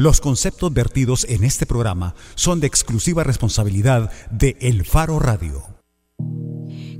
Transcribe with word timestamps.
Los 0.00 0.22
conceptos 0.22 0.72
vertidos 0.72 1.26
en 1.28 1.44
este 1.44 1.66
programa 1.66 2.14
son 2.34 2.58
de 2.58 2.66
exclusiva 2.66 3.22
responsabilidad 3.22 4.10
de 4.30 4.56
El 4.62 4.86
Faro 4.86 5.18
Radio. 5.18 5.79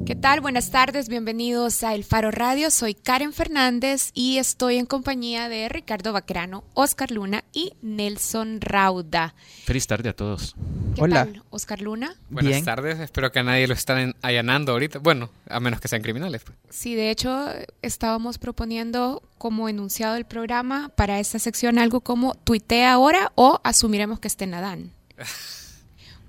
¿Qué 0.06 0.16
tal? 0.16 0.40
Buenas 0.40 0.70
tardes, 0.70 1.08
bienvenidos 1.08 1.84
a 1.84 1.94
El 1.94 2.04
Faro 2.04 2.30
Radio. 2.30 2.70
Soy 2.70 2.94
Karen 2.94 3.32
Fernández 3.32 4.10
y 4.14 4.38
estoy 4.38 4.76
en 4.78 4.86
compañía 4.86 5.48
de 5.48 5.68
Ricardo 5.68 6.12
Bacrano, 6.12 6.64
Oscar 6.74 7.10
Luna 7.10 7.44
y 7.52 7.74
Nelson 7.82 8.60
Rauda. 8.60 9.34
Feliz 9.64 9.86
tarde 9.86 10.08
a 10.08 10.16
todos. 10.16 10.56
¿Qué 10.94 11.02
Hola. 11.02 11.26
tal, 11.26 11.42
Oscar 11.50 11.80
Luna? 11.82 12.16
Buenas 12.30 12.50
Bien. 12.50 12.64
tardes, 12.64 12.98
espero 12.98 13.30
que 13.30 13.40
a 13.40 13.42
nadie 13.44 13.68
lo 13.68 13.74
estén 13.74 14.16
allanando 14.22 14.72
ahorita. 14.72 14.98
Bueno, 15.00 15.30
a 15.48 15.60
menos 15.60 15.80
que 15.80 15.88
sean 15.88 16.02
criminales. 16.02 16.42
pues. 16.44 16.56
Sí, 16.70 16.94
de 16.94 17.10
hecho, 17.10 17.46
estábamos 17.82 18.38
proponiendo 18.38 19.22
como 19.38 19.68
enunciado 19.68 20.14
del 20.14 20.24
programa 20.24 20.88
para 20.96 21.20
esta 21.20 21.38
sección 21.38 21.78
algo 21.78 22.00
como 22.00 22.34
tuitea 22.34 22.92
ahora 22.92 23.32
o 23.34 23.60
asumiremos 23.64 24.18
que 24.18 24.28
esté 24.28 24.46
Nadán. 24.46 24.92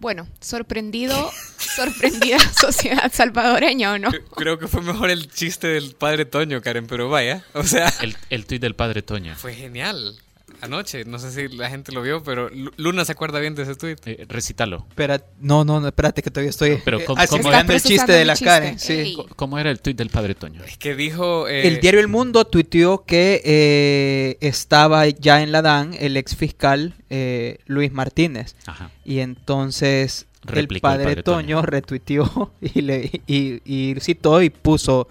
Bueno, 0.01 0.27
sorprendido, 0.41 1.31
sorprendida 1.57 2.39
sociedad 2.59 3.11
salvadoreña 3.13 3.93
o 3.93 3.97
no. 3.99 4.09
Cre- 4.11 4.23
Creo 4.35 4.57
que 4.59 4.67
fue 4.67 4.81
mejor 4.81 5.09
el 5.11 5.31
chiste 5.31 5.67
del 5.67 5.93
padre 5.95 6.25
Toño, 6.25 6.59
Karen, 6.61 6.87
pero 6.87 7.07
vaya. 7.07 7.45
O 7.53 7.63
sea, 7.63 7.87
El, 8.01 8.17
el 8.31 8.45
tuit 8.47 8.59
del 8.61 8.75
padre 8.75 9.03
Toño. 9.03 9.35
fue 9.35 9.53
genial. 9.53 10.17
Anoche, 10.61 11.05
no 11.05 11.17
sé 11.19 11.31
si 11.31 11.55
la 11.55 11.69
gente 11.69 11.91
lo 11.91 12.01
vio, 12.01 12.23
pero 12.23 12.49
Lu- 12.49 12.71
Luna 12.77 13.03
se 13.05 13.11
acuerda 13.13 13.39
bien 13.39 13.55
de 13.55 13.63
ese 13.63 13.75
tweet. 13.75 13.95
Eh, 14.05 14.25
recítalo. 14.29 14.85
Espera, 14.89 15.21
no, 15.39 15.65
no, 15.65 15.79
no, 15.81 15.87
espérate 15.87 16.21
que 16.21 16.29
todavía 16.29 16.51
estoy 16.51 16.79
Pero 16.85 16.99
eh, 16.99 17.05
¿cómo- 17.05 17.19
cómo- 17.27 17.51
el 17.51 17.81
chiste 17.81 18.11
de 18.11 18.25
la. 18.25 18.35
Sí. 18.35 19.13
Co- 19.15 19.27
¿Cómo 19.35 19.57
era 19.59 19.71
el 19.71 19.79
tuit 19.81 19.97
del 19.97 20.09
padre 20.09 20.35
Toño? 20.35 20.63
Es 20.63 20.77
que 20.77 20.95
dijo... 20.95 21.47
eh, 21.47 21.67
El 21.67 21.79
diario 21.81 21.99
El 21.99 22.07
Mundo 22.07 22.45
tuiteó 22.45 23.05
que 23.05 23.41
eh, 23.43 24.37
estaba 24.41 25.07
ya 25.07 25.41
en 25.41 25.51
la 25.51 25.61
DAN 25.61 25.95
el 25.99 26.15
ex 26.17 26.35
fiscal 26.35 26.93
eh, 27.09 27.57
Luis 27.65 27.91
Martínez. 27.91 28.55
Ajá. 28.65 28.91
Y 29.03 29.19
entonces 29.19 30.27
el 30.53 30.67
padre 30.79 31.21
Toño, 31.23 31.57
Toño. 31.57 31.61
retuiteó 31.63 32.51
y, 32.61 32.81
le, 32.81 33.09
y, 33.27 33.61
y 33.65 33.95
citó 33.99 34.41
y 34.41 34.49
puso, 34.49 35.07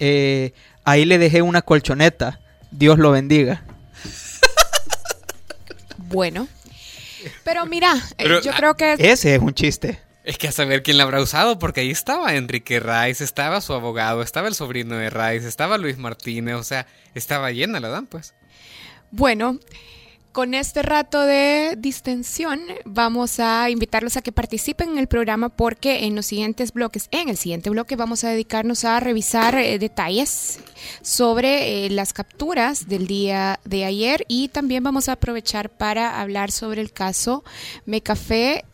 eh, 0.00 0.52
ahí 0.84 1.04
le 1.04 1.18
dejé 1.18 1.42
una 1.42 1.62
colchoneta, 1.62 2.40
Dios 2.70 2.98
lo 2.98 3.10
bendiga. 3.10 3.64
Bueno, 6.08 6.48
pero 7.44 7.66
mira, 7.66 7.94
eh, 7.96 8.14
Pero, 8.18 8.40
yo 8.40 8.52
creo 8.52 8.76
que 8.76 8.94
Ese 8.98 9.34
es 9.34 9.40
un 9.40 9.54
chiste. 9.54 10.00
Es 10.24 10.38
que 10.38 10.48
a 10.48 10.52
saber 10.52 10.82
quién 10.82 10.98
la 10.98 11.04
habrá 11.04 11.20
usado, 11.20 11.58
porque 11.58 11.82
ahí 11.82 11.90
estaba 11.90 12.34
Enrique 12.34 12.80
Rice, 12.80 13.22
estaba 13.22 13.60
su 13.60 13.72
abogado, 13.74 14.22
estaba 14.22 14.48
el 14.48 14.54
sobrino 14.54 14.96
de 14.96 15.08
Rice, 15.08 15.46
estaba 15.46 15.78
Luis 15.78 15.98
Martínez, 15.98 16.56
o 16.56 16.64
sea, 16.64 16.86
estaba 17.14 17.52
llena 17.52 17.78
la 17.78 17.88
dan, 17.88 18.06
pues. 18.06 18.34
Bueno, 19.12 19.60
con 20.36 20.52
este 20.52 20.82
rato 20.82 21.22
de 21.22 21.76
distensión 21.78 22.60
vamos 22.84 23.40
a 23.40 23.70
invitarlos 23.70 24.18
a 24.18 24.20
que 24.20 24.32
participen 24.32 24.90
en 24.90 24.98
el 24.98 25.06
programa 25.06 25.48
porque 25.48 26.04
en 26.04 26.14
los 26.14 26.26
siguientes 26.26 26.74
bloques, 26.74 27.08
en 27.10 27.30
el 27.30 27.38
siguiente 27.38 27.70
bloque 27.70 27.96
vamos 27.96 28.22
a 28.22 28.28
dedicarnos 28.28 28.84
a 28.84 29.00
revisar 29.00 29.54
eh, 29.54 29.78
detalles 29.78 30.60
sobre 31.00 31.86
eh, 31.86 31.88
las 31.88 32.12
capturas 32.12 32.86
del 32.86 33.06
día 33.06 33.60
de 33.64 33.86
ayer 33.86 34.26
y 34.28 34.48
también 34.48 34.84
vamos 34.84 35.08
a 35.08 35.12
aprovechar 35.12 35.70
para 35.70 36.20
hablar 36.20 36.50
sobre 36.52 36.82
el 36.82 36.92
caso 36.92 37.42
Mecafé 37.86 38.66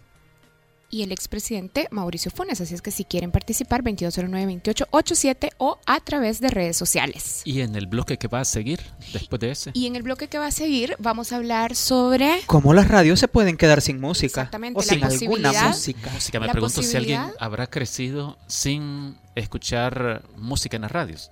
y 0.93 1.03
el 1.03 1.11
expresidente 1.11 1.89
Mauricio 1.91 2.31
Funes. 2.31 2.61
Así 2.61 2.75
es 2.75 2.83
que 2.83 2.91
si 2.91 3.05
quieren 3.05 3.33
participar, 3.33 3.83
2209-2887 3.83 5.51
o 5.57 5.79
a 5.87 6.01
través 6.01 6.39
de 6.41 6.51
redes 6.51 6.77
sociales. 6.77 7.41
¿Y 7.45 7.63
en 7.63 7.75
el 7.77 7.87
bloque 7.87 8.19
que 8.19 8.29
va 8.29 8.41
a 8.41 8.45
seguir 8.45 8.81
después 9.13 9.41
de 9.41 9.51
ese? 9.51 9.71
Y 9.75 9.87
en 9.87 9.97
el 9.97 10.03
bloque 10.03 10.29
que 10.29 10.39
va 10.39 10.47
a 10.47 10.51
seguir 10.53 10.95
vamos 10.99 11.33
a 11.33 11.37
hablar 11.37 11.75
sobre 11.75 12.41
¿Cómo 12.47 12.75
las 12.75 12.89
radios 12.89 13.19
se 13.21 13.27
pueden 13.27 13.57
quedar 13.57 13.81
sin 13.81 14.01
música? 14.01 14.43
Exactamente, 14.43 14.79
o 14.79 14.83
la 14.83 14.89
sin 14.89 15.03
alguna 15.05 15.53
música. 15.69 16.11
Música. 16.13 16.41
Me 16.41 16.47
la 16.47 16.53
pregunto 16.53 16.83
si 16.83 16.97
alguien 16.97 17.19
posibilidad- 17.23 17.43
habrá 17.45 17.67
crecido 17.69 18.37
sin 18.47 19.17
escuchar 19.35 20.23
música 20.37 20.77
en 20.77 20.83
las 20.83 20.93
radios. 20.93 21.31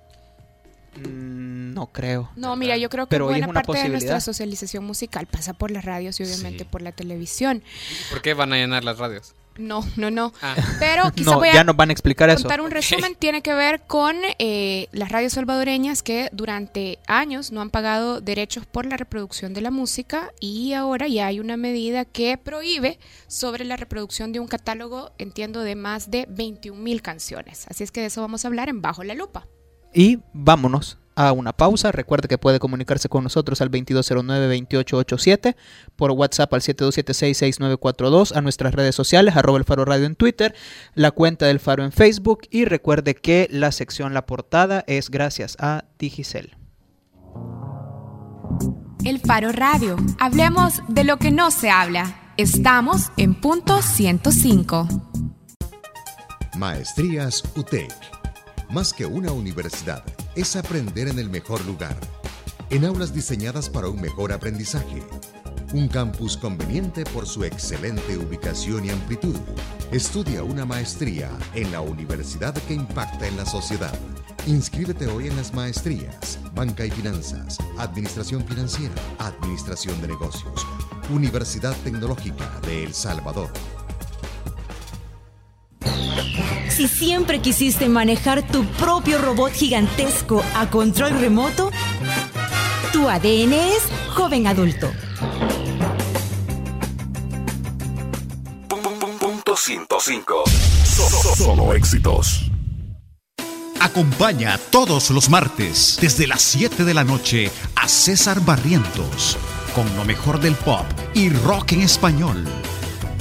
Mm, 0.96 1.74
no 1.74 1.86
creo. 1.92 2.30
No, 2.34 2.56
mira, 2.56 2.76
yo 2.78 2.88
creo 2.88 3.06
que 3.06 3.10
Pero 3.10 3.26
buena 3.26 3.44
es 3.46 3.50
una 3.50 3.62
parte 3.62 3.82
de 3.82 3.88
nuestra 3.90 4.20
socialización 4.20 4.84
musical 4.84 5.26
pasa 5.26 5.52
por 5.52 5.70
las 5.70 5.84
radios 5.84 6.18
y 6.18 6.24
obviamente 6.24 6.64
Sí. 6.64 6.68
por 6.70 6.82
la 6.82 6.92
televisión. 6.92 7.62
¿Por 8.10 8.22
qué 8.22 8.34
van 8.34 8.52
a 8.52 8.56
llenar 8.56 8.82
las 8.84 8.98
radios? 8.98 9.34
No, 9.60 9.84
no, 9.96 10.10
no. 10.10 10.32
Ah, 10.42 10.54
Pero 10.78 11.10
quizá 11.14 11.30
No, 11.32 11.38
voy 11.38 11.48
a 11.48 11.54
ya 11.54 11.64
nos 11.64 11.76
van 11.76 11.90
a 11.90 11.92
explicar 11.92 12.30
eso. 12.30 12.42
contar 12.42 12.60
un 12.60 12.70
resumen. 12.70 13.14
Tiene 13.14 13.42
que 13.42 13.54
ver 13.54 13.82
con 13.86 14.16
eh, 14.38 14.88
las 14.92 15.10
radios 15.10 15.34
salvadoreñas 15.34 16.02
que 16.02 16.28
durante 16.32 16.98
años 17.06 17.52
no 17.52 17.60
han 17.60 17.70
pagado 17.70 18.20
derechos 18.20 18.66
por 18.66 18.86
la 18.86 18.96
reproducción 18.96 19.54
de 19.54 19.60
la 19.60 19.70
música 19.70 20.32
y 20.40 20.72
ahora 20.72 21.08
ya 21.08 21.26
hay 21.26 21.40
una 21.40 21.56
medida 21.56 22.04
que 22.04 22.38
prohíbe 22.38 22.98
sobre 23.26 23.64
la 23.64 23.76
reproducción 23.76 24.32
de 24.32 24.40
un 24.40 24.48
catálogo, 24.48 25.12
entiendo, 25.18 25.60
de 25.60 25.74
más 25.74 26.10
de 26.10 26.26
21 26.30 26.80
mil 26.80 27.02
canciones. 27.02 27.66
Así 27.68 27.84
es 27.84 27.92
que 27.92 28.00
de 28.00 28.06
eso 28.06 28.20
vamos 28.20 28.44
a 28.44 28.48
hablar 28.48 28.68
en 28.68 28.80
Bajo 28.82 29.04
la 29.04 29.14
Lupa. 29.14 29.46
Y 29.92 30.18
vámonos 30.32 30.98
a 31.28 31.32
una 31.32 31.52
pausa. 31.52 31.92
Recuerde 31.92 32.28
que 32.28 32.38
puede 32.38 32.58
comunicarse 32.58 33.08
con 33.08 33.22
nosotros 33.24 33.60
al 33.60 33.70
2209-2887, 33.70 35.54
por 35.96 36.12
WhatsApp 36.12 36.54
al 36.54 36.62
72766942, 36.62 38.34
a 38.34 38.40
nuestras 38.40 38.74
redes 38.74 38.94
sociales, 38.94 39.36
arroba 39.36 39.58
el 39.58 39.64
Faro 39.64 39.84
Radio 39.84 40.06
en 40.06 40.16
Twitter, 40.16 40.54
la 40.94 41.10
cuenta 41.10 41.46
del 41.46 41.60
Faro 41.60 41.84
en 41.84 41.92
Facebook 41.92 42.40
y 42.50 42.64
recuerde 42.64 43.14
que 43.14 43.48
la 43.50 43.72
sección 43.72 44.14
La 44.14 44.24
Portada 44.26 44.84
es 44.86 45.10
gracias 45.10 45.56
a 45.60 45.84
Digicel. 45.98 46.56
El 49.04 49.20
Faro 49.20 49.52
Radio. 49.52 49.96
Hablemos 50.18 50.82
de 50.88 51.04
lo 51.04 51.18
que 51.18 51.30
no 51.30 51.50
se 51.50 51.70
habla. 51.70 52.32
Estamos 52.36 53.10
en 53.16 53.34
punto 53.34 53.82
105. 53.82 54.88
Maestrías 56.56 57.42
UTEC. 57.56 57.90
Más 58.70 58.92
que 58.92 59.06
una 59.06 59.32
universidad, 59.32 60.04
es 60.36 60.54
aprender 60.56 61.08
en 61.08 61.18
el 61.18 61.28
mejor 61.28 61.64
lugar. 61.64 61.96
En 62.70 62.84
aulas 62.84 63.12
diseñadas 63.12 63.68
para 63.68 63.88
un 63.88 64.00
mejor 64.00 64.32
aprendizaje. 64.32 65.02
Un 65.72 65.88
campus 65.88 66.36
conveniente 66.36 67.04
por 67.04 67.26
su 67.26 67.44
excelente 67.44 68.16
ubicación 68.16 68.84
y 68.84 68.90
amplitud. 68.90 69.36
Estudia 69.90 70.42
una 70.44 70.64
maestría 70.64 71.30
en 71.54 71.72
la 71.72 71.80
universidad 71.80 72.54
que 72.54 72.74
impacta 72.74 73.26
en 73.26 73.36
la 73.36 73.44
sociedad. 73.44 73.96
Inscríbete 74.46 75.06
hoy 75.06 75.26
en 75.26 75.36
las 75.36 75.52
maestrías, 75.52 76.38
Banca 76.54 76.84
y 76.84 76.90
Finanzas, 76.90 77.58
Administración 77.78 78.44
Financiera, 78.46 78.94
Administración 79.18 80.00
de 80.00 80.08
Negocios, 80.08 80.66
Universidad 81.12 81.76
Tecnológica 81.82 82.60
de 82.66 82.84
El 82.84 82.94
Salvador. 82.94 83.50
Si 86.68 86.88
siempre 86.88 87.40
quisiste 87.40 87.88
manejar 87.88 88.46
tu 88.46 88.64
propio 88.64 89.18
robot 89.18 89.52
gigantesco 89.52 90.42
a 90.54 90.68
control 90.70 91.20
remoto, 91.20 91.70
tu 92.92 93.08
ADN 93.08 93.52
es 93.52 93.82
joven 94.14 94.46
adulto. 94.46 94.90
Punto 99.18 99.56
105. 99.56 100.44
Solo 101.36 101.74
éxitos. 101.74 102.50
Acompaña 103.80 104.58
todos 104.70 105.10
los 105.10 105.30
martes 105.30 105.98
desde 106.00 106.26
las 106.26 106.42
7 106.42 106.84
de 106.84 106.94
la 106.94 107.04
noche 107.04 107.50
a 107.76 107.88
César 107.88 108.40
Barrientos 108.44 109.38
con 109.74 109.96
lo 109.96 110.04
mejor 110.04 110.40
del 110.40 110.54
pop 110.54 110.84
y 111.14 111.28
rock 111.30 111.72
en 111.72 111.82
español 111.82 112.44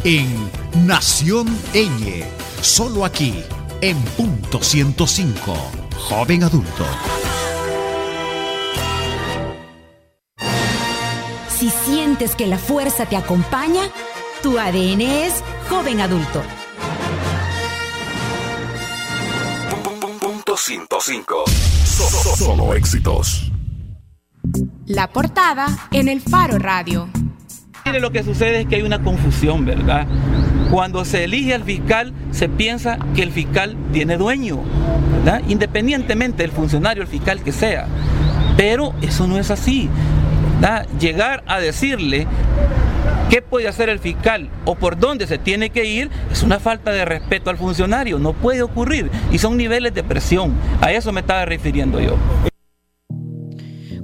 en 0.03 0.49
Nación 0.85 1.47
Eñe, 1.73 2.25
solo 2.61 3.05
aquí 3.05 3.43
en 3.81 3.97
punto 4.17 4.61
105, 4.61 5.53
joven 5.95 6.43
adulto. 6.43 6.85
Si 11.49 11.69
sientes 11.69 12.35
que 12.35 12.47
la 12.47 12.57
fuerza 12.57 13.05
te 13.05 13.15
acompaña, 13.17 13.83
tu 14.41 14.57
ADN 14.57 15.01
es 15.01 15.33
joven 15.69 16.01
adulto. 16.01 16.41
Punto 20.19 20.57
105. 20.57 21.43
Solo 22.37 22.73
éxitos. 22.73 23.51
La 24.85 25.09
portada 25.09 25.89
en 25.91 26.07
el 26.07 26.21
Faro 26.21 26.57
Radio. 26.57 27.09
Mire, 27.89 28.01
lo 28.01 28.11
que 28.11 28.21
sucede 28.21 28.59
es 28.59 28.67
que 28.67 28.75
hay 28.75 28.83
una 28.83 28.99
confusión, 28.99 29.65
¿verdad? 29.65 30.05
Cuando 30.69 31.03
se 31.05 31.23
elige 31.23 31.55
al 31.55 31.63
fiscal, 31.63 32.13
se 32.29 32.47
piensa 32.47 32.99
que 33.15 33.23
el 33.23 33.31
fiscal 33.31 33.75
tiene 33.91 34.15
dueño, 34.15 34.59
¿verdad? 35.11 35.41
Independientemente 35.47 36.43
del 36.43 36.51
funcionario, 36.51 37.01
el 37.01 37.09
fiscal 37.09 37.41
que 37.41 37.51
sea. 37.51 37.87
Pero 38.55 38.93
eso 39.01 39.25
no 39.25 39.39
es 39.39 39.49
así. 39.49 39.89
Llegar 40.99 41.43
a 41.47 41.59
decirle 41.59 42.27
qué 43.31 43.41
puede 43.41 43.67
hacer 43.67 43.89
el 43.89 43.97
fiscal 43.97 44.49
o 44.65 44.75
por 44.75 44.99
dónde 44.99 45.25
se 45.25 45.39
tiene 45.39 45.71
que 45.71 45.85
ir 45.85 46.11
es 46.31 46.43
una 46.43 46.59
falta 46.59 46.91
de 46.91 47.05
respeto 47.05 47.49
al 47.49 47.57
funcionario. 47.57 48.19
No 48.19 48.33
puede 48.33 48.61
ocurrir. 48.61 49.09
Y 49.31 49.39
son 49.39 49.57
niveles 49.57 49.95
de 49.95 50.03
presión. 50.03 50.53
A 50.79 50.91
eso 50.91 51.11
me 51.11 51.21
estaba 51.21 51.43
refiriendo 51.45 51.99
yo. 51.99 52.17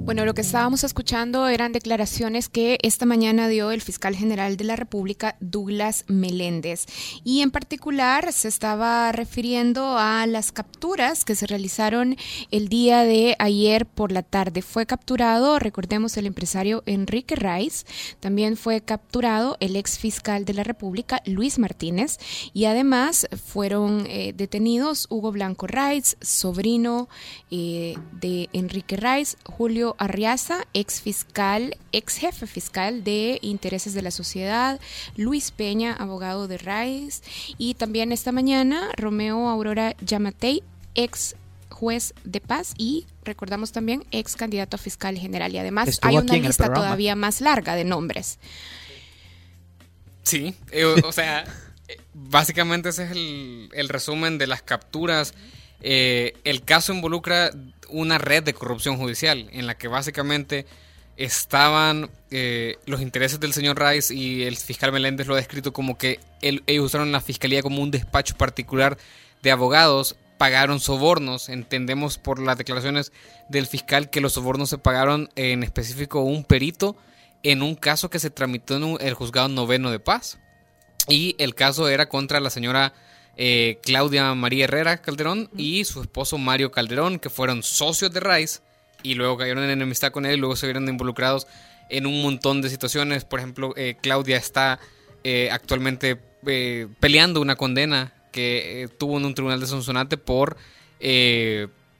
Bueno, 0.06 0.24
lo 0.24 0.34
que 0.34 0.42
estábamos 0.42 0.84
escuchando 0.84 1.48
eran 1.48 1.72
declaraciones 1.72 2.48
que 2.48 2.78
esta 2.82 3.06
mañana 3.06 3.48
dio 3.48 3.72
el 3.72 3.82
fiscal 3.82 4.14
general 4.14 4.56
de 4.56 4.62
la 4.62 4.76
República, 4.76 5.34
Douglas 5.40 6.04
Meléndez. 6.06 6.86
Y 7.24 7.40
en 7.40 7.50
particular 7.50 8.32
se 8.32 8.46
estaba 8.46 9.10
refiriendo 9.10 9.98
a 9.98 10.24
las 10.28 10.52
capturas 10.52 11.24
que 11.24 11.34
se 11.34 11.48
realizaron 11.48 12.14
el 12.52 12.68
día 12.68 13.02
de 13.02 13.34
ayer 13.40 13.84
por 13.84 14.12
la 14.12 14.22
tarde. 14.22 14.62
Fue 14.62 14.86
capturado, 14.86 15.58
recordemos, 15.58 16.16
el 16.16 16.26
empresario 16.26 16.84
Enrique 16.86 17.34
Rice. 17.34 17.84
También 18.20 18.56
fue 18.56 18.82
capturado 18.82 19.56
el 19.58 19.74
ex 19.74 19.98
fiscal 19.98 20.44
de 20.44 20.54
la 20.54 20.62
República, 20.62 21.20
Luis 21.26 21.58
Martínez. 21.58 22.18
Y 22.52 22.66
además 22.66 23.26
fueron 23.44 24.06
eh, 24.08 24.32
detenidos 24.36 25.08
Hugo 25.10 25.32
Blanco 25.32 25.66
Rice, 25.66 26.16
sobrino 26.20 27.08
eh, 27.50 27.96
de 28.12 28.48
Enrique 28.52 28.96
Rice, 28.96 29.36
Julio 29.44 29.95
Arriaza, 29.98 30.66
ex 30.74 31.00
fiscal, 31.00 31.76
ex 31.92 32.16
jefe 32.16 32.46
fiscal 32.46 33.04
de 33.04 33.38
intereses 33.42 33.94
de 33.94 34.02
la 34.02 34.10
sociedad, 34.10 34.80
Luis 35.16 35.50
Peña, 35.50 35.94
abogado 35.94 36.48
de 36.48 36.58
RAIS, 36.58 37.22
y 37.58 37.74
también 37.74 38.12
esta 38.12 38.32
mañana 38.32 38.90
Romeo 38.96 39.48
Aurora 39.48 39.96
Yamatei, 40.00 40.62
ex 40.94 41.36
juez 41.76 42.14
de 42.24 42.40
paz 42.40 42.72
y 42.78 43.06
recordamos 43.22 43.70
también 43.70 44.06
ex 44.10 44.34
candidato 44.34 44.76
a 44.76 44.78
fiscal 44.78 45.18
general. 45.18 45.52
Y 45.52 45.58
además 45.58 45.98
hay 46.02 46.16
una 46.16 46.34
lista 46.34 46.72
todavía 46.72 47.14
más 47.14 47.40
larga 47.40 47.74
de 47.74 47.84
nombres. 47.84 48.38
Sí, 50.22 50.54
eh, 50.72 50.84
o 50.84 51.12
sea, 51.12 51.44
eh, 51.86 52.00
básicamente 52.14 52.88
ese 52.88 53.04
es 53.04 53.10
el, 53.12 53.88
resumen 53.88 54.38
de 54.38 54.46
las 54.46 54.62
capturas. 54.62 55.34
Eh, 55.80 56.34
el 56.44 56.62
caso 56.62 56.92
involucra 56.92 57.50
una 57.88 58.18
red 58.18 58.42
de 58.42 58.54
corrupción 58.54 58.96
judicial 58.96 59.48
en 59.52 59.66
la 59.66 59.76
que 59.76 59.88
básicamente 59.88 60.66
estaban 61.16 62.10
eh, 62.30 62.76
los 62.86 63.00
intereses 63.00 63.40
del 63.40 63.52
señor 63.52 63.80
Rice 63.80 64.14
y 64.14 64.42
el 64.42 64.56
fiscal 64.56 64.92
Meléndez 64.92 65.26
lo 65.26 65.34
ha 65.34 65.38
descrito 65.38 65.72
como 65.72 65.96
que 65.96 66.20
ellos 66.42 66.84
usaron 66.84 67.12
la 67.12 67.20
fiscalía 67.20 67.62
como 67.62 67.82
un 67.82 67.90
despacho 67.90 68.36
particular 68.36 68.98
de 69.42 69.50
abogados, 69.50 70.16
pagaron 70.38 70.80
sobornos, 70.80 71.48
entendemos 71.48 72.18
por 72.18 72.38
las 72.38 72.58
declaraciones 72.58 73.12
del 73.48 73.66
fiscal 73.66 74.10
que 74.10 74.20
los 74.20 74.34
sobornos 74.34 74.68
se 74.68 74.78
pagaron 74.78 75.30
en 75.36 75.62
específico 75.62 76.20
un 76.20 76.44
perito 76.44 76.96
en 77.42 77.62
un 77.62 77.76
caso 77.76 78.10
que 78.10 78.18
se 78.18 78.30
tramitó 78.30 78.76
en 78.76 78.98
el 79.00 79.14
juzgado 79.14 79.48
noveno 79.48 79.90
de 79.90 80.00
paz. 80.00 80.38
Y 81.08 81.36
el 81.38 81.54
caso 81.54 81.88
era 81.88 82.08
contra 82.08 82.40
la 82.40 82.50
señora 82.50 82.92
eh, 83.36 83.78
Claudia 83.82 84.34
María 84.34 84.64
Herrera 84.64 84.98
Calderón 84.98 85.50
y 85.56 85.84
su 85.84 86.00
esposo 86.00 86.38
Mario 86.38 86.70
Calderón, 86.70 87.18
que 87.18 87.30
fueron 87.30 87.62
socios 87.62 88.12
de 88.12 88.20
Rice 88.20 88.60
y 89.02 89.14
luego 89.14 89.36
cayeron 89.36 89.64
en 89.64 89.70
enemistad 89.70 90.10
con 90.10 90.26
él 90.26 90.36
y 90.36 90.40
luego 90.40 90.56
se 90.56 90.66
vieron 90.66 90.88
involucrados 90.88 91.46
en 91.90 92.06
un 92.06 92.22
montón 92.22 92.62
de 92.62 92.70
situaciones. 92.70 93.24
Por 93.24 93.40
ejemplo, 93.40 93.74
eh, 93.76 93.96
Claudia 94.00 94.36
está 94.36 94.80
eh, 95.24 95.48
actualmente 95.50 96.16
peleando 97.00 97.40
una 97.40 97.56
condena 97.56 98.12
que 98.30 98.88
tuvo 98.98 99.18
en 99.18 99.24
un 99.24 99.34
tribunal 99.34 99.58
de 99.58 99.66
Sonsonate 99.66 100.16
por 100.16 100.56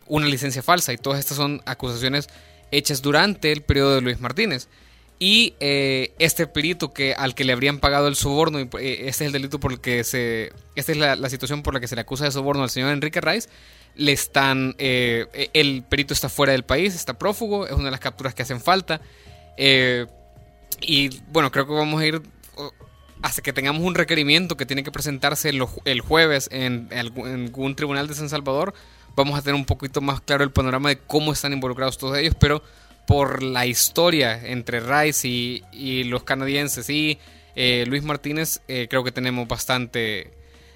una 0.07 0.27
licencia 0.27 0.63
falsa 0.63 0.93
y 0.93 0.99
todas 0.99 1.19
estas 1.19 1.37
son 1.37 1.61
acusaciones 1.67 2.29
hechas 2.71 3.03
durante 3.03 3.53
el 3.53 3.63
periodo 3.63 3.97
de 3.97 4.01
Luis 4.03 4.21
Martínez. 4.21 4.69
Y 5.19 5.55
eh, 5.61 6.13
este 6.19 6.47
perito 6.47 6.93
que, 6.93 7.15
al 7.15 7.35
que 7.35 7.45
le 7.45 7.53
habrían 7.53 7.79
pagado 7.79 8.07
el 8.09 8.17
soborno, 8.17 8.61
y, 8.61 8.65
eh, 8.79 9.09
este 9.09 9.25
es 9.25 9.29
el 9.29 9.33
delito 9.33 9.59
por 9.59 9.73
el 9.73 9.81
que 9.81 10.05
se. 10.05 10.53
Esta 10.75 10.93
es 10.93 10.99
la, 10.99 11.31
situación 11.31 11.63
por 11.63 11.73
la 11.73 11.81
que 11.81 11.89
se 11.89 11.95
le 11.95 12.03
acusa 12.03 12.25
de 12.25 12.33
soborno 12.33 12.63
al 12.63 12.71
señor 12.71 12.91
Enrique 12.91 13.21
Rice. 13.23 13.49
Le 13.95 14.13
están. 14.13 14.75
Eh, 14.79 15.51
el 15.55 15.85
perito 15.85 16.13
está 16.13 16.29
fuera 16.29 16.53
del 16.53 16.65
país, 16.65 16.95
está 16.95 17.15
prófugo, 17.15 17.67
es 17.67 17.73
una 17.73 17.87
de 17.87 17.91
las 17.93 18.01
capturas 18.01 18.35
que 18.35 18.43
hacen 18.43 18.61
falta. 18.61 19.01
y 19.57 21.09
bueno, 21.33 21.51
creo 21.51 21.67
que 21.67 21.73
vamos 21.73 22.01
a 22.01 22.07
ir. 22.07 22.21
Hasta 23.23 23.41
que 23.41 23.55
tengamos 23.55 23.83
un 23.83 23.95
requerimiento 23.95 24.59
que 24.59 24.67
tiene 24.67 24.83
que 24.83 24.93
presentarse 24.93 25.49
el 25.49 26.01
jueves 26.03 26.51
en, 26.53 26.89
en 26.91 26.99
algún 26.99 27.75
tribunal 27.75 28.07
de 28.07 28.15
San 28.15 28.29
Salvador, 28.29 28.75
vamos 29.17 29.39
a 29.39 29.43
tener 29.43 29.55
un 29.55 29.65
poquito 29.65 30.03
más 30.03 30.21
claro 30.21 30.45
el 30.45 30.53
panorama 30.53 30.91
de 30.91 30.99
cómo 30.99 31.33
están 31.33 31.55
involucrados 31.55 31.97
todos 31.97 32.19
ellos, 32.19 32.37
pero 32.39 32.63
por 33.07 33.43
la 33.43 33.67
historia 33.67 34.41
entre 34.45 34.81
Rice 34.81 35.29
y, 35.29 36.05
los 36.05 36.25
canadienses 36.25 36.91
y 36.91 37.19
eh, 37.55 37.85
Luis 37.87 38.03
Martínez, 38.03 38.61
eh, 38.69 38.87
creo 38.91 39.05
que 39.05 39.13
tenemos 39.13 39.49
bastante 39.49 40.33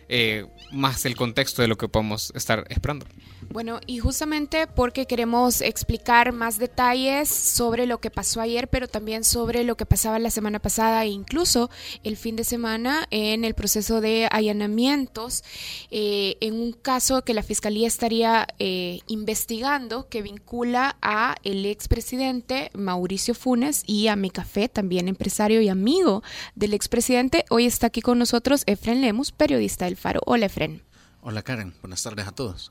eh, 0.09 0.47
más 0.73 1.05
el 1.05 1.17
contexto 1.17 1.61
de 1.61 1.69
lo 1.69 1.77
que 1.77 1.89
podemos 1.89 2.33
estar 2.35 2.65
esperando. 2.69 3.07
Bueno, 3.53 3.81
y 3.85 3.99
justamente 3.99 4.69
porque 4.69 5.07
queremos 5.07 5.61
explicar 5.61 6.33
más 6.33 6.57
detalles 6.57 7.29
sobre 7.29 7.85
lo 7.87 7.99
que 7.99 8.09
pasó 8.09 8.41
ayer, 8.41 8.69
pero 8.69 8.87
también 8.87 9.25
sobre 9.25 9.65
lo 9.65 9.77
que 9.77 9.87
pasaba 9.87 10.21
la 10.21 10.31
semana 10.31 10.61
pasada 10.61 11.03
e 11.03 11.09
incluso 11.09 11.69
el 12.05 12.17
fin 12.17 12.37
de 12.37 12.45
semana 12.45 13.09
en 13.11 13.45
el 13.45 13.55
proceso 13.55 14.01
de 14.01 14.29
allanamientos, 14.31 15.43
eh, 15.91 16.37
en 16.41 16.61
un 16.61 16.73
caso 16.73 17.25
que 17.25 17.35
la 17.35 17.43
Fiscalía 17.43 17.89
estaría 17.89 18.47
eh, 18.61 19.01
investigando 19.09 20.09
que 20.09 20.23
vincula 20.23 20.97
a 21.03 21.35
el 21.43 21.67
expresidente 21.67 22.71
Mauricio 22.73 23.35
Funes 23.35 23.83
y 23.85 24.07
a 24.07 24.15
mi 24.15 24.31
café, 24.31 24.69
también 24.69 25.09
empresario 25.09 25.61
y 25.61 25.69
amigo 25.69 26.23
del 26.55 26.73
expresidente. 26.73 27.47
Hoy 27.51 27.67
está 27.67 27.89
aquí 27.89 28.01
con 28.01 28.17
nosotros 28.17 28.63
Efren 28.67 29.01
Lemus, 29.01 29.33
periodista 29.33 29.87
del 29.87 29.97
Faro. 29.97 30.21
Hola, 30.25 30.47
Efren. 30.47 30.85
Hola, 31.21 31.43
Karen. 31.43 31.75
Buenas 31.83 32.01
tardes 32.05 32.29
a 32.29 32.33
todos. 32.33 32.71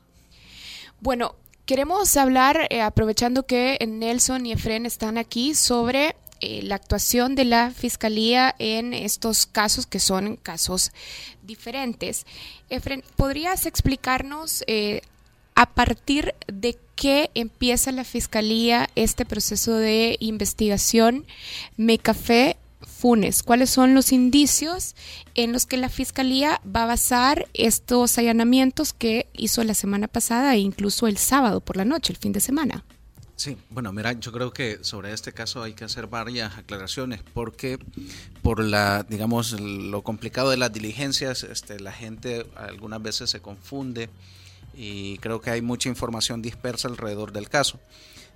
Bueno, 1.02 1.34
queremos 1.64 2.14
hablar, 2.18 2.66
eh, 2.68 2.82
aprovechando 2.82 3.46
que 3.46 3.78
Nelson 3.88 4.44
y 4.44 4.52
Efren 4.52 4.84
están 4.84 5.16
aquí, 5.16 5.54
sobre 5.54 6.14
eh, 6.42 6.60
la 6.62 6.74
actuación 6.74 7.34
de 7.34 7.46
la 7.46 7.70
Fiscalía 7.70 8.54
en 8.58 8.92
estos 8.92 9.46
casos 9.46 9.86
que 9.86 9.98
son 9.98 10.36
casos 10.36 10.92
diferentes. 11.42 12.26
Efren, 12.68 13.02
¿podrías 13.16 13.64
explicarnos 13.64 14.62
eh, 14.66 15.00
a 15.54 15.70
partir 15.70 16.34
de 16.46 16.78
qué 16.96 17.30
empieza 17.34 17.92
la 17.92 18.04
Fiscalía 18.04 18.90
este 18.94 19.24
proceso 19.24 19.76
de 19.76 20.18
investigación 20.20 21.24
Mecafé 21.78 22.58
¿Cuáles 23.44 23.70
son 23.70 23.94
los 23.94 24.12
indicios 24.12 24.94
en 25.34 25.52
los 25.52 25.64
que 25.64 25.78
la 25.78 25.88
Fiscalía 25.88 26.60
va 26.64 26.82
a 26.82 26.86
basar 26.86 27.48
estos 27.54 28.18
allanamientos 28.18 28.92
que 28.92 29.26
hizo 29.32 29.64
la 29.64 29.72
semana 29.74 30.06
pasada 30.06 30.54
e 30.54 30.58
incluso 30.58 31.06
el 31.06 31.16
sábado 31.16 31.60
por 31.60 31.76
la 31.76 31.86
noche, 31.86 32.12
el 32.12 32.18
fin 32.18 32.32
de 32.32 32.40
semana? 32.40 32.84
Sí, 33.36 33.56
bueno, 33.70 33.90
mira, 33.90 34.12
yo 34.12 34.32
creo 34.32 34.52
que 34.52 34.80
sobre 34.82 35.14
este 35.14 35.32
caso 35.32 35.62
hay 35.62 35.72
que 35.72 35.84
hacer 35.84 36.08
varias 36.08 36.58
aclaraciones 36.58 37.22
porque 37.32 37.78
por 38.42 38.62
la, 38.62 39.02
digamos, 39.08 39.58
lo 39.58 40.02
complicado 40.02 40.50
de 40.50 40.58
las 40.58 40.70
diligencias, 40.70 41.42
este, 41.44 41.80
la 41.80 41.92
gente 41.92 42.44
algunas 42.54 43.02
veces 43.02 43.30
se 43.30 43.40
confunde 43.40 44.10
y 44.74 45.16
creo 45.18 45.40
que 45.40 45.48
hay 45.48 45.62
mucha 45.62 45.88
información 45.88 46.42
dispersa 46.42 46.88
alrededor 46.88 47.32
del 47.32 47.48
caso. 47.48 47.80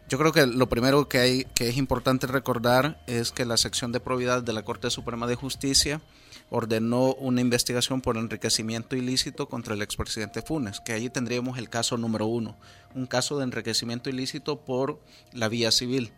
Yo 0.09 0.19
creo 0.19 0.33
que 0.33 0.47
lo 0.47 0.69
primero 0.69 1.09
que, 1.09 1.19
hay, 1.19 1.45
que 1.55 1.69
es 1.69 1.77
importante 1.79 2.27
recordar 2.27 3.03
es 3.07 3.33
que 3.33 3.47
la 3.47 3.57
sección 3.57 3.91
de 3.91 4.01
probidad 4.01 4.43
de 4.43 4.53
la 4.53 4.63
Corte 4.63 4.91
Suprema 4.91 5.27
de 5.27 5.35
Justicia 5.35 6.03
ordenó 6.51 7.15
una 7.15 7.41
investigación 7.41 8.03
por 8.03 8.19
enriquecimiento 8.19 8.97
ilícito 8.97 9.49
contra 9.49 9.75
el 9.75 9.83
expresidente 9.83 10.43
Funes, 10.43 10.81
que 10.81 10.93
allí 10.93 11.09
tendríamos 11.09 11.57
el 11.59 11.71
caso 11.71 11.97
número 11.97 12.27
uno, 12.27 12.57
un 12.95 13.07
caso 13.07 13.39
de 13.39 13.45
enriquecimiento 13.45 14.11
ilícito 14.11 14.61
por 14.61 15.01
la 15.33 15.49
vía 15.49 15.71
civil. 15.71 16.13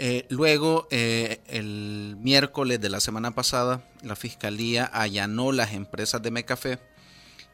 Eh, 0.00 0.26
luego, 0.28 0.86
eh, 0.92 1.40
el 1.48 2.16
miércoles 2.20 2.80
de 2.80 2.88
la 2.88 3.00
semana 3.00 3.34
pasada, 3.34 3.82
la 4.02 4.14
Fiscalía 4.14 4.84
allanó 4.84 5.50
las 5.50 5.72
empresas 5.72 6.22
de 6.22 6.30
Mecafé 6.30 6.78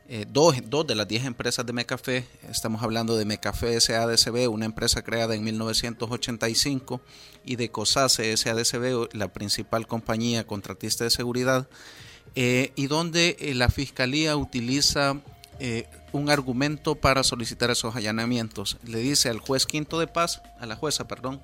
eh, 0.07 0.27
dos, 0.29 0.55
de 0.87 0.95
las 0.95 1.09
diez 1.09 1.25
empresas 1.25 1.65
de 1.65 1.73
Mecafé, 1.73 2.27
estamos 2.51 2.83
hablando 2.83 3.17
de 3.17 3.25
Mecafé 3.25 3.81
SADCB, 3.81 4.51
una 4.51 4.67
empresa 4.67 5.03
creada 5.03 5.35
en 5.35 5.43
1985, 5.45 7.01
y 7.45 7.57
de 7.57 7.71
COSACE 7.71 8.37
SADCB, 8.37 9.15
la 9.15 9.33
principal 9.33 9.87
compañía 9.87 10.47
contratista 10.47 11.05
de 11.05 11.11
seguridad, 11.11 11.69
eh, 12.35 12.73
y 12.77 12.87
donde 12.87 13.37
eh, 13.39 13.55
la 13.55 13.69
Fiscalía 13.71 14.37
utiliza 14.37 15.21
un 16.11 16.31
argumento 16.31 16.97
para 16.97 17.23
solicitar 17.23 17.71
esos 17.71 17.95
allanamientos. 17.95 18.77
Le 18.83 18.99
dice 18.99 19.29
al 19.29 19.39
juez 19.39 19.67
quinto 19.67 20.01
de 20.01 20.09
paz, 20.09 20.43
a 20.59 20.67
la 20.67 20.75
jueza, 20.75 21.07
perdón, 21.07 21.41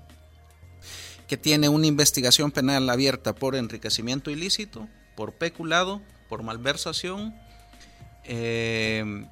que 1.29 1.37
tiene 1.37 1.69
una 1.69 1.87
investigación 1.87 2.51
penal 2.51 2.91
abierta 2.91 3.37
por 3.37 3.55
enriquecimiento 3.55 4.33
ilícito, 4.33 4.89
por 5.15 5.35
peculado, 5.35 6.03
por 6.29 6.43
malversación, 6.43 7.35
eh, 8.25 9.27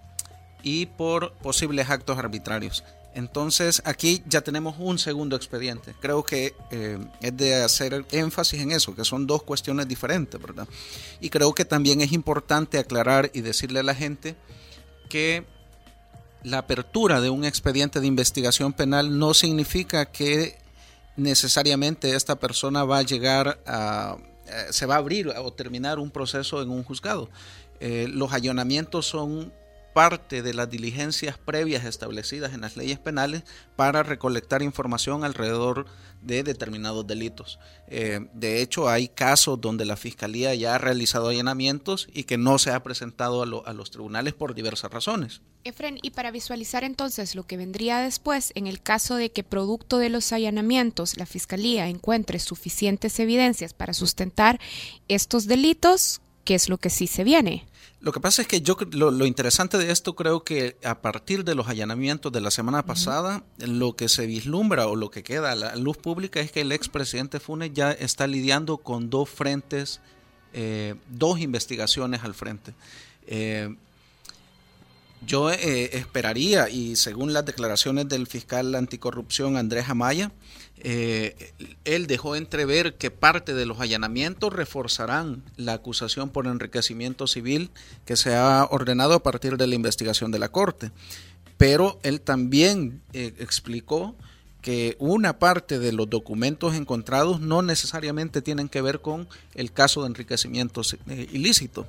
y 0.62 0.86
por 0.86 1.32
posibles 1.34 1.88
actos 1.90 2.18
arbitrarios. 2.18 2.84
Entonces 3.14 3.82
aquí 3.84 4.22
ya 4.28 4.42
tenemos 4.42 4.76
un 4.78 4.98
segundo 4.98 5.34
expediente. 5.34 5.94
Creo 6.00 6.24
que 6.24 6.54
eh, 6.70 6.98
es 7.20 7.36
de 7.36 7.54
hacer 7.56 8.04
énfasis 8.12 8.60
en 8.60 8.70
eso, 8.70 8.94
que 8.94 9.04
son 9.04 9.26
dos 9.26 9.42
cuestiones 9.42 9.88
diferentes, 9.88 10.40
¿verdad? 10.40 10.68
Y 11.20 11.30
creo 11.30 11.52
que 11.52 11.64
también 11.64 12.00
es 12.00 12.12
importante 12.12 12.78
aclarar 12.78 13.30
y 13.34 13.40
decirle 13.40 13.80
a 13.80 13.82
la 13.82 13.94
gente 13.94 14.36
que 15.08 15.44
la 16.44 16.58
apertura 16.58 17.20
de 17.20 17.30
un 17.30 17.44
expediente 17.44 18.00
de 18.00 18.06
investigación 18.06 18.72
penal 18.72 19.18
no 19.18 19.34
significa 19.34 20.06
que 20.06 20.56
necesariamente 21.16 22.14
esta 22.14 22.36
persona 22.36 22.84
va 22.84 22.98
a 22.98 23.02
llegar 23.02 23.58
a, 23.66 24.16
eh, 24.46 24.66
se 24.70 24.86
va 24.86 24.94
a 24.94 24.98
abrir 24.98 25.28
o 25.28 25.52
terminar 25.52 25.98
un 25.98 26.10
proceso 26.10 26.62
en 26.62 26.70
un 26.70 26.84
juzgado. 26.84 27.28
Eh, 27.80 28.06
los 28.08 28.32
allanamientos 28.32 29.06
son 29.06 29.52
parte 29.98 30.42
de 30.42 30.54
las 30.54 30.70
diligencias 30.70 31.38
previas 31.38 31.84
establecidas 31.84 32.52
en 32.54 32.60
las 32.60 32.76
leyes 32.76 33.00
penales 33.00 33.42
para 33.74 34.04
recolectar 34.04 34.62
información 34.62 35.24
alrededor 35.24 35.86
de 36.22 36.44
determinados 36.44 37.04
delitos. 37.04 37.58
Eh, 37.88 38.28
de 38.32 38.62
hecho, 38.62 38.88
hay 38.88 39.08
casos 39.08 39.60
donde 39.60 39.84
la 39.84 39.96
Fiscalía 39.96 40.54
ya 40.54 40.76
ha 40.76 40.78
realizado 40.78 41.30
allanamientos 41.30 42.08
y 42.12 42.24
que 42.24 42.38
no 42.38 42.58
se 42.58 42.70
ha 42.70 42.82
presentado 42.84 43.42
a, 43.42 43.68
a 43.68 43.72
los 43.72 43.90
tribunales 43.90 44.34
por 44.34 44.54
diversas 44.54 44.92
razones. 44.92 45.42
Efren, 45.64 45.98
y 46.00 46.10
para 46.10 46.30
visualizar 46.30 46.84
entonces 46.84 47.34
lo 47.34 47.44
que 47.44 47.56
vendría 47.56 47.98
después, 47.98 48.52
en 48.54 48.68
el 48.68 48.80
caso 48.80 49.16
de 49.16 49.32
que 49.32 49.42
producto 49.42 49.98
de 49.98 50.10
los 50.10 50.32
allanamientos 50.32 51.16
la 51.16 51.26
Fiscalía 51.26 51.88
encuentre 51.88 52.38
suficientes 52.38 53.18
evidencias 53.18 53.74
para 53.74 53.94
sustentar 53.94 54.60
estos 55.08 55.46
delitos, 55.46 56.20
¿qué 56.48 56.54
es 56.54 56.70
lo 56.70 56.78
que 56.78 56.88
sí 56.88 57.06
se 57.06 57.24
viene? 57.24 57.66
Lo 58.00 58.10
que 58.10 58.20
pasa 58.20 58.40
es 58.40 58.48
que 58.48 58.62
yo 58.62 58.78
lo, 58.92 59.26
interesante 59.26 59.76
de 59.76 59.90
esto 59.90 60.16
creo 60.16 60.44
que 60.44 60.78
a 60.82 61.02
partir 61.02 61.44
de 61.44 61.54
los 61.54 61.68
allanamientos 61.68 62.32
de 62.32 62.40
la 62.40 62.50
semana 62.50 62.86
pasada, 62.86 63.44
lo 63.58 63.96
que 63.96 64.08
se 64.08 64.24
vislumbra 64.24 64.86
o 64.86 64.96
lo 64.96 65.10
que 65.10 65.22
queda 65.22 65.52
a 65.52 65.54
la 65.54 65.76
luz 65.76 65.98
pública 65.98 66.40
es 66.40 66.50
que 66.50 66.62
el 66.62 66.72
expresidente 66.72 67.38
Funes 67.38 67.72
ya 67.74 67.92
está 67.92 68.26
lidiando 68.26 68.78
con 68.78 69.10
dos 69.10 69.28
frentes, 69.28 70.00
eh, 70.54 70.94
dos 71.10 71.38
investigaciones 71.38 72.24
al 72.24 72.32
frente. 72.32 72.72
Eh, 73.26 73.76
yo 75.26 75.50
eh, 75.50 75.98
esperaría, 75.98 76.70
y 76.70 76.96
según 76.96 77.34
las 77.34 77.44
declaraciones 77.44 78.08
del 78.08 78.26
fiscal 78.26 78.74
anticorrupción 78.74 79.58
Andrés 79.58 79.90
Amaya, 79.90 80.32
eh, 80.82 81.52
él 81.84 82.06
dejó 82.06 82.36
entrever 82.36 82.94
que 82.94 83.10
parte 83.10 83.54
de 83.54 83.66
los 83.66 83.80
allanamientos 83.80 84.52
reforzarán 84.52 85.42
la 85.56 85.74
acusación 85.74 86.30
por 86.30 86.46
enriquecimiento 86.46 87.26
civil 87.26 87.70
que 88.04 88.16
se 88.16 88.34
ha 88.34 88.66
ordenado 88.70 89.14
a 89.14 89.22
partir 89.22 89.56
de 89.56 89.66
la 89.66 89.74
investigación 89.74 90.30
de 90.30 90.38
la 90.38 90.48
Corte. 90.48 90.90
Pero 91.56 91.98
él 92.02 92.20
también 92.20 93.02
eh, 93.12 93.34
explicó 93.38 94.14
que 94.62 94.96
una 94.98 95.38
parte 95.38 95.78
de 95.78 95.92
los 95.92 96.10
documentos 96.10 96.74
encontrados 96.74 97.40
no 97.40 97.62
necesariamente 97.62 98.42
tienen 98.42 98.68
que 98.68 98.82
ver 98.82 99.00
con 99.00 99.28
el 99.54 99.72
caso 99.72 100.02
de 100.02 100.08
enriquecimiento 100.08 100.82
ilícito 101.32 101.86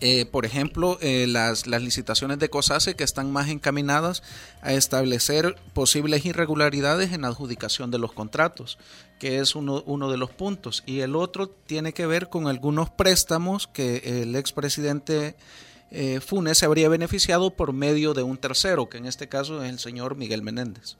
eh, 0.00 0.26
por 0.26 0.46
ejemplo, 0.46 0.98
eh, 1.00 1.26
las, 1.28 1.66
licitaciones 1.66 2.38
de 2.38 2.48
COSACE 2.48 2.96
que 2.96 3.04
están 3.04 3.30
más 3.30 3.48
encaminadas 3.48 4.22
a 4.62 4.72
establecer 4.72 5.56
posibles 5.74 6.24
irregularidades 6.24 7.12
en 7.12 7.24
adjudicación 7.24 7.90
de 7.90 7.98
los 7.98 8.12
contratos, 8.12 8.78
que 9.18 9.38
es 9.38 9.54
uno, 9.54 9.82
uno 9.86 10.10
de 10.10 10.16
los 10.16 10.30
puntos. 10.30 10.82
Y 10.86 11.00
el 11.00 11.16
otro 11.16 11.48
tiene 11.48 11.92
que 11.92 12.06
ver 12.06 12.28
con 12.28 12.48
algunos 12.48 12.90
préstamos 12.90 13.66
que 13.66 14.22
el 14.22 14.36
expresidente 14.36 15.36
eh, 15.90 16.20
Funes 16.20 16.58
se 16.58 16.66
habría 16.66 16.88
beneficiado 16.88 17.50
por 17.50 17.72
medio 17.72 18.14
de 18.14 18.22
un 18.22 18.38
tercero, 18.38 18.88
que 18.88 18.98
en 18.98 19.06
este 19.06 19.28
caso 19.28 19.62
es 19.62 19.70
el 19.70 19.78
señor 19.78 20.14
Miguel 20.14 20.42
Menéndez. 20.42 20.96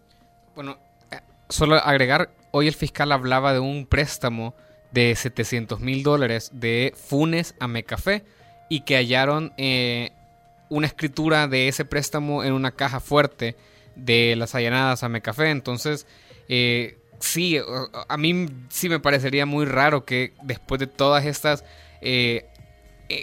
Bueno, 0.55 0.79
eh, 1.11 1.21
solo 1.49 1.77
agregar, 1.77 2.31
hoy 2.51 2.67
el 2.67 2.75
fiscal 2.75 3.13
hablaba 3.13 3.53
de 3.53 3.61
un 3.61 3.87
préstamo 3.87 4.55
de 4.91 5.15
700 5.15 5.79
mil 5.79 6.03
dólares 6.03 6.51
de 6.53 6.93
Funes 6.97 7.55
a 7.61 7.69
Mecafé 7.69 8.25
y 8.71 8.83
que 8.83 8.97
hallaron 8.97 9.53
eh, 9.59 10.13
una 10.71 10.87
escritura 10.87 11.49
de 11.49 11.69
ese 11.69 11.85
préstamo 11.85 12.45
en 12.45 12.55
una 12.55 12.71
caja 12.71 13.01
fuerte 13.01 13.57
de 13.97 14.37
las 14.37 14.55
allanadas 14.55 15.03
a 15.03 15.09
Mecafé. 15.11 15.51
Entonces, 15.51 16.07
eh, 16.49 16.97
sí, 17.19 17.59
a 18.09 18.17
mí 18.17 18.47
sí 18.71 18.89
me 18.89 19.01
parecería 19.01 19.45
muy 19.45 19.67
raro 19.67 20.05
que 20.05 20.33
después 20.43 20.79
de 20.79 20.87
todas 20.87 21.27
estas 21.27 21.65
eh, 22.01 22.47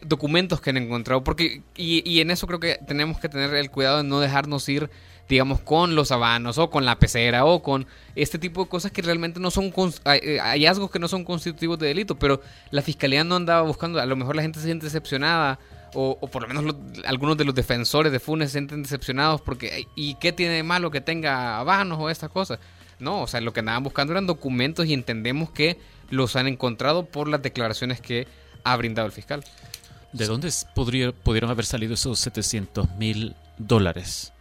documentos 0.06 0.60
que 0.60 0.72
han 0.72 0.77
encontrado, 0.77 1.24
porque, 1.24 1.62
y, 1.77 2.20
en 2.20 2.30
eso 2.30 2.46
creo 2.46 2.60
que 2.60 2.77
tenemos 2.86 3.18
que 3.20 3.30
tener 3.30 3.54
el 3.56 3.72
cuidado 3.72 3.98
de 3.98 4.04
no 4.04 4.20
dejarnos 4.20 4.68
ir 4.68 4.89
digamos, 5.30 5.60
con 5.60 5.96
los 5.96 6.12
habanos 6.12 6.58
o 6.58 6.70
con 6.70 6.86
la 6.86 6.98
pecera 7.00 7.46
o 7.46 7.62
con 7.62 7.86
este 8.16 8.40
tipo 8.40 8.64
de 8.64 8.70
cosas 8.70 8.92
que 8.92 9.02
realmente 9.02 9.40
no 9.40 9.52
son 9.52 9.74
eh, 10.06 10.40
hallazgos 10.42 10.90
que 10.90 11.00
no 11.00 11.08
son 11.08 11.24
constitutivos 11.24 11.78
de 11.80 11.88
delito, 11.88 12.16
pero 12.16 12.42
la 12.72 12.82
fiscalía 12.82 13.24
no 13.24 13.36
andaba 13.36 13.62
buscando, 13.62 14.00
a 14.00 14.06
lo 14.06 14.16
mejor 14.16 14.36
la 14.36 14.42
gente 14.42 14.60
se 14.60 14.66
siente 14.66 14.86
decepcionada 14.86 15.60
o, 15.94 16.20
por 16.28 16.44
lo 16.44 16.48
menos 16.48 16.76
algunos 17.06 17.38
de 17.38 17.46
los 17.46 17.56
defensores 17.56 18.12
de 18.12 18.20
Funes 18.20 18.50
se 18.50 18.60
sienten 18.60 18.84
decepcionados 18.84 19.42
porque 19.42 19.88
¿y 19.96 20.16
qué 20.16 20.32
tiene 20.32 20.54
de 20.54 20.64
malo 20.64 20.92
que 20.92 21.02
tenga 21.02 21.58
habanos 21.60 21.98
o 22.00 22.10
estas 22.10 22.30
cosas? 22.30 22.60
No, 23.00 23.22
o 23.22 23.28
sea, 23.28 23.42
lo 23.42 23.54
que 23.54 23.62
andaban 23.62 23.84
buscando 23.84 24.14
eran 24.14 24.28
documentos 24.28 24.86
y 24.86 24.94
entendemos 24.94 25.50
que 25.52 25.80
los 26.10 26.36
han 26.36 26.48
encontrado 26.48 27.06
por 27.06 27.28
las 27.28 27.42
declaraciones 27.42 28.02
que 28.02 28.28
ha 28.64 28.76
brindado 28.76 29.06
el 29.06 29.12
fiscal. 29.12 29.44
¿De 30.14 30.26
dónde 30.26 30.52
podría, 30.74 31.12
pudieron 31.12 31.50
haber 31.50 31.66
salido 31.66 31.94
esos 31.94 32.20
700 32.20 32.90
mil 32.98 33.36
dólares? 33.58 34.34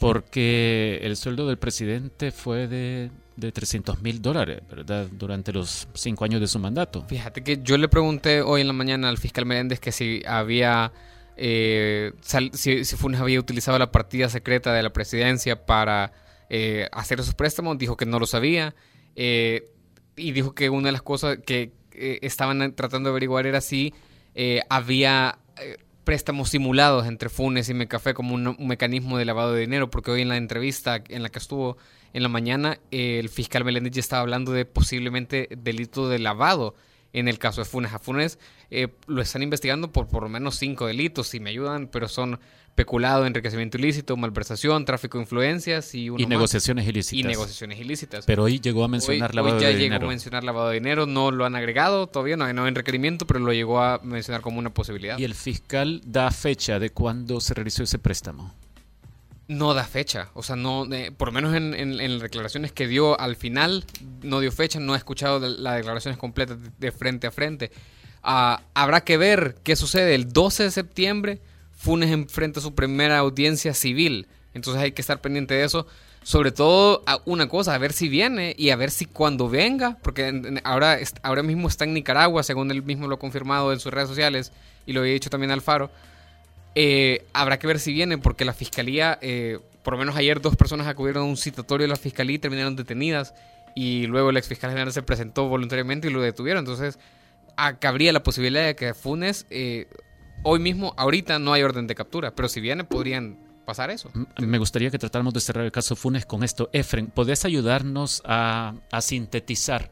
Porque 0.00 1.00
el 1.02 1.16
sueldo 1.16 1.46
del 1.46 1.58
presidente 1.58 2.30
fue 2.30 2.68
de, 2.68 3.10
de 3.36 3.52
300 3.52 4.00
mil 4.02 4.22
dólares, 4.22 4.60
¿verdad? 4.68 5.08
Durante 5.10 5.52
los 5.52 5.88
cinco 5.94 6.24
años 6.24 6.40
de 6.40 6.46
su 6.46 6.58
mandato. 6.58 7.04
Fíjate 7.08 7.42
que 7.42 7.60
yo 7.62 7.76
le 7.78 7.88
pregunté 7.88 8.42
hoy 8.42 8.60
en 8.60 8.66
la 8.66 8.72
mañana 8.72 9.08
al 9.08 9.18
fiscal 9.18 9.46
Menéndez 9.46 9.80
que 9.80 9.92
si 9.92 10.22
había... 10.26 10.92
Eh, 11.36 12.12
si, 12.52 12.84
Funes 12.84 13.20
había 13.20 13.40
utilizado 13.40 13.76
la 13.76 13.90
partida 13.90 14.28
secreta 14.28 14.72
de 14.72 14.84
la 14.84 14.92
presidencia 14.92 15.66
para 15.66 16.12
eh, 16.48 16.88
hacer 16.92 17.18
esos 17.18 17.34
préstamos, 17.34 17.76
dijo 17.76 17.96
que 17.96 18.06
no 18.06 18.20
lo 18.20 18.26
sabía 18.26 18.76
eh, 19.16 19.68
y 20.16 20.30
dijo 20.30 20.54
que 20.54 20.70
una 20.70 20.88
de 20.88 20.92
las 20.92 21.02
cosas 21.02 21.38
que 21.44 21.72
estaban 21.90 22.74
tratando 22.76 23.08
de 23.08 23.12
averiguar 23.12 23.46
era 23.46 23.60
si 23.60 23.94
había 24.68 25.38
préstamos 26.04 26.50
simulados 26.50 27.06
entre 27.06 27.28
Funes 27.28 27.68
y 27.68 27.74
Mecafé 27.74 28.14
como 28.14 28.34
un, 28.34 28.56
mecanismo 28.58 29.18
de 29.18 29.24
lavado 29.24 29.52
de 29.52 29.60
dinero, 29.60 29.90
porque 29.90 30.10
hoy 30.10 30.22
en 30.22 30.28
la 30.28 30.36
entrevista 30.36 31.02
en 31.08 31.22
la 31.22 31.30
que 31.30 31.38
estuvo 31.38 31.76
en 32.12 32.22
la 32.22 32.28
mañana, 32.28 32.78
el 32.90 33.28
fiscal 33.28 33.64
Meléndez 33.64 33.96
estaba 33.96 34.22
hablando 34.22 34.52
de 34.52 34.64
posiblemente 34.64 35.48
delito 35.56 36.08
de 36.08 36.18
lavado 36.18 36.74
en 37.14 37.28
el 37.28 37.38
caso 37.38 37.62
de 37.62 37.64
Funes. 37.64 37.94
A 37.94 37.98
Funes 37.98 38.38
eh, 38.70 38.88
lo 39.06 39.22
están 39.22 39.42
investigando 39.42 39.90
por 39.90 40.08
por 40.08 40.24
lo 40.24 40.28
menos 40.28 40.56
cinco 40.56 40.86
delitos, 40.86 41.28
si 41.28 41.40
me 41.40 41.50
ayudan, 41.50 41.88
pero 41.88 42.08
son 42.08 42.38
peculado, 42.74 43.24
enriquecimiento 43.24 43.78
ilícito, 43.78 44.16
malversación, 44.16 44.84
tráfico 44.84 45.18
de 45.18 45.22
influencias 45.22 45.94
y, 45.94 46.10
negociaciones 46.10 46.86
ilícitas. 46.86 47.18
Y 47.18 47.22
negociaciones 47.22 47.78
ilícitas. 47.78 48.24
Pero 48.26 48.42
hoy 48.42 48.60
llegó 48.60 48.84
a 48.84 48.88
mencionar 48.88 49.34
lavado 49.34 49.54
de 49.54 49.60
dinero. 49.60 49.78
ya 49.78 49.88
llegó 49.94 50.06
a 50.06 50.08
mencionar 50.08 50.44
lavado 50.44 50.68
de 50.68 50.74
dinero, 50.74 51.06
no 51.06 51.30
lo 51.30 51.44
han 51.44 51.54
agregado 51.54 52.08
todavía, 52.08 52.36
no, 52.36 52.52
no 52.52 52.66
en 52.66 52.74
requerimiento, 52.74 53.26
pero 53.26 53.40
lo 53.40 53.52
llegó 53.52 53.80
a 53.80 54.00
mencionar 54.02 54.42
como 54.42 54.58
una 54.58 54.70
posibilidad. 54.70 55.18
¿Y 55.18 55.24
el 55.24 55.34
fiscal 55.34 56.02
da 56.04 56.30
fecha 56.30 56.78
de 56.78 56.90
cuándo 56.90 57.40
se 57.40 57.54
realizó 57.54 57.84
ese 57.84 57.98
préstamo? 57.98 58.52
No 59.46 59.74
da 59.74 59.84
fecha, 59.84 60.30
o 60.32 60.42
sea, 60.42 60.56
no, 60.56 60.86
eh, 60.92 61.12
por 61.14 61.28
lo 61.28 61.32
menos 61.32 61.54
en, 61.54 61.74
en, 61.74 62.18
declaraciones 62.18 62.72
que 62.72 62.86
dio 62.86 63.20
al 63.20 63.36
final, 63.36 63.84
no 64.22 64.40
dio 64.40 64.50
fecha, 64.50 64.80
no 64.80 64.94
he 64.94 64.96
escuchado 64.96 65.38
las 65.38 65.76
declaraciones 65.76 66.18
completas 66.18 66.56
de, 66.78 66.92
frente 66.92 67.26
a 67.26 67.30
frente. 67.30 67.70
Ah, 68.22 68.62
habrá 68.72 69.02
que 69.02 69.18
ver 69.18 69.56
qué 69.62 69.76
sucede 69.76 70.14
el 70.14 70.32
12 70.32 70.62
de 70.62 70.70
septiembre. 70.70 71.40
Funes 71.72 72.10
enfrenta 72.10 72.62
su 72.62 72.74
primera 72.74 73.18
audiencia 73.18 73.74
civil, 73.74 74.28
entonces 74.54 74.82
hay 74.82 74.92
que 74.92 75.02
estar 75.02 75.20
pendiente 75.20 75.52
de 75.52 75.64
eso. 75.64 75.86
Sobre 76.22 76.50
todo 76.50 77.02
a 77.06 77.20
una 77.26 77.46
cosa, 77.46 77.74
a 77.74 77.78
ver 77.78 77.92
si 77.92 78.08
viene 78.08 78.54
y 78.56 78.70
a 78.70 78.76
ver 78.76 78.90
si 78.90 79.04
cuando 79.04 79.50
venga, 79.50 79.98
porque 80.00 80.58
ahora, 80.64 80.98
ahora 81.22 81.42
mismo 81.42 81.68
está 81.68 81.84
en 81.84 81.92
Nicaragua, 81.92 82.42
según 82.42 82.70
él 82.70 82.82
mismo 82.82 83.08
lo 83.08 83.16
ha 83.16 83.18
confirmado 83.18 83.74
en 83.74 83.78
sus 83.78 83.92
redes 83.92 84.08
sociales 84.08 84.52
y 84.86 84.94
lo 84.94 85.00
había 85.00 85.12
dicho 85.12 85.28
también 85.28 85.50
Alfaro. 85.50 85.90
Eh, 86.74 87.24
habrá 87.32 87.58
que 87.58 87.66
ver 87.66 87.78
si 87.78 87.92
viene, 87.92 88.18
porque 88.18 88.44
la 88.44 88.52
fiscalía, 88.52 89.18
eh, 89.22 89.58
por 89.82 89.94
lo 89.94 89.98
menos 89.98 90.16
ayer 90.16 90.40
dos 90.40 90.56
personas 90.56 90.86
acudieron 90.86 91.22
a 91.22 91.26
un 91.26 91.36
citatorio 91.36 91.84
de 91.84 91.88
la 91.88 91.96
fiscalía 91.96 92.36
y 92.36 92.38
terminaron 92.38 92.76
detenidas. 92.76 93.34
Y 93.74 94.06
luego 94.06 94.30
el 94.30 94.36
ex 94.36 94.48
fiscal 94.48 94.70
general 94.70 94.92
se 94.92 95.02
presentó 95.02 95.48
voluntariamente 95.48 96.08
y 96.08 96.10
lo 96.10 96.20
detuvieron. 96.20 96.60
Entonces, 96.60 96.98
cabría 97.80 98.12
la 98.12 98.22
posibilidad 98.22 98.64
de 98.64 98.76
que 98.76 98.94
Funes, 98.94 99.46
eh, 99.50 99.88
hoy 100.42 100.60
mismo, 100.60 100.94
ahorita 100.96 101.38
no 101.38 101.52
hay 101.52 101.62
orden 101.62 101.86
de 101.86 101.94
captura, 101.94 102.34
pero 102.34 102.48
si 102.48 102.60
viene 102.60 102.84
podrían 102.84 103.38
pasar 103.64 103.90
eso. 103.90 104.10
Me 104.38 104.58
gustaría 104.58 104.90
que 104.90 104.98
tratáramos 104.98 105.34
de 105.34 105.40
cerrar 105.40 105.64
el 105.64 105.72
caso 105.72 105.96
Funes 105.96 106.26
con 106.26 106.44
esto. 106.44 106.70
Efren, 106.72 107.08
¿podés 107.08 107.44
ayudarnos 107.44 108.22
a 108.24 108.74
sintetizar? 109.00 109.90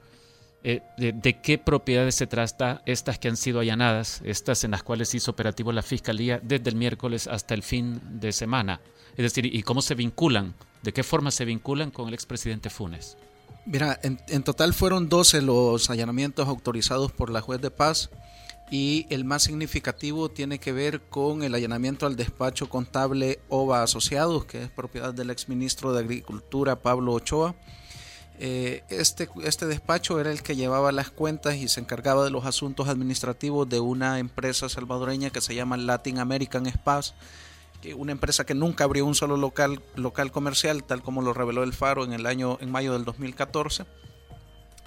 Eh, 0.65 0.81
de, 0.97 1.41
qué 1.41 1.59
propiedades 1.59 2.15
se 2.15 2.29
trata 2.29 2.83
estas 2.87 3.19
que 3.19 3.29
han 3.29 3.37
sido 3.37 3.59
allanadas, 3.59 4.23
estas 4.25 4.63
en 4.63 4.71
las 4.71 4.85
cuales 4.85 5.13
hizo 5.15 5.33
operativo 5.33 5.73
la 5.73 5.83
Fiscalía 5.83 6.41
desde 6.41 6.71
el 6.71 6.77
miércoles 6.77 7.27
hasta 7.27 7.55
el 7.55 7.65
fin 7.65 8.01
de 8.21 8.33
semana. 8.33 8.81
Es 9.17 9.25
decir, 9.25 9.45
y 9.47 9.63
cómo 9.63 9.83
se 9.83 9.97
vinculan, 9.97 10.55
de 10.83 10.93
qué 10.93 11.03
forma 11.03 11.31
se 11.33 11.45
vinculan 11.45 11.91
con 11.91 12.09
el 12.09 12.15
expresidente 12.15 12.71
Funes. 12.71 13.17
Mira, 13.65 13.99
en, 14.03 14.43
total 14.43 14.73
fueron 14.73 15.09
12 15.09 15.43
los 15.43 15.91
allanamientos 15.91 16.49
autorizados 16.49 17.13
por 17.13 17.31
la 17.31 17.41
juez 17.41 17.61
de 17.61 17.71
paz 17.71 18.11
y 18.71 19.07
el 19.11 19.25
más 19.25 19.43
significativo 19.43 20.31
tiene 20.31 20.59
que 20.59 20.73
ver 20.73 21.01
con 21.01 21.43
el 21.43 21.55
allanamiento 21.55 22.07
al 22.07 22.17
despacho 22.17 22.69
contable 22.69 23.41
OVA 23.49 23.83
Asociados, 23.83 24.47
que 24.47 24.65
es 24.65 24.71
propiedad 24.71 25.13
del 25.13 25.31
exministro 25.31 25.93
de 25.93 26.01
Agricultura 26.01 26.77
Pablo 26.83 27.13
Ochoa. 27.13 27.55
Eh, 28.45 28.83
este, 28.89 29.29
este 29.45 29.67
despacho 29.67 30.19
era 30.19 30.33
el 30.33 30.43
que 30.43 30.57
llevaba 30.57 30.91
las 30.91 31.11
cuentas 31.11 31.55
y 31.55 31.69
se 31.69 31.79
encargaba 31.79 32.25
de 32.25 32.31
los 32.31 32.45
asuntos 32.45 32.89
administrativos 32.89 33.69
de 33.69 33.79
una 33.79 34.19
empresa 34.19 34.69
salvadoreña 34.69 35.31
que 35.31 35.41
se 35.41 35.55
llama 35.55 35.77
Latin 35.77 36.19
American 36.19 36.67
Spas, 36.67 37.15
una 37.97 38.11
empresa 38.11 38.45
que 38.45 38.55
nunca 38.55 38.83
abrió 38.83 39.07
un 39.07 39.15
solo 39.15 39.37
local, 39.37 39.81
local 39.95 40.33
comercial, 40.33 40.83
tal 40.83 41.03
como 41.03 41.23
lo 41.23 41.33
reveló 41.33 41.63
el 41.63 41.73
Faro 41.73 42.03
en 42.03 42.13
el 42.13 42.27
año 42.27 42.59
en 42.61 42.73
mayo 42.73 42.95
del 42.95 43.05
2014, 43.05 43.85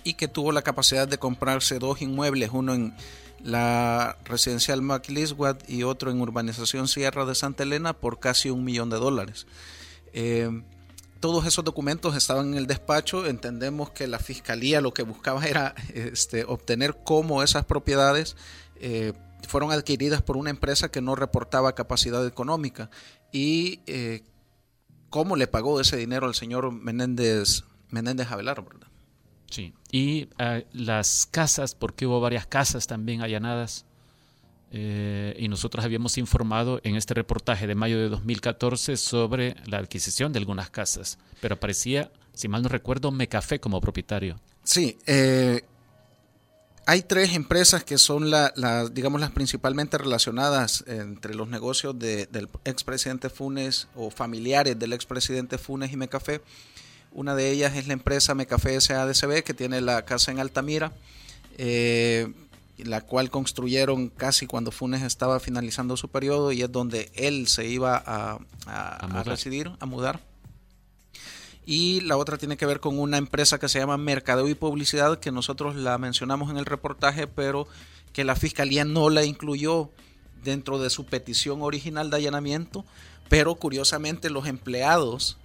y 0.03 0.15
que 0.15 0.27
tuvo 0.27 0.51
la 0.51 0.61
capacidad 0.61 1.07
de 1.07 1.17
comprarse 1.17 1.79
dos 1.79 2.01
inmuebles, 2.01 2.49
uno 2.51 2.73
en 2.73 2.93
la 3.41 4.17
residencial 4.25 4.81
McLeeswatt 4.81 5.69
y 5.69 5.83
otro 5.83 6.11
en 6.11 6.19
Urbanización 6.19 6.89
Sierra 6.89 7.23
de 7.23 7.35
Santa 7.35 7.63
Elena 7.63 7.93
por 7.93 8.19
casi 8.19 8.49
un 8.49 8.65
millón 8.65 8.89
de 8.89 8.97
dólares. 8.97 9.47
Eh, 10.11 10.49
todos 11.19 11.45
esos 11.45 11.63
documentos 11.63 12.15
estaban 12.15 12.49
en 12.49 12.53
el 12.55 12.67
despacho. 12.67 13.25
Entendemos 13.25 13.91
que 13.91 14.07
la 14.07 14.19
fiscalía 14.19 14.81
lo 14.81 14.93
que 14.93 15.03
buscaba 15.03 15.45
era 15.45 15.75
este, 15.93 16.43
obtener 16.43 16.97
cómo 17.03 17.43
esas 17.43 17.65
propiedades 17.65 18.35
eh, 18.77 19.13
fueron 19.47 19.71
adquiridas 19.71 20.21
por 20.21 20.37
una 20.37 20.49
empresa 20.49 20.89
que 20.89 21.01
no 21.01 21.15
reportaba 21.15 21.75
capacidad 21.75 22.25
económica 22.25 22.89
y 23.31 23.79
eh, 23.85 24.23
cómo 25.09 25.35
le 25.35 25.47
pagó 25.47 25.79
ese 25.79 25.97
dinero 25.97 26.27
al 26.27 26.35
señor 26.35 26.71
Menéndez, 26.71 27.63
Menéndez 27.89 28.31
Avelar, 28.31 28.63
¿verdad? 28.63 28.87
Sí, 29.49 29.73
y 29.91 30.25
uh, 30.39 30.63
las 30.73 31.27
casas, 31.29 31.75
porque 31.75 32.05
hubo 32.05 32.19
varias 32.19 32.47
casas 32.47 32.87
también 32.87 33.21
allanadas, 33.21 33.85
eh, 34.77 35.33
y 35.39 35.47
nosotros 35.47 35.85
habíamos 35.85 36.17
informado 36.17 36.81
en 36.83 36.97
este 36.97 37.13
reportaje 37.13 37.65
de 37.65 37.75
mayo 37.75 37.97
de 37.97 38.09
2014 38.09 38.97
sobre 38.97 39.55
la 39.67 39.77
adquisición 39.77 40.33
de 40.33 40.39
algunas 40.39 40.69
casas, 40.69 41.17
pero 41.39 41.55
aparecía, 41.55 42.11
si 42.33 42.49
mal 42.49 42.61
no 42.61 42.67
recuerdo, 42.67 43.09
Mecafé 43.09 43.61
como 43.61 43.79
propietario. 43.79 44.37
Sí, 44.65 44.97
eh, 45.05 45.61
hay 46.85 47.03
tres 47.03 47.35
empresas 47.35 47.85
que 47.85 47.97
son 47.97 48.29
las, 48.29 48.51
la, 48.57 48.89
digamos, 48.89 49.21
las 49.21 49.31
principalmente 49.31 49.97
relacionadas 49.97 50.83
entre 50.87 51.35
los 51.35 51.47
negocios 51.47 51.97
de, 51.97 52.25
del 52.25 52.49
expresidente 52.65 53.29
Funes 53.29 53.87
o 53.95 54.11
familiares 54.11 54.77
del 54.77 54.91
expresidente 54.91 55.57
Funes 55.57 55.93
y 55.93 55.95
Mecafé. 55.95 56.41
Una 57.13 57.33
de 57.33 57.49
ellas 57.49 57.77
es 57.77 57.87
la 57.87 57.93
empresa 57.93 58.35
Mecafé 58.35 58.81
SADCB, 58.81 59.41
que 59.41 59.53
tiene 59.53 59.79
la 59.79 60.03
casa 60.03 60.33
en 60.33 60.39
Altamira, 60.41 60.91
eh, 61.57 62.33
la 62.77 63.01
cual 63.01 63.29
construyeron 63.29 64.09
casi 64.09 64.47
cuando 64.47 64.71
Funes 64.71 65.01
estaba 65.01 65.39
finalizando 65.39 65.97
su 65.97 66.09
periodo 66.09 66.51
y 66.51 66.61
es 66.61 66.71
donde 66.71 67.11
él 67.15 67.47
se 67.47 67.67
iba 67.67 67.95
a, 67.95 68.33
a, 68.33 68.39
a, 68.67 69.19
a 69.19 69.23
residir, 69.23 69.71
a 69.79 69.85
mudar. 69.85 70.19
Y 71.65 72.01
la 72.01 72.17
otra 72.17 72.37
tiene 72.37 72.57
que 72.57 72.65
ver 72.65 72.79
con 72.79 72.99
una 72.99 73.17
empresa 73.17 73.59
que 73.59 73.69
se 73.69 73.79
llama 73.79 73.97
Mercadeo 73.97 74.47
y 74.47 74.53
Publicidad, 74.55 75.19
que 75.19 75.31
nosotros 75.31 75.75
la 75.75 75.97
mencionamos 75.97 76.51
en 76.51 76.57
el 76.57 76.65
reportaje, 76.65 77.27
pero 77.27 77.67
que 78.13 78.23
la 78.23 78.35
fiscalía 78.35 78.85
no 78.85 79.09
la 79.09 79.23
incluyó 79.23 79.89
dentro 80.43 80.77
de 80.77 80.91
su 80.91 81.05
petición 81.05 81.63
original 81.63 82.09
de 82.09 82.17
allanamiento. 82.17 82.85
Pero 83.29 83.55
curiosamente 83.55 84.29
los 84.29 84.45
empleados 84.45 85.37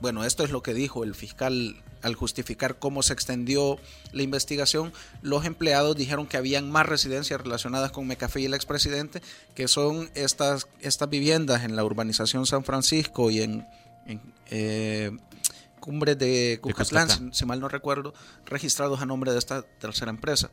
bueno, 0.00 0.24
esto 0.24 0.44
es 0.44 0.50
lo 0.50 0.62
que 0.62 0.74
dijo 0.74 1.04
el 1.04 1.14
fiscal 1.14 1.76
al 2.02 2.14
justificar 2.14 2.78
cómo 2.78 3.02
se 3.02 3.12
extendió 3.12 3.78
la 4.12 4.22
investigación, 4.22 4.92
los 5.22 5.44
empleados 5.44 5.96
dijeron 5.96 6.26
que 6.26 6.36
habían 6.36 6.70
más 6.70 6.86
residencias 6.86 7.40
relacionadas 7.40 7.92
con 7.92 8.06
Mecafé 8.06 8.40
y 8.40 8.44
el 8.46 8.54
expresidente, 8.54 9.22
que 9.54 9.68
son 9.68 10.10
estas, 10.14 10.68
estas 10.80 11.08
viviendas 11.08 11.64
en 11.64 11.76
la 11.76 11.84
urbanización 11.84 12.46
San 12.46 12.64
Francisco 12.64 13.30
y 13.30 13.42
en, 13.42 13.66
en 14.06 14.20
eh, 14.50 15.10
Cumbres 15.80 16.18
de 16.18 16.58
Cucatlán, 16.62 17.08
si, 17.08 17.30
si, 17.32 17.44
mal 17.44 17.58
no 17.58 17.68
recuerdo, 17.68 18.14
registrados 18.46 19.00
a 19.00 19.06
nombre 19.06 19.32
de 19.32 19.38
esta 19.38 19.62
tercera 19.62 20.10
empresa. 20.10 20.50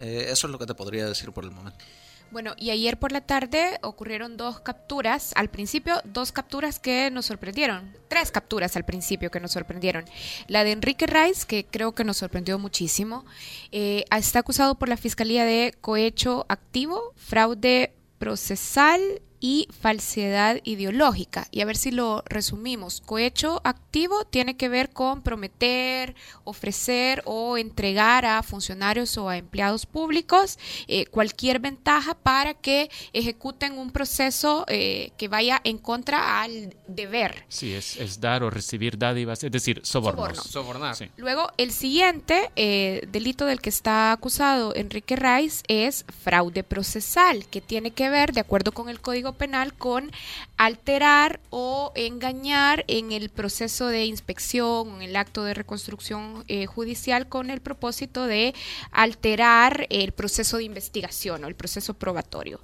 Eh, 0.00 0.28
eso 0.30 0.46
es 0.46 0.50
lo 0.50 0.58
que 0.58 0.66
te 0.66 0.74
podría 0.74 1.06
decir 1.06 1.32
por 1.32 1.44
el 1.44 1.50
momento. 1.50 1.84
Bueno, 2.30 2.54
y 2.58 2.70
ayer 2.70 2.98
por 2.98 3.10
la 3.10 3.22
tarde 3.22 3.78
ocurrieron 3.82 4.36
dos 4.36 4.60
capturas, 4.60 5.32
al 5.34 5.48
principio 5.48 6.02
dos 6.04 6.30
capturas 6.30 6.78
que 6.78 7.10
nos 7.10 7.24
sorprendieron, 7.24 7.96
tres 8.08 8.30
capturas 8.30 8.76
al 8.76 8.84
principio 8.84 9.30
que 9.30 9.40
nos 9.40 9.52
sorprendieron. 9.52 10.04
La 10.46 10.62
de 10.62 10.72
Enrique 10.72 11.06
Rice, 11.06 11.46
que 11.46 11.64
creo 11.64 11.94
que 11.94 12.04
nos 12.04 12.18
sorprendió 12.18 12.58
muchísimo, 12.58 13.24
eh, 13.72 14.04
está 14.10 14.40
acusado 14.40 14.74
por 14.74 14.90
la 14.90 14.98
Fiscalía 14.98 15.46
de 15.46 15.74
cohecho 15.80 16.44
activo, 16.48 17.14
fraude 17.16 17.94
procesal 18.18 19.00
y 19.40 19.68
falsedad 19.80 20.60
ideológica. 20.64 21.46
Y 21.50 21.60
a 21.60 21.64
ver 21.64 21.76
si 21.76 21.90
lo 21.90 22.22
resumimos. 22.26 23.00
Cohecho 23.04 23.60
activo 23.64 24.24
tiene 24.24 24.56
que 24.56 24.68
ver 24.68 24.90
con 24.90 25.22
prometer, 25.22 26.14
ofrecer 26.44 27.22
o 27.24 27.56
entregar 27.56 28.24
a 28.24 28.42
funcionarios 28.42 29.16
o 29.18 29.28
a 29.28 29.36
empleados 29.36 29.86
públicos 29.86 30.58
eh, 30.86 31.06
cualquier 31.06 31.60
ventaja 31.60 32.14
para 32.14 32.54
que 32.54 32.90
ejecuten 33.12 33.78
un 33.78 33.90
proceso 33.90 34.64
eh, 34.68 35.12
que 35.16 35.28
vaya 35.28 35.60
en 35.64 35.78
contra 35.78 36.42
al 36.42 36.74
deber. 36.86 37.44
Sí, 37.48 37.74
es, 37.74 37.96
es, 37.96 38.20
dar 38.20 38.42
o 38.42 38.50
recibir 38.50 38.98
dádivas, 38.98 39.44
es 39.44 39.52
decir, 39.52 39.80
sobornos. 39.84 40.38
Soborno. 40.38 40.42
Sobornar. 40.42 40.96
Sí. 40.96 41.10
Luego, 41.16 41.50
el 41.56 41.72
siguiente 41.72 42.50
eh, 42.56 43.06
delito 43.10 43.44
del 43.44 43.60
que 43.60 43.70
está 43.70 44.12
acusado 44.12 44.74
Enrique 44.74 45.16
Rice 45.16 45.62
es 45.68 46.04
fraude 46.22 46.64
procesal, 46.64 47.46
que 47.46 47.60
tiene 47.60 47.90
que 47.90 48.10
ver, 48.10 48.32
de 48.32 48.40
acuerdo 48.40 48.72
con 48.72 48.88
el 48.88 49.00
Código 49.00 49.27
Penal 49.34 49.74
con 49.74 50.10
alterar 50.56 51.40
o 51.50 51.92
engañar 51.94 52.84
en 52.88 53.12
el 53.12 53.28
proceso 53.28 53.86
de 53.88 54.04
inspección, 54.04 54.96
en 54.96 55.02
el 55.02 55.16
acto 55.16 55.44
de 55.44 55.54
reconstrucción 55.54 56.44
eh, 56.48 56.66
judicial 56.66 57.28
con 57.28 57.50
el 57.50 57.60
propósito 57.60 58.26
de 58.26 58.54
alterar 58.90 59.86
el 59.90 60.12
proceso 60.12 60.56
de 60.56 60.64
investigación 60.64 61.44
o 61.44 61.48
el 61.48 61.54
proceso 61.54 61.94
probatorio. 61.94 62.60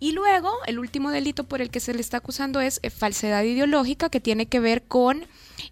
Y 0.00 0.12
luego, 0.12 0.50
el 0.66 0.78
último 0.78 1.10
delito 1.10 1.44
por 1.44 1.60
el 1.60 1.70
que 1.70 1.80
se 1.80 1.94
le 1.94 2.00
está 2.00 2.18
acusando 2.18 2.60
es 2.60 2.80
eh, 2.82 2.90
falsedad 2.90 3.42
ideológica, 3.42 4.08
que 4.08 4.20
tiene 4.20 4.46
que 4.46 4.60
ver 4.60 4.82
con... 4.84 5.26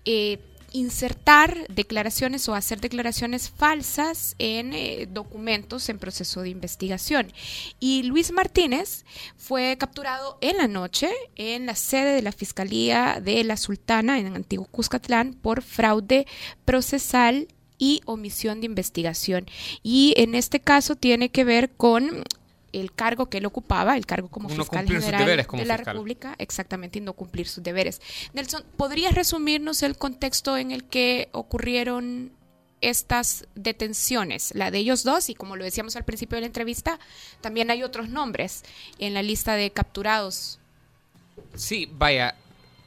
Eh, 0.04 0.38
insertar 0.74 1.66
declaraciones 1.68 2.48
o 2.48 2.54
hacer 2.54 2.80
declaraciones 2.80 3.48
falsas 3.48 4.34
en 4.40 4.72
eh, 4.72 5.08
documentos 5.10 5.88
en 5.88 6.00
proceso 6.00 6.42
de 6.42 6.48
investigación. 6.50 7.32
Y 7.78 8.02
Luis 8.02 8.32
Martínez 8.32 9.04
fue 9.36 9.76
capturado 9.78 10.36
en 10.40 10.56
la 10.58 10.66
noche 10.66 11.10
en 11.36 11.66
la 11.66 11.76
sede 11.76 12.16
de 12.16 12.22
la 12.22 12.32
Fiscalía 12.32 13.20
de 13.22 13.44
la 13.44 13.56
Sultana 13.56 14.18
en 14.18 14.34
Antiguo 14.34 14.66
Cuscatlán 14.66 15.34
por 15.34 15.62
fraude 15.62 16.26
procesal 16.64 17.46
y 17.78 18.00
omisión 18.04 18.60
de 18.60 18.66
investigación. 18.66 19.46
Y 19.84 20.14
en 20.16 20.34
este 20.34 20.58
caso 20.58 20.96
tiene 20.96 21.28
que 21.30 21.44
ver 21.44 21.70
con 21.70 22.24
el 22.80 22.92
cargo 22.92 23.26
que 23.26 23.38
él 23.38 23.46
ocupaba, 23.46 23.96
el 23.96 24.06
cargo 24.06 24.28
como 24.28 24.48
no 24.48 24.56
fiscal 24.56 24.86
general 24.86 25.46
como 25.46 25.62
de 25.62 25.66
la 25.66 25.76
fiscal. 25.76 25.94
República, 25.94 26.34
exactamente, 26.38 26.98
y 26.98 27.02
no 27.02 27.12
cumplir 27.12 27.46
sus 27.48 27.62
deberes. 27.62 28.00
Nelson, 28.32 28.64
¿podrías 28.76 29.14
resumirnos 29.14 29.82
el 29.82 29.96
contexto 29.96 30.56
en 30.56 30.70
el 30.70 30.84
que 30.84 31.28
ocurrieron 31.32 32.32
estas 32.80 33.46
detenciones, 33.54 34.54
la 34.54 34.70
de 34.70 34.78
ellos 34.78 35.04
dos, 35.04 35.30
y 35.30 35.34
como 35.34 35.56
lo 35.56 35.64
decíamos 35.64 35.96
al 35.96 36.04
principio 36.04 36.36
de 36.36 36.42
la 36.42 36.48
entrevista, 36.48 36.98
también 37.40 37.70
hay 37.70 37.82
otros 37.82 38.10
nombres 38.10 38.62
en 38.98 39.14
la 39.14 39.22
lista 39.22 39.54
de 39.54 39.70
capturados. 39.70 40.58
Sí, 41.54 41.88
vaya, 41.90 42.34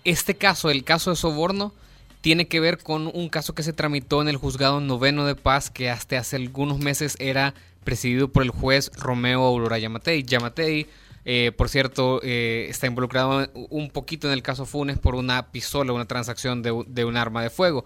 este 0.03 0.35
caso, 0.35 0.69
el 0.69 0.83
caso 0.83 1.09
de 1.09 1.15
soborno, 1.15 1.73
tiene 2.21 2.47
que 2.47 2.59
ver 2.59 2.77
con 2.77 3.07
un 3.07 3.29
caso 3.29 3.55
que 3.55 3.63
se 3.63 3.73
tramitó 3.73 4.21
en 4.21 4.27
el 4.27 4.37
juzgado 4.37 4.81
noveno 4.81 5.25
de 5.25 5.35
paz 5.35 5.69
que 5.69 5.89
hasta 5.89 6.19
hace 6.19 6.35
algunos 6.35 6.79
meses 6.79 7.15
era 7.19 7.53
presidido 7.87 8.27
por 8.27 8.43
el 8.43 8.49
juez 8.49 8.91
Romeo 8.97 9.43
Aurora 9.43 9.79
Yamatei. 9.79 10.21
Yamatei, 10.21 10.87
eh, 11.23 11.53
por 11.55 11.69
cierto, 11.69 12.19
eh, 12.21 12.67
está 12.69 12.85
involucrado 12.85 13.49
un 13.69 13.91
poquito 13.91 14.27
en 14.27 14.33
el 14.33 14.43
caso 14.43 14.65
Funes 14.65 14.99
por 14.99 15.15
una 15.15 15.53
pistola, 15.53 15.93
una 15.93 16.03
transacción 16.03 16.61
de, 16.61 17.05
un 17.05 17.15
arma 17.15 17.41
de 17.41 17.49
fuego. 17.49 17.85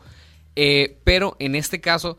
Eh, 0.56 0.98
pero 1.04 1.36
en 1.38 1.54
este 1.54 1.82
caso, 1.82 2.18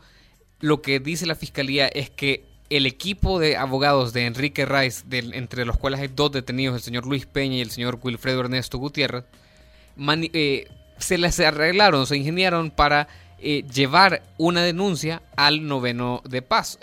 lo 0.61 0.81
que 0.81 1.01
dice 1.01 1.25
la 1.25 1.35
fiscalía 1.35 1.89
es 1.89 2.09
que 2.09 2.45
el 2.69 2.85
equipo 2.85 3.37
de 3.37 3.57
abogados 3.57 4.13
de 4.13 4.27
Enrique 4.27 4.65
Rice, 4.65 5.03
entre 5.11 5.65
los 5.65 5.77
cuales 5.77 5.99
hay 5.99 6.07
dos 6.07 6.31
detenidos, 6.31 6.77
el 6.77 6.81
señor 6.81 7.05
Luis 7.05 7.25
Peña 7.25 7.57
y 7.57 7.61
el 7.61 7.71
señor 7.71 7.99
Wilfredo 8.01 8.39
Ernesto 8.39 8.77
Gutiérrez, 8.77 9.25
se 10.99 11.17
les 11.17 11.37
arreglaron, 11.41 12.07
se 12.07 12.15
ingeniaron 12.15 12.71
para 12.71 13.09
llevar 13.41 14.23
una 14.37 14.63
denuncia 14.63 15.21
al 15.35 15.67
noveno 15.67 16.21
de 16.23 16.41
paz. 16.41 16.79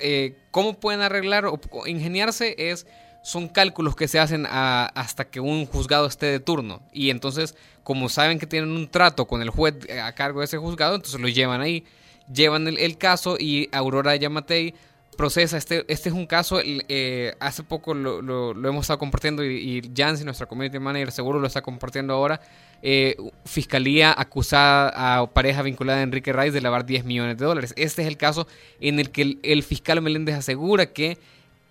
¿Cómo 0.50 0.74
pueden 0.74 1.00
arreglar 1.00 1.46
o 1.46 1.60
ingeniarse? 1.86 2.54
Es, 2.58 2.86
son 3.22 3.48
cálculos 3.48 3.96
que 3.96 4.08
se 4.08 4.18
hacen 4.18 4.46
a, 4.48 4.86
hasta 4.86 5.24
que 5.24 5.40
un 5.40 5.66
juzgado 5.66 6.06
esté 6.06 6.26
de 6.26 6.40
turno. 6.40 6.80
Y 6.92 7.10
entonces, 7.10 7.54
como 7.82 8.08
saben 8.08 8.38
que 8.38 8.46
tienen 8.46 8.70
un 8.70 8.88
trato 8.88 9.26
con 9.26 9.42
el 9.42 9.50
juez 9.50 9.76
a 10.02 10.12
cargo 10.14 10.40
de 10.40 10.46
ese 10.46 10.58
juzgado, 10.58 10.96
entonces 10.96 11.20
lo 11.20 11.28
llevan 11.28 11.60
ahí, 11.60 11.84
llevan 12.32 12.66
el, 12.66 12.98
caso 12.98 13.36
y 13.38 13.68
Aurora 13.72 14.16
Yamatei 14.16 14.74
procesa. 15.16 15.56
Este, 15.56 15.84
este 15.88 16.08
es 16.08 16.14
un 16.14 16.26
caso, 16.26 16.60
eh, 16.64 17.34
hace 17.40 17.62
poco 17.62 17.94
lo, 17.94 18.22
lo, 18.22 18.68
hemos 18.68 18.84
estado 18.84 18.98
compartiendo 18.98 19.44
y, 19.44 19.78
y 19.78 19.92
Jancy, 19.94 20.24
nuestra 20.24 20.46
community 20.46 20.78
manager, 20.78 21.12
seguro 21.12 21.38
lo 21.38 21.46
está 21.46 21.62
compartiendo 21.62 22.14
ahora. 22.14 22.40
Eh, 22.82 23.16
fiscalía 23.44 24.14
acusada 24.16 25.20
a 25.20 25.26
pareja 25.26 25.60
vinculada 25.60 26.00
a 26.00 26.02
Enrique 26.02 26.32
Rice 26.32 26.52
de 26.52 26.62
lavar 26.62 26.86
10 26.86 27.04
millones 27.04 27.36
de 27.36 27.44
dólares. 27.44 27.74
Este 27.76 28.00
es 28.02 28.08
el 28.08 28.16
caso 28.16 28.46
en 28.80 28.98
el 28.98 29.10
que 29.10 29.38
el, 29.42 29.62
fiscal 29.62 30.00
Meléndez 30.00 30.36
asegura 30.36 30.86
que 30.86 31.18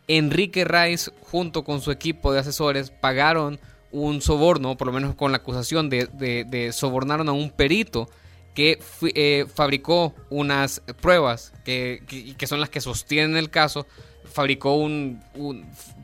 Enrique 0.07 0.65
Rice, 0.65 1.11
junto 1.21 1.63
con 1.63 1.81
su 1.81 1.89
equipo 1.91 2.31
de 2.31 2.39
asesores, 2.39 2.91
pagaron 2.91 3.59
un 3.91 4.21
soborno, 4.21 4.77
por 4.77 4.85
lo 4.85 4.93
menos 4.93 5.15
con 5.15 5.31
la 5.31 5.37
acusación 5.37 5.89
de, 5.89 6.05
de, 6.13 6.71
sobornaron 6.73 7.27
a 7.27 7.31
un 7.31 7.49
perito 7.49 8.07
que 8.53 8.79
eh, 9.15 9.45
fabricó 9.51 10.13
unas 10.29 10.81
pruebas 11.01 11.53
que, 11.65 12.03
son 12.45 12.59
las 12.59 12.69
que 12.69 12.81
sostienen 12.81 13.35
el 13.35 13.49
caso, 13.49 13.87
fabricó 14.31 14.75
un, 14.75 15.23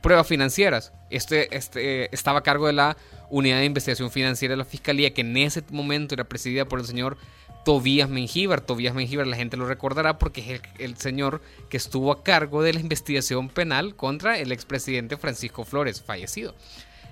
pruebas 0.01 0.25
financieras. 0.25 0.93
Este, 1.11 1.55
este 1.55 2.13
estaba 2.15 2.39
a 2.39 2.43
cargo 2.43 2.65
de 2.65 2.73
la 2.73 2.97
unidad 3.29 3.59
de 3.59 3.65
investigación 3.65 4.11
financiera 4.11 4.53
de 4.53 4.57
la 4.57 4.65
fiscalía, 4.65 5.13
que 5.13 5.21
en 5.21 5.35
ese 5.37 5.63
momento 5.71 6.15
era 6.15 6.23
presidida 6.23 6.65
por 6.65 6.79
el 6.79 6.85
señor 6.85 7.17
Tobías 7.65 8.09
Mengíbar. 8.09 8.61
Tobías 8.61 8.93
Mengíbar, 8.93 9.27
la 9.27 9.35
gente 9.35 9.57
lo 9.57 9.67
recordará 9.67 10.19
porque 10.19 10.55
es 10.55 10.61
el, 10.79 10.97
señor 10.97 11.41
que 11.69 11.77
estuvo 11.77 12.11
a 12.11 12.23
cargo 12.23 12.61
de 12.61 12.73
la 12.73 12.79
investigación 12.79 13.49
penal 13.49 13.95
contra 13.95 14.37
el 14.37 14.51
expresidente 14.51 15.17
Francisco 15.17 15.65
Flores, 15.65 16.01
fallecido. 16.01 16.55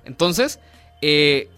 Entonces, 0.06 0.60
eh, 1.02 1.50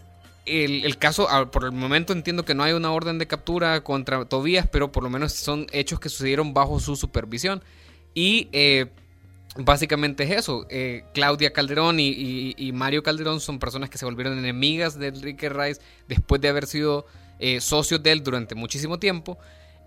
el, 0.45 0.97
caso, 0.97 1.27
ah, 1.29 1.51
por 1.51 1.65
el 1.65 1.71
momento 1.71 2.13
entiendo 2.13 2.45
que 2.45 2.55
no 2.55 2.63
hay 2.63 2.73
una 2.73 2.91
orden 2.91 3.17
de 3.19 3.27
captura 3.27 3.83
contra 3.83 4.23
Tobías, 4.25 4.67
pero 4.71 4.91
por 4.91 5.03
lo 5.03 5.09
menos 5.09 5.33
son 5.33 5.67
hechos 5.71 5.99
que 5.99 6.09
sucedieron 6.09 6.53
bajo 6.53 6.79
su 6.79 6.95
supervisión. 6.95 7.63
Y 8.13 8.47
eh, 8.53 8.87
básicamente 9.55 10.23
es 10.23 10.31
eso. 10.31 10.65
Eh, 10.69 11.03
Claudia 11.13 11.53
Calderón 11.53 11.99
y, 11.99 12.71
Mario 12.73 13.03
Calderón 13.03 13.39
son 13.39 13.59
personas 13.59 13.89
que 13.89 13.97
se 13.97 14.05
volvieron 14.05 14.37
enemigas 14.37 14.99
de 14.99 15.07
Enrique 15.07 15.49
Rice 15.49 15.81
después 16.07 16.41
de 16.41 16.49
haber 16.49 16.67
sido 16.67 17.05
eh, 17.39 17.61
socios 17.61 18.03
de 18.03 18.11
él 18.11 18.23
durante 18.23 18.55
muchísimo 18.55 18.99
tiempo. 18.99 19.37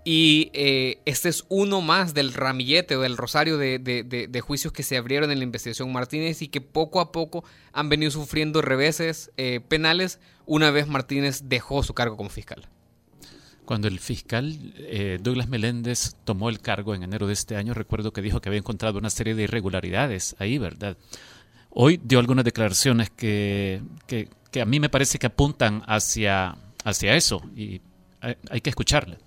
Y 0.05 0.51
eh, 0.55 1.01
este 1.05 1.29
es 1.29 1.45
uno 1.49 1.83
más 1.83 2.15
del 2.15 2.33
ramillete 2.33 2.97
o 2.97 3.03
del 3.03 3.19
rosario 3.19 3.59
de, 3.59 4.43
juicios 4.43 4.73
que 4.73 4.83
se 4.83 4.97
abrieron 4.97 5.31
en 5.31 5.39
la 5.39 5.45
investigación 5.45 5.93
Martínez 5.93 6.41
y 6.41 6.49
que 6.49 6.63
poco 6.63 7.01
a 7.01 7.13
poco 7.13 7.45
han 7.73 7.91
venido 7.91 8.11
sufriendo 8.11 8.63
reveses 8.63 9.33
penales 9.69 10.19
una 10.47 10.71
vez 10.71 10.87
Martínez 10.87 11.43
dejó 11.45 11.83
su 11.83 11.93
cargo 11.93 12.17
como 12.17 12.31
fiscal. 12.31 12.69
Cuando 13.69 13.87
el 13.87 14.01
fiscal 14.01 14.73
eh, 14.79 15.19
Douglas 15.21 15.47
Meléndez 15.47 16.15
tomó 16.25 16.49
el 16.49 16.59
cargo 16.59 16.95
en 16.95 17.03
enero 17.03 17.27
de 17.27 17.35
este 17.35 17.55
año, 17.55 17.75
recuerdo 17.75 18.15
que 18.15 18.23
dijo 18.23 18.41
que 18.41 18.49
había 18.49 18.61
encontrado 18.61 18.99
una 18.99 19.11
serie 19.11 19.35
de 19.35 19.43
irregularidades 19.43 20.35
ahí, 20.39 20.57
¿verdad? 20.57 20.97
Hoy 21.69 22.01
dio 22.03 22.19
algunas 22.19 22.47
declaraciones 22.47 23.11
que, 23.11 23.83
que, 24.07 24.31
a 24.59 24.65
mí 24.65 24.81
me 24.81 24.89
parece 24.89 25.19
que 25.19 25.27
apuntan 25.27 25.83
hacia, 25.87 26.57
hacia 26.83 27.15
eso 27.15 27.43
y 27.55 27.83
hay 28.23 28.63
que 28.63 28.71
escucharle 28.71 29.19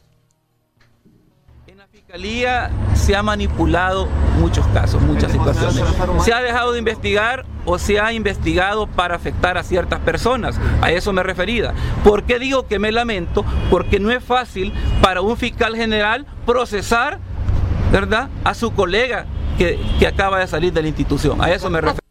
fiscalía 2.11 2.69
se 2.93 3.15
ha 3.15 3.23
manipulado 3.23 4.05
muchos 4.37 4.67
casos, 4.67 5.01
muchas 5.01 5.31
situaciones. 5.31 5.81
Se 6.25 6.33
ha 6.33 6.41
dejado 6.41 6.73
de 6.73 6.79
investigar 6.79 7.45
o 7.63 7.79
se 7.79 8.01
ha 8.01 8.11
investigado 8.11 8.85
para 8.85 9.15
afectar 9.15 9.57
a 9.57 9.63
ciertas 9.63 10.01
personas. 10.01 10.59
A 10.81 10.91
eso 10.91 11.13
me 11.13 11.23
refería. 11.23 11.73
¿Por 12.03 12.23
qué 12.23 12.37
digo 12.37 12.67
que 12.67 12.79
me 12.79 12.91
lamento? 12.91 13.45
Porque 13.69 13.97
no 14.01 14.11
es 14.11 14.21
fácil 14.21 14.73
para 15.01 15.21
un 15.21 15.37
fiscal 15.37 15.73
general 15.77 16.25
procesar, 16.45 17.19
¿verdad?, 17.93 18.29
a 18.43 18.55
su 18.55 18.73
colega 18.73 19.25
que, 19.57 19.79
acaba 20.05 20.39
de 20.39 20.47
salir 20.47 20.73
de 20.73 20.81
la 20.81 20.89
institución. 20.89 21.41
A 21.41 21.49
eso 21.49 21.69
me 21.69 21.79
refiero. 21.79 22.01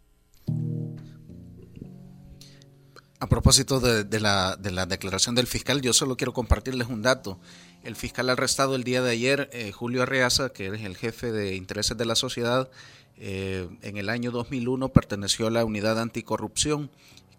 A 3.19 3.27
propósito 3.27 3.81
de, 3.81 4.21
la, 4.21 4.57
de 4.57 4.71
la 4.71 4.87
declaración 4.87 5.35
del 5.35 5.47
fiscal, 5.47 5.83
yo 5.83 5.93
solo 5.93 6.17
quiero 6.17 6.33
compartirles 6.33 6.89
un 6.89 7.03
dato. 7.03 7.39
El 7.83 7.97
fiscal 7.97 8.29
arrestado 8.29 8.77
el 8.77 8.85
día 8.85 9.01
de 9.01 9.11
ayer, 9.11 9.49
eh, 9.53 9.73
Julio 9.73 10.03
Arreaza, 10.03 10.51
que 10.51 10.69
es 10.69 10.83
el 10.83 10.97
jefe 10.97 11.33
de 11.33 11.57
intereses 11.57 11.97
de 11.97 12.05
la 12.05 12.15
sociedad, 12.15 12.69
eh, 13.17 13.69
en 13.81 13.97
el 13.97 14.11
año 14.11 14.31
2001 14.31 14.91
perteneció 14.91 15.47
a 15.47 15.51
la 15.51 15.65
unidad 15.65 15.99
anticorrupción 15.99 16.91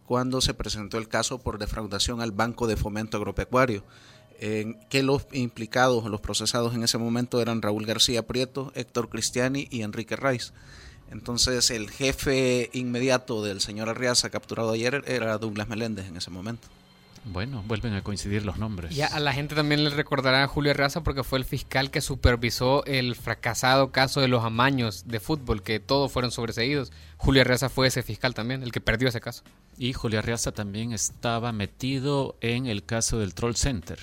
cuando 0.06 0.42
se 0.42 0.54
presentó 0.54 0.98
el 0.98 1.08
caso 1.08 1.40
por 1.40 1.60
defraudación 1.60 2.22
al 2.22 2.32
Banco 2.32 2.68
de 2.68 2.76
Fomento 2.76 3.18
Agropecuario, 3.18 3.84
en 4.40 4.80
que 4.90 5.04
los 5.04 5.28
implicados, 5.32 6.06
los 6.06 6.22
procesados 6.22 6.74
en 6.74 6.84
ese 6.84 6.98
momento 6.98 7.40
eran 7.40 7.62
Raúl 7.62 7.86
García 7.86 8.26
Prieto, 8.26 8.72
Héctor 8.76 9.10
Cristiani 9.10 9.68
y 9.70 9.84
Enrique 9.84 10.16
Raiz. 10.16 10.54
Entonces 11.12 11.70
el 11.70 11.92
jefe 11.92 12.70
inmediato 12.74 13.44
del 13.44 13.62
señor 13.62 13.90
Arreaza 13.90 14.32
capturado 14.32 14.72
ayer 14.72 15.04
era 15.06 15.38
Douglas 15.38 15.68
Meléndez 15.68 16.08
en 16.08 16.18
ese 16.18 16.32
momento. 16.32 16.68
Bueno, 17.24 17.64
vuelven 17.68 17.94
a 17.94 18.04
coincidir 18.04 18.46
los 18.46 18.58
nombres. 18.58 18.96
Ya 18.96 19.06
a 19.06 19.20
la 19.20 19.32
gente 19.32 19.54
también 19.54 19.84
le 19.84 19.92
recordará 19.92 20.44
a 20.44 20.48
Julio 20.48 20.74
Raza 20.74 21.04
porque 21.04 21.24
fue 21.24 21.38
el 21.38 21.46
fiscal 21.46 21.92
que 21.92 22.02
supervisó 22.02 22.84
el 22.86 23.16
fracasado 23.16 23.92
caso 23.92 24.22
de 24.22 24.28
los 24.28 24.44
amaños 24.44 25.08
de 25.08 25.20
fútbol, 25.20 25.62
que 25.62 25.80
todos 25.80 26.12
fueron 26.12 26.32
sobreseídos. 26.32 26.92
Julio 27.18 27.44
Raza 27.44 27.70
fue 27.70 27.88
ese 27.88 28.02
fiscal 28.02 28.34
también, 28.34 28.64
el 28.64 28.72
que 28.72 28.82
perdió 28.82 29.08
ese 29.08 29.22
caso. 29.22 29.44
Y 29.78 29.94
Julio 29.94 30.22
Raza 30.22 30.52
también 30.52 30.94
estaba 30.94 31.52
metido 31.52 32.38
en 32.42 32.66
el 32.66 32.84
caso 32.84 33.20
del 33.20 33.36
Troll 33.36 33.56
Center, 33.56 34.00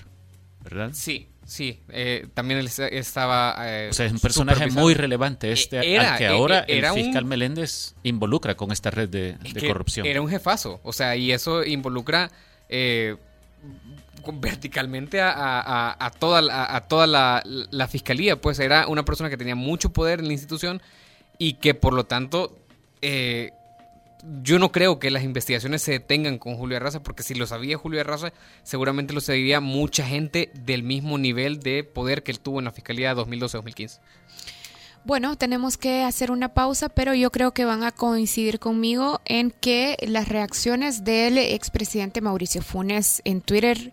¿verdad? 0.62 0.90
Sí, 0.92 1.28
sí. 1.44 1.80
Eh, 1.88 2.28
también 2.34 2.60
él 2.60 2.70
estaba... 2.92 3.56
Eh, 3.68 3.88
o 3.90 3.94
sea, 3.94 4.06
es 4.06 4.12
un 4.12 4.20
personaje 4.20 4.70
muy 4.70 4.94
relevante 4.94 5.50
este, 5.50 5.98
al 5.98 6.18
que 6.18 6.26
ahora 6.28 6.60
el 6.60 6.86
fiscal 6.92 7.24
Meléndez 7.24 7.96
involucra 8.04 8.56
con 8.56 8.70
esta 8.70 8.90
red 8.90 9.08
de, 9.08 9.36
de 9.38 9.66
corrupción. 9.66 10.06
Era 10.06 10.20
un 10.20 10.28
jefazo, 10.28 10.80
o 10.84 10.92
sea, 10.92 11.16
y 11.16 11.32
eso 11.32 11.64
involucra 11.64 12.30
eh, 12.68 13.16
verticalmente 14.32 15.20
a, 15.20 16.10
toda, 16.18 16.42
la, 16.42 17.88
fiscalía. 17.88 18.40
Pues 18.40 18.58
era 18.58 18.86
una 18.88 19.04
persona 19.04 19.30
que 19.30 19.36
tenía 19.36 19.54
mucho 19.54 19.92
poder 19.92 20.20
en 20.20 20.26
la 20.26 20.32
institución 20.32 20.82
y 21.38 21.54
que 21.54 21.74
por 21.74 21.94
lo 21.94 22.04
tanto 22.04 22.58
eh, 23.00 23.52
yo 24.42 24.58
no 24.58 24.72
creo 24.72 24.98
que 24.98 25.10
las 25.10 25.22
investigaciones 25.22 25.82
se 25.82 25.92
detengan 25.92 26.38
con 26.38 26.56
Julio 26.56 26.76
Arraza, 26.76 27.02
porque 27.02 27.22
si 27.22 27.34
lo 27.34 27.46
sabía 27.46 27.78
Julio 27.78 28.00
Arraza, 28.00 28.32
seguramente 28.62 29.14
lo 29.14 29.20
sabía 29.20 29.60
mucha 29.60 30.04
gente 30.06 30.50
del 30.54 30.82
mismo 30.82 31.18
nivel 31.18 31.60
de 31.60 31.84
poder 31.84 32.22
que 32.22 32.32
él 32.32 32.40
tuvo 32.40 32.58
en 32.58 32.66
la 32.66 32.72
fiscalía 32.72 33.14
2012-2015. 33.14 34.00
Bueno, 35.04 35.36
tenemos 35.36 35.76
que 35.76 36.02
hacer 36.02 36.30
una 36.30 36.52
pausa, 36.52 36.88
pero 36.88 37.14
yo 37.14 37.30
creo 37.30 37.52
que 37.52 37.64
van 37.64 37.82
a 37.82 37.92
coincidir 37.92 38.58
conmigo 38.58 39.20
en 39.24 39.50
que 39.50 39.96
las 40.06 40.28
reacciones 40.28 41.04
del 41.04 41.38
expresidente 41.38 42.20
Mauricio 42.20 42.62
Funes 42.62 43.22
en 43.24 43.40
Twitter 43.40 43.92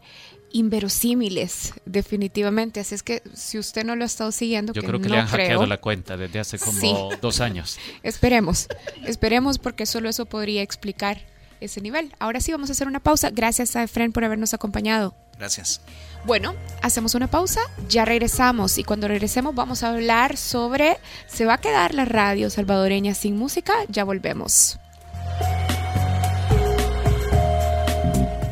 inverosímiles, 0.52 1.74
definitivamente. 1.86 2.80
Así 2.80 2.96
es 2.96 3.04
que 3.04 3.22
si 3.34 3.60
usted 3.60 3.84
no 3.84 3.96
lo 3.96 4.04
ha 4.04 4.08
estado 4.08 4.32
siguiendo, 4.32 4.72
yo 4.72 4.84
creo 4.84 5.02
que 5.02 5.10
le 5.10 5.18
han 5.18 5.28
hackeado 5.28 5.66
la 5.66 5.78
cuenta 5.78 6.16
desde 6.16 6.40
hace 6.40 6.58
como 6.58 7.10
dos 7.22 7.42
años. 7.42 7.78
esperemos, 8.04 8.68
esperemos 9.06 9.60
porque 9.60 9.86
solo 9.86 10.08
eso 10.08 10.26
podría 10.26 10.62
explicar 10.62 11.22
ese 11.60 11.82
nivel. 11.82 12.14
Ahora 12.20 12.40
sí 12.40 12.52
vamos 12.52 12.70
a 12.70 12.74
hacer 12.74 12.88
una 12.88 13.02
pausa. 13.02 13.32
Gracias 13.32 13.76
a 13.76 13.84
Efren 13.84 14.14
por 14.14 14.24
habernos 14.24 14.54
acompañado. 14.54 15.14
Gracias. 15.38 15.82
Bueno, 16.26 16.56
hacemos 16.82 17.14
una 17.14 17.28
pausa, 17.28 17.62
ya 17.88 18.04
regresamos 18.04 18.80
y 18.80 18.84
cuando 18.84 19.08
regresemos 19.08 19.54
vamos 19.54 19.84
a 19.84 19.92
hablar 19.92 20.38
sobre 20.38 20.98
¿se 21.28 21.46
va 21.46 21.56
a 21.56 21.58
quedar 21.60 21.94
la 21.94 22.06
radio 22.06 22.50
salvadoreña 22.50 23.14
sin 23.14 23.38
música? 23.38 23.74
Ya 23.90 24.04
volvemos. 24.04 24.80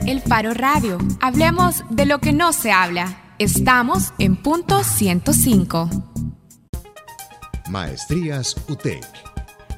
El 0.06 0.22
Faro 0.22 0.54
Radio. 0.54 1.00
Hablemos 1.20 1.84
de 1.90 2.06
lo 2.06 2.20
que 2.20 2.32
no 2.32 2.54
se 2.54 2.72
habla. 2.72 3.34
Estamos 3.40 4.14
en 4.20 4.36
punto 4.36 4.84
105. 4.84 5.90
Maestrías 7.70 8.56
UTEC. 8.68 9.04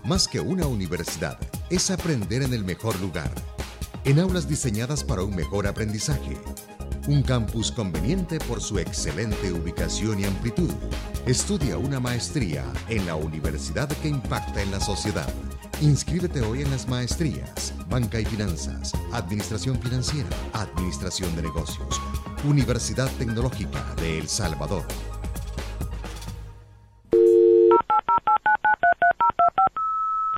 Más 0.04 0.28
que 0.28 0.42
una 0.42 0.68
universidad, 0.68 1.40
es 1.70 1.90
aprender 1.90 2.42
en 2.42 2.54
el 2.54 2.66
mejor 2.66 3.00
lugar. 3.00 3.32
En 4.04 4.20
aulas 4.20 4.50
diseñadas 4.50 5.04
para 5.04 5.24
un 5.24 5.34
mejor 5.34 5.66
aprendizaje 5.66 6.38
un 7.08 7.22
campus 7.22 7.72
conveniente 7.72 8.40
por 8.40 8.62
su 8.62 8.80
excelente 8.80 9.52
ubicación 9.52 10.20
y 10.20 10.26
amplitud. 10.26 10.72
Estudia 11.26 11.78
una 11.78 12.00
maestría 12.00 12.64
en 12.90 13.06
la 13.06 13.16
universidad 13.16 13.88
que 13.88 14.08
impacta 14.08 14.62
en 14.62 14.72
la 14.72 14.80
sociedad. 14.80 15.28
Inscríbete 15.82 16.42
hoy 16.42 16.62
en 16.62 16.72
las 16.72 16.88
maestrías, 16.88 17.74
Banca 17.90 18.20
y 18.20 18.26
Finanzas, 18.26 18.94
Administración 19.12 19.80
Financiera, 19.80 20.30
Administración 20.54 21.36
de 21.36 21.44
Negocios, 21.44 22.02
Universidad 22.48 23.10
Tecnológica 23.18 23.84
de 23.98 24.20
El 24.20 24.28
Salvador. 24.28 24.84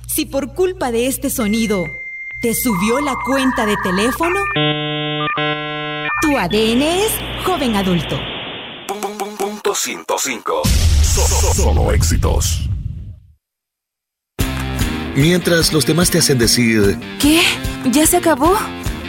Si 0.06 0.26
por 0.26 0.52
culpa 0.54 0.90
de 0.90 1.06
este 1.06 1.30
sonido 1.30 1.84
¿Te 2.40 2.54
subió 2.54 3.00
la 3.00 3.16
cuenta 3.16 3.66
de 3.66 3.76
teléfono? 3.82 4.38
Tu 6.22 6.38
ADN 6.38 6.82
es 6.82 7.12
joven 7.44 7.74
adulto. 7.74 8.16
Punto 9.36 9.74
105. 9.74 10.62
Solo 11.56 11.90
éxitos. 11.90 12.68
Mientras 15.16 15.72
los 15.72 15.84
demás 15.84 16.12
te 16.12 16.18
hacen 16.18 16.38
decir... 16.38 16.96
¿Qué? 17.20 17.42
¿Ya 17.90 18.06
se 18.06 18.18
acabó? 18.18 18.56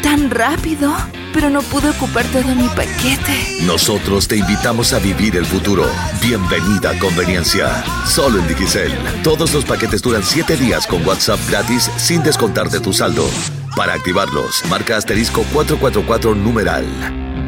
¿Tan 0.02 0.30
rápido? 0.30 0.96
Pero 1.34 1.50
no 1.50 1.62
pude 1.62 1.90
ocupar 1.90 2.26
todo 2.28 2.56
mi 2.56 2.68
paquete. 2.70 3.64
nosotros 3.66 4.28
te 4.28 4.38
invitamos 4.38 4.94
a 4.94 5.00
vivir 5.00 5.36
el 5.36 5.46
futuro. 5.46 5.86
Bienvenida 6.22 6.92
a 6.92 7.00
Conveniencia. 7.00 7.84
Solo 8.06 8.40
en 8.40 8.48
Digicel. 8.48 8.92
Todos 9.24 9.54
los 9.54 9.66
paquetes 9.66 10.02
duran 10.02 10.24
7 10.24 10.56
días 10.58 10.88
con 10.88 11.06
WhatsApp 11.06 11.40
gratis 11.50 11.92
sin 11.98 12.24
descontar 12.24 12.70
de 12.70 12.80
tu 12.80 12.94
saldo. 12.94 13.30
Para 13.76 13.94
activarlos, 13.94 14.64
marca 14.70 14.98
asterisco 14.98 15.44
444 15.54 16.34
numeral. 16.34 16.86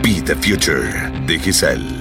Be 0.03 0.21
the 0.21 0.35
future. 0.35 1.11
Digicel. 1.25 2.00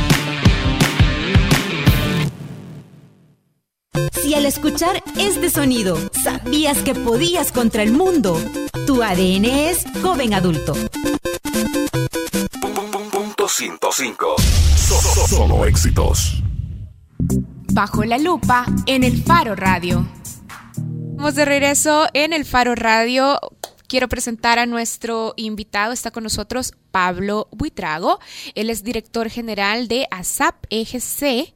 Si 4.21 4.33
al 4.33 4.45
escuchar 4.45 5.03
este 5.17 5.49
sonido 5.49 5.97
sabías 6.23 6.77
que 6.79 6.95
podías 6.95 7.51
contra 7.51 7.83
el 7.83 7.91
mundo, 7.91 8.39
tu 8.87 9.03
ADN 9.03 9.45
es 9.45 9.83
joven 10.01 10.33
adulto. 10.33 10.73
Punto 13.11 13.47
105. 13.47 14.35
So- 14.77 15.01
so- 15.01 15.27
Solo 15.27 15.65
éxitos. 15.65 16.41
Bajo 17.73 18.03
la 18.05 18.17
lupa 18.17 18.65
en 18.85 19.03
el 19.03 19.21
Faro 19.23 19.55
Radio. 19.55 20.07
Vamos 20.77 21.35
de 21.35 21.45
regreso 21.45 22.07
en 22.13 22.31
el 22.33 22.45
Faro 22.45 22.75
Radio. 22.75 23.39
Quiero 23.87 24.07
presentar 24.07 24.57
a 24.57 24.65
nuestro 24.65 25.33
invitado. 25.35 25.91
Está 25.91 26.11
con 26.11 26.23
nosotros 26.23 26.73
Pablo 26.91 27.49
Buitrago. 27.51 28.19
Él 28.55 28.69
es 28.69 28.83
director 28.83 29.29
general 29.29 29.87
de 29.89 30.07
ASAP 30.11 30.55
EGC, 30.69 31.53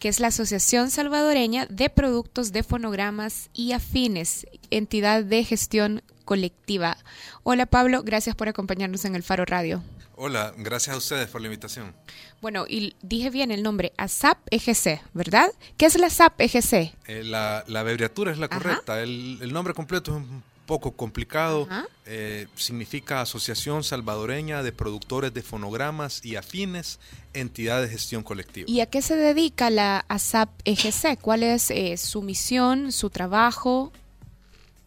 que 0.00 0.08
es 0.08 0.18
la 0.18 0.28
Asociación 0.28 0.90
Salvadoreña 0.90 1.66
de 1.66 1.90
Productos 1.90 2.52
de 2.52 2.62
Fonogramas 2.62 3.50
y 3.52 3.72
Afines, 3.72 4.46
entidad 4.70 5.22
de 5.22 5.44
gestión 5.44 6.02
colectiva. 6.24 6.96
Hola 7.42 7.66
Pablo, 7.66 8.02
gracias 8.02 8.34
por 8.34 8.48
acompañarnos 8.48 9.04
en 9.04 9.14
el 9.14 9.22
Faro 9.22 9.44
Radio. 9.44 9.82
Hola, 10.16 10.54
gracias 10.56 10.94
a 10.94 10.98
ustedes 10.98 11.28
por 11.28 11.42
la 11.42 11.48
invitación. 11.48 11.94
Bueno, 12.40 12.64
y 12.66 12.94
dije 13.02 13.28
bien 13.28 13.50
el 13.50 13.62
nombre, 13.62 13.92
ASAP 13.98 14.38
EGC, 14.50 15.02
¿verdad? 15.12 15.52
¿Qué 15.76 15.86
es 15.86 15.98
la 15.98 16.06
ASAP 16.06 16.40
EGC? 16.40 16.72
Eh, 17.06 17.22
la, 17.24 17.64
la 17.68 17.80
abreviatura 17.80 18.32
es 18.32 18.38
la 18.38 18.48
correcta. 18.48 19.02
El, 19.02 19.38
el 19.42 19.52
nombre 19.52 19.74
completo 19.74 20.12
es 20.12 20.16
un 20.16 20.42
poco 20.70 20.92
complicado. 20.92 21.66
Eh, 22.06 22.46
significa 22.54 23.20
Asociación 23.20 23.82
Salvadoreña 23.82 24.62
de 24.62 24.70
Productores 24.70 25.34
de 25.34 25.42
Fonogramas 25.42 26.24
y 26.24 26.36
Afines, 26.36 27.00
entidad 27.34 27.82
de 27.82 27.88
gestión 27.88 28.22
colectiva. 28.22 28.70
¿Y 28.70 28.80
a 28.80 28.86
qué 28.86 29.02
se 29.02 29.16
dedica 29.16 29.68
la 29.68 30.04
ASAP 30.06 30.48
EGC? 30.64 31.18
¿Cuál 31.20 31.42
es 31.42 31.72
eh, 31.72 31.96
su 31.96 32.22
misión, 32.22 32.92
su 32.92 33.10
trabajo? 33.10 33.92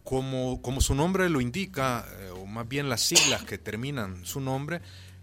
Como, 0.04 0.62
como 0.62 0.80
su 0.80 0.94
nombre 0.94 1.28
lo 1.28 1.42
indica, 1.42 2.06
eh, 2.18 2.30
o 2.30 2.46
más 2.46 2.66
bien 2.66 2.88
las 2.88 3.02
siglas 3.02 3.44
que 3.44 3.58
terminan 3.58 4.24
su 4.24 4.40
nombre, 4.40 4.80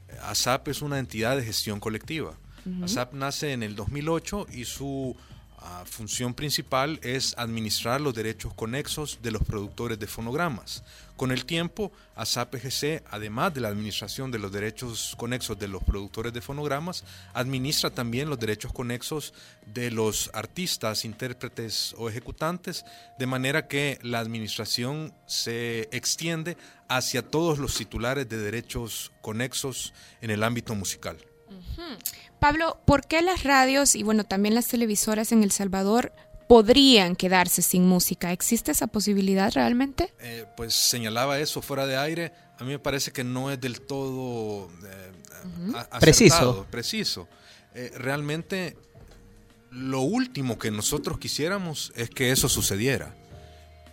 eh, 0.09 0.17
ASAP 0.21 0.67
es 0.67 0.83
una 0.83 0.99
entidad 0.99 1.37
de 1.37 1.43
gestión 1.43 1.79
colectiva. 1.79 2.37
Ujú. 2.67 2.85
ASAP 2.85 3.15
nace 3.15 3.53
en 3.53 3.63
el 3.63 3.75
2008 3.75 4.45
y 4.53 4.65
su 4.65 5.17
ah, 5.61 5.83
función 5.85 6.33
principal 6.33 6.99
es 7.03 7.33
administrar 7.37 8.01
los 8.01 8.13
derechos 8.13 8.53
conexos 8.53 9.19
de 9.21 9.31
los 9.31 9.43
productores 9.43 9.99
de 9.99 10.07
fonogramas. 10.07 10.83
Con 11.21 11.31
el 11.31 11.45
tiempo, 11.45 11.91
ASAP 12.15 12.55
EGC, 12.55 13.03
además 13.11 13.53
de 13.53 13.61
la 13.61 13.67
administración 13.67 14.31
de 14.31 14.39
los 14.39 14.51
derechos 14.51 15.15
conexos 15.17 15.59
de 15.59 15.67
los 15.67 15.83
productores 15.83 16.33
de 16.33 16.41
fonogramas, 16.41 17.03
administra 17.35 17.91
también 17.91 18.27
los 18.27 18.39
derechos 18.39 18.73
conexos 18.73 19.33
de 19.67 19.91
los 19.91 20.31
artistas, 20.33 21.05
intérpretes 21.05 21.93
o 21.99 22.09
ejecutantes, 22.09 22.85
de 23.19 23.27
manera 23.27 23.67
que 23.67 23.99
la 24.01 24.17
administración 24.17 25.13
se 25.27 25.89
extiende 25.91 26.57
hacia 26.87 27.21
todos 27.21 27.59
los 27.59 27.75
titulares 27.75 28.27
de 28.27 28.37
derechos 28.37 29.11
conexos 29.21 29.93
en 30.21 30.31
el 30.31 30.43
ámbito 30.43 30.73
musical. 30.73 31.17
Pablo, 32.41 32.81
¿por 32.85 33.05
qué 33.05 33.21
las 33.21 33.43
radios 33.43 33.93
y 33.95 34.01
bueno, 34.01 34.23
también 34.23 34.55
las 34.55 34.67
televisoras 34.67 35.31
en 35.31 35.43
El 35.43 35.51
Salvador 35.51 36.11
podrían 36.47 37.15
quedarse 37.15 37.61
sin 37.61 37.85
música? 37.87 38.31
¿Existe 38.31 38.71
esa 38.71 38.87
posibilidad 38.87 39.51
realmente? 39.53 40.11
Eh, 40.19 40.47
pues 40.57 40.73
señalaba 40.73 41.37
eso 41.37 41.61
fuera 41.61 41.85
de 41.85 41.97
aire. 41.97 42.33
A 42.57 42.63
mí 42.63 42.71
me 42.71 42.79
parece 42.79 43.11
que 43.11 43.23
no 43.23 43.51
es 43.51 43.61
del 43.61 43.81
todo 43.81 44.71
eh, 44.83 45.11
acertado, 45.91 45.99
Preciso. 45.99 46.67
preciso. 46.71 47.27
Eh, 47.75 47.91
realmente 47.95 48.75
lo 49.69 50.01
último 50.01 50.57
que 50.57 50.71
nosotros 50.71 51.19
quisiéramos 51.19 51.93
es 51.95 52.09
que 52.09 52.31
eso 52.31 52.49
sucediera. 52.49 53.13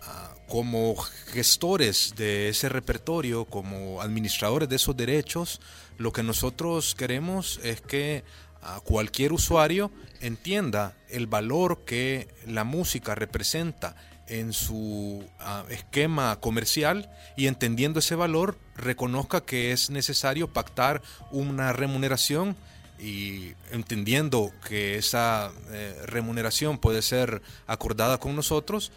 Ah, 0.01 0.35
como 0.49 0.97
gestores 0.97 2.15
de 2.17 2.49
ese 2.49 2.71
repertorio, 2.71 3.45
como 3.45 4.01
administradores 4.01 4.71
de 4.71 4.77
esos 4.77 4.97
derechos, 4.97 5.61
lo 5.99 6.13
que 6.13 6.23
nosotros 6.23 6.95
queremos 6.95 7.61
es 7.63 7.81
que 7.81 8.25
ah, 8.63 8.81
cualquier 8.83 9.33
usuario 9.33 9.91
entienda 10.21 10.97
el 11.11 11.27
valor 11.27 11.85
que 11.85 12.29
la 12.47 12.65
música 12.65 13.15
representa 13.15 13.97
en 14.29 14.53
su 14.53 15.25
ah, 15.41 15.65
esquema 15.69 16.39
comercial 16.41 17.11
y 17.37 17.47
entendiendo 17.47 17.99
ese 17.99 18.15
valor 18.15 18.59
reconozca 18.77 19.43
que 19.43 19.73
es 19.73 19.91
necesario 19.91 20.53
pactar 20.53 21.03
una 21.31 21.73
remuneración 21.73 22.57
y 22.99 23.53
entendiendo 23.71 24.53
que 24.67 24.97
esa 24.97 25.53
eh, 25.71 26.01
remuneración 26.07 26.79
puede 26.79 27.03
ser 27.03 27.43
acordada 27.67 28.19
con 28.19 28.35
nosotros, 28.35 28.93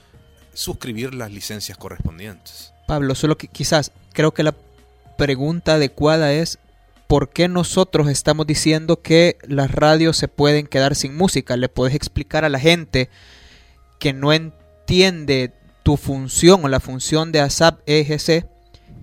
suscribir 0.54 1.14
las 1.14 1.32
licencias 1.32 1.78
correspondientes. 1.78 2.74
Pablo, 2.88 3.16
solo 3.16 3.38
que 3.38 3.48
quizás 3.48 3.92
creo 4.12 4.34
que 4.34 4.44
la 4.44 4.56
pregunta 5.18 5.76
adecuada 5.76 6.34
es 6.34 6.58
¿por 7.12 7.30
qué 7.30 7.50
nosotros 7.50 8.08
estamos 8.08 8.48
diciendo 8.48 9.02
que 9.02 9.38
las 9.46 9.70
radios 9.70 10.16
se 10.16 10.30
pueden 10.30 10.66
quedar 10.66 10.96
sin 10.96 11.14
música? 11.14 11.58
¿Le 11.58 11.68
puedes 11.68 11.94
explicar 11.94 12.46
a 12.46 12.50
la 12.50 12.58
gente 12.58 13.10
que 14.00 14.14
no 14.14 14.32
entiende 14.32 15.52
tu 15.84 15.98
función 15.98 16.64
o 16.64 16.70
la 16.70 16.80
función 16.80 17.34
de 17.34 17.42
ASAP 17.42 17.82
EGC 17.86 18.46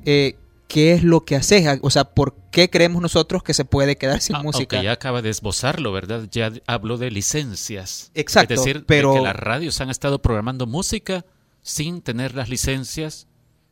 eh, 0.06 0.36
qué 0.68 0.94
es 0.94 1.02
lo 1.02 1.26
que 1.26 1.36
haces? 1.36 1.80
O 1.82 1.90
sea, 1.90 2.04
¿por 2.04 2.34
qué 2.50 2.70
creemos 2.70 3.02
nosotros 3.02 3.42
que 3.42 3.52
se 3.52 3.66
puede 3.66 3.98
quedar 3.98 4.22
sin 4.22 4.36
Ah, 4.36 4.42
música? 4.42 4.76
Aunque 4.78 4.86
ya 4.86 4.92
acaba 4.92 5.20
de 5.20 5.28
esbozarlo, 5.28 5.92
¿verdad? 5.92 6.26
Ya 6.32 6.50
habló 6.66 6.96
de 6.96 7.10
licencias. 7.10 8.10
Exacto, 8.14 8.54
Es 8.54 8.60
decir, 8.60 8.78
de 8.78 8.84
pero- 8.86 9.12
que 9.12 9.20
las 9.20 9.36
radios 9.36 9.82
han 9.82 9.90
estado 9.90 10.22
programando 10.22 10.66
música 10.66 11.26
sin 11.60 12.00
tener 12.00 12.34
las 12.34 12.48
licencias, 12.48 13.26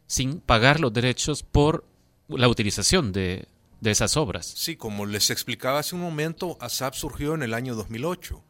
sin 0.06 0.40
pagar 0.40 0.78
los 0.80 0.92
derechos 0.92 1.42
por 1.42 1.86
la 2.28 2.48
utilización 2.48 3.12
de, 3.12 3.48
de 3.80 3.90
esas 3.90 4.16
obras. 4.16 4.46
Sí, 4.46 4.76
como 4.76 5.06
les 5.06 5.30
explicaba 5.30 5.80
hace 5.80 5.94
un 5.94 6.00
momento, 6.00 6.56
ASAP 6.60 6.94
surgió 6.94 7.34
en 7.34 7.42
el 7.42 7.54
año 7.54 7.74
2008. 7.74 8.42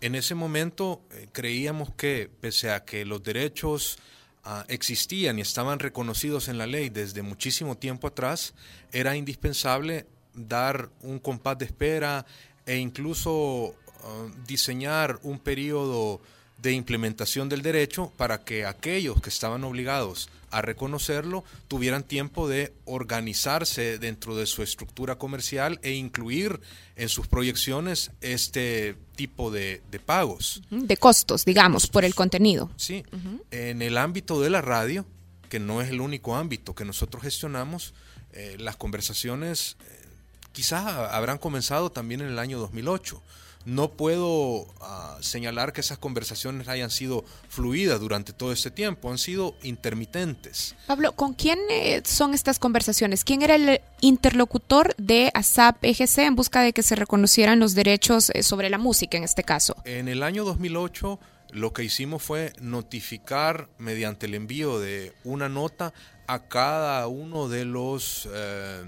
En 0.00 0.14
ese 0.14 0.34
momento 0.34 1.02
eh, 1.10 1.28
creíamos 1.32 1.92
que, 1.94 2.30
pese 2.40 2.70
a 2.70 2.84
que 2.84 3.04
los 3.04 3.22
derechos 3.22 3.98
ah, 4.44 4.64
existían 4.68 5.38
y 5.38 5.42
estaban 5.42 5.78
reconocidos 5.78 6.48
en 6.48 6.58
la 6.58 6.66
ley 6.66 6.88
desde 6.88 7.22
muchísimo 7.22 7.76
tiempo 7.76 8.08
atrás, 8.08 8.54
era 8.90 9.16
indispensable 9.16 10.06
dar 10.34 10.90
un 11.02 11.18
compás 11.18 11.58
de 11.58 11.66
espera 11.66 12.26
e 12.66 12.76
incluso 12.76 13.74
ah, 14.02 14.26
diseñar 14.46 15.20
un 15.22 15.38
periodo 15.38 16.20
de 16.58 16.72
implementación 16.72 17.48
del 17.48 17.62
derecho 17.62 18.12
para 18.16 18.44
que 18.44 18.64
aquellos 18.64 19.20
que 19.20 19.30
estaban 19.30 19.64
obligados 19.64 20.28
a 20.52 20.62
reconocerlo 20.62 21.44
tuvieran 21.66 22.04
tiempo 22.04 22.48
de 22.48 22.72
organizarse 22.84 23.98
dentro 23.98 24.36
de 24.36 24.46
su 24.46 24.62
estructura 24.62 25.16
comercial 25.16 25.80
e 25.82 25.92
incluir 25.92 26.60
en 26.96 27.08
sus 27.08 27.26
proyecciones 27.26 28.12
este 28.20 28.96
tipo 29.16 29.50
de, 29.50 29.82
de 29.90 29.98
pagos. 29.98 30.62
De 30.70 30.96
costos, 30.96 31.44
digamos, 31.44 31.86
por 31.86 32.04
el 32.04 32.14
contenido. 32.14 32.70
Sí, 32.76 33.02
en 33.50 33.82
el 33.82 33.96
ámbito 33.96 34.40
de 34.40 34.50
la 34.50 34.60
radio, 34.60 35.06
que 35.48 35.58
no 35.58 35.82
es 35.82 35.90
el 35.90 36.00
único 36.00 36.36
ámbito 36.36 36.74
que 36.74 36.84
nosotros 36.84 37.22
gestionamos, 37.22 37.94
eh, 38.32 38.56
las 38.58 38.76
conversaciones 38.76 39.76
eh, 39.80 40.06
quizás 40.52 40.86
habrán 40.86 41.38
comenzado 41.38 41.90
también 41.90 42.20
en 42.20 42.28
el 42.28 42.38
año 42.38 42.58
2008. 42.58 43.22
No 43.64 43.92
puedo 43.92 44.66
ah, 44.80 45.18
señalar 45.20 45.72
que 45.72 45.80
esas 45.80 45.98
conversaciones 45.98 46.68
hayan 46.68 46.90
sido 46.90 47.24
fluidas 47.48 48.00
durante 48.00 48.32
todo 48.32 48.52
este 48.52 48.70
tiempo, 48.70 49.10
han 49.10 49.18
sido 49.18 49.54
intermitentes. 49.62 50.74
Pablo, 50.86 51.12
¿con 51.12 51.34
quién 51.34 51.58
eh, 51.70 52.02
son 52.04 52.34
estas 52.34 52.58
conversaciones? 52.58 53.24
¿Quién 53.24 53.42
era 53.42 53.54
el 53.54 53.80
interlocutor 54.00 54.94
de 54.96 55.30
ASAP 55.34 55.84
EGC 55.84 56.18
en 56.18 56.36
busca 56.36 56.62
de 56.62 56.72
que 56.72 56.82
se 56.82 56.96
reconocieran 56.96 57.60
los 57.60 57.74
derechos 57.74 58.30
eh, 58.30 58.42
sobre 58.42 58.70
la 58.70 58.78
música 58.78 59.16
en 59.16 59.24
este 59.24 59.44
caso? 59.44 59.76
En 59.84 60.08
el 60.08 60.22
año 60.22 60.44
2008 60.44 61.18
lo 61.52 61.72
que 61.72 61.84
hicimos 61.84 62.22
fue 62.22 62.54
notificar 62.60 63.68
mediante 63.78 64.26
el 64.26 64.34
envío 64.34 64.80
de 64.80 65.12
una 65.22 65.48
nota 65.50 65.92
a 66.26 66.48
cada 66.48 67.06
uno 67.08 67.48
de 67.48 67.66
los 67.66 68.26
eh, 68.32 68.82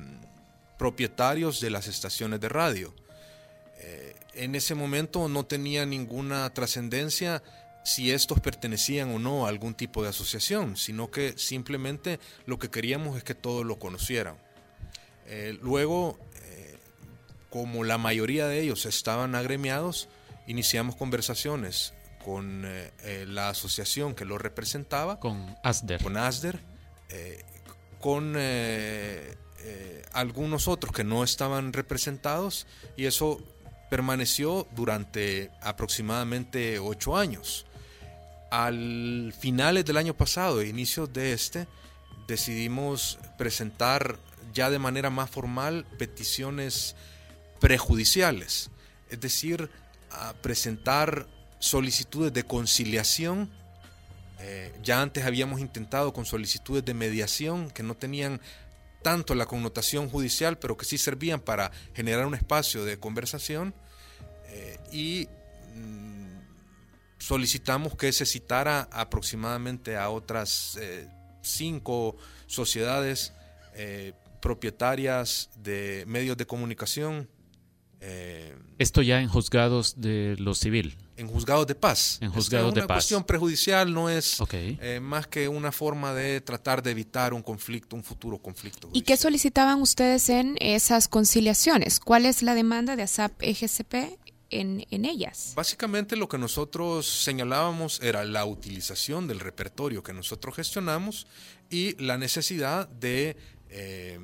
propietarios 0.79 1.61
de 1.61 1.71
las 1.71 1.89
estaciones 1.89 2.41
de 2.41 2.49
radio. 2.49 2.95
Eh, 3.81 4.17
en 4.35 4.55
ese 4.55 4.75
momento 4.75 5.29
no 5.29 5.47
tenía 5.47 5.87
ninguna 5.87 6.53
trascendencia 6.53 7.43
si 7.85 8.13
estos 8.13 8.41
pertenecían 8.41 9.11
o 9.15 9.19
no 9.19 9.47
a 9.47 9.51
algún 9.51 9.75
tipo 9.75 10.03
de 10.03 10.09
asociación, 10.09 10.77
sino 10.77 11.11
que 11.11 11.35
simplemente 11.37 12.19
lo 12.47 12.59
que 12.59 12.71
queríamos 12.71 13.17
es 13.17 13.25
que 13.25 13.35
todos 13.35 13.65
lo 13.65 13.79
conocieran. 13.79 14.37
Eh, 15.27 15.59
luego, 15.63 16.19
como 17.51 17.85
la 17.85 17.99
mayoría 17.99 18.49
de 18.49 18.61
ellos 18.61 18.85
estaban 18.85 19.37
agremiados, 19.37 20.09
iniciamos 20.49 20.97
conversaciones 20.97 21.95
con 22.25 22.65
eh, 22.65 22.91
eh, 23.05 23.27
la 23.29 23.51
asociación 23.51 24.15
que 24.17 24.25
lo 24.25 24.39
representaba. 24.39 25.21
Con 25.21 25.57
ASDER. 25.63 26.03
Con 26.03 26.17
ASDER. 26.17 26.59
Eh, 27.11 27.45
con 28.01 28.37
algunos 30.13 30.69
otros 30.69 30.93
que 30.93 31.05
no 31.05 31.25
estaban 31.25 31.73
representados 31.73 32.67
y 32.97 33.07
eso 33.07 33.41
permaneció 33.91 34.67
durante 34.75 35.51
aproximadamente 35.61 36.79
ocho 36.79 37.17
años. 37.17 37.67
Al 38.51 39.35
finales 39.39 39.85
del 39.85 39.97
año 39.97 40.15
pasado, 40.15 40.61
e 40.61 40.69
inicios 40.69 41.13
de 41.13 41.33
este, 41.33 41.67
decidimos 42.27 43.19
presentar 43.37 44.19
ya 44.53 44.71
de 44.71 44.79
manera 44.79 45.11
más 45.11 45.29
formal 45.29 45.85
peticiones 45.99 46.95
prejudiciales, 47.61 48.71
es 49.11 49.21
decir, 49.21 49.71
presentar 50.43 51.27
solicitudes 51.59 52.33
de 52.33 52.45
conciliación. 52.45 53.51
Eh, 54.41 54.73
ya 54.83 55.01
antes 55.01 55.25
habíamos 55.25 55.61
intentado 55.61 56.13
con 56.13 56.25
solicitudes 56.25 56.85
de 56.85 56.95
mediación 56.95 57.71
que 57.71 57.83
no 57.83 57.95
tenían 57.95 58.41
tanto 59.05 59.37
la 59.37 59.47
connotación 59.47 60.09
judicial, 60.09 60.59
pero 60.59 60.77
que 60.77 60.85
sí 60.85 60.99
servían 60.99 61.39
para 61.39 61.71
generar 61.95 62.27
un 62.27 62.35
espacio 62.35 62.85
de 62.85 62.99
conversación. 62.99 63.73
Eh, 64.49 64.79
y 64.91 65.29
mm, 65.77 66.39
solicitamos 67.19 67.97
que 67.97 68.11
se 68.11 68.27
citara 68.27 68.89
aproximadamente 68.91 69.97
a 69.97 70.11
otras 70.11 70.77
eh, 70.81 71.09
cinco 71.43 72.17
sociedades 72.49 73.33
propietarias 74.41 75.51
de 75.57 76.05
medios 76.07 76.37
de 76.37 76.47
comunicación. 76.47 77.29
Esto 78.79 79.03
ya 79.03 79.21
en 79.21 79.29
juzgados 79.29 80.01
de 80.01 80.37
lo 80.39 80.55
civil 80.55 80.97
en 81.17 81.29
juzgados 81.29 81.67
de 81.67 81.75
paz. 81.75 82.19
En 82.21 82.31
juzgados 82.31 82.73
es 82.73 82.79
una 82.79 82.87
cuestión 82.87 83.25
prejudicial, 83.25 83.93
no 83.93 84.09
es 84.09 84.39
eh, 84.53 85.01
más 85.01 85.27
que 85.27 85.49
una 85.49 85.73
forma 85.73 86.13
de 86.13 86.41
tratar 86.41 86.83
de 86.83 86.91
evitar 86.91 87.33
un 87.35 87.43
conflicto, 87.43 87.97
un 87.97 88.05
futuro 88.05 88.39
conflicto. 88.39 88.89
¿Y 88.93 89.03
qué 89.03 89.17
solicitaban 89.17 89.81
ustedes 89.81 90.29
en 90.29 90.57
esas 90.61 91.09
conciliaciones? 91.09 92.01
¿Cuál 92.01 92.27
es 92.27 92.43
la 92.43 92.55
demanda 92.55 92.97
de 92.97 93.03
ASAP 93.03 93.33
EGCP 93.41 94.19
en, 94.51 94.87
en 94.91 95.05
ellas? 95.05 95.53
Básicamente 95.55 96.17
lo 96.17 96.29
que 96.29 96.39
nosotros 96.39 97.07
señalábamos 97.07 98.01
era 98.03 98.25
la 98.25 98.45
utilización 98.45 99.27
del 99.27 99.41
repertorio 99.41 100.03
que 100.03 100.13
nosotros 100.13 100.55
gestionamos 100.57 101.27
y 101.71 102.01
la 102.03 102.19
necesidad 102.19 102.89
de... 102.89 103.37
Eh, 103.71 104.19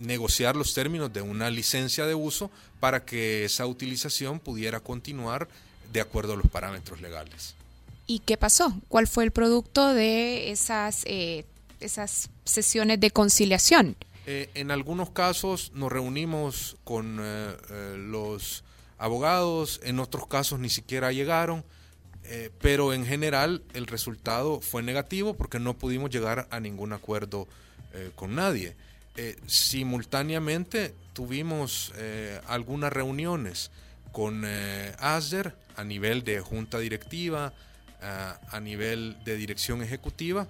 negociar 0.00 0.56
los 0.56 0.74
términos 0.74 1.12
de 1.12 1.22
una 1.22 1.50
licencia 1.50 2.04
de 2.04 2.14
uso 2.14 2.50
para 2.80 3.04
que 3.04 3.44
esa 3.44 3.66
utilización 3.66 4.40
pudiera 4.40 4.80
continuar 4.80 5.48
de 5.94 6.00
acuerdo 6.00 6.32
a 6.34 6.36
los 6.36 6.48
parámetros 6.48 7.00
legales. 7.00 7.54
¿Y 8.06 8.18
qué 8.18 8.36
pasó? 8.36 8.74
¿Cuál 8.88 9.06
fue 9.06 9.24
el 9.24 9.30
producto 9.30 9.94
de 9.94 10.50
esas, 10.50 11.04
eh, 11.06 11.46
esas 11.80 12.28
sesiones 12.44 13.00
de 13.00 13.12
conciliación? 13.12 13.96
Eh, 14.26 14.50
en 14.54 14.72
algunos 14.72 15.10
casos 15.10 15.70
nos 15.72 15.92
reunimos 15.92 16.76
con 16.82 17.18
eh, 17.20 17.96
los 17.96 18.64
abogados, 18.98 19.80
en 19.84 20.00
otros 20.00 20.26
casos 20.26 20.58
ni 20.58 20.68
siquiera 20.68 21.12
llegaron, 21.12 21.64
pero 22.58 22.94
en 22.94 23.04
general 23.04 23.62
el 23.74 23.86
resultado 23.86 24.62
fue 24.62 24.82
negativo 24.82 25.34
porque 25.34 25.60
no 25.60 25.74
pudimos 25.74 26.08
llegar 26.08 26.48
a 26.50 26.58
ningún 26.58 26.94
acuerdo 26.94 27.46
con 28.16 28.34
nadie. 28.34 28.74
simultáneamente 29.46 30.94
tuvimos 31.12 31.92
algunas 32.46 32.94
reuniones 32.94 33.70
con 34.10 34.46
ASDER, 35.00 35.54
a 35.76 35.84
nivel 35.84 36.24
de 36.24 36.40
junta 36.40 36.78
directiva, 36.78 37.52
a 38.00 38.60
nivel 38.60 39.16
de 39.24 39.36
dirección 39.36 39.82
ejecutiva 39.82 40.46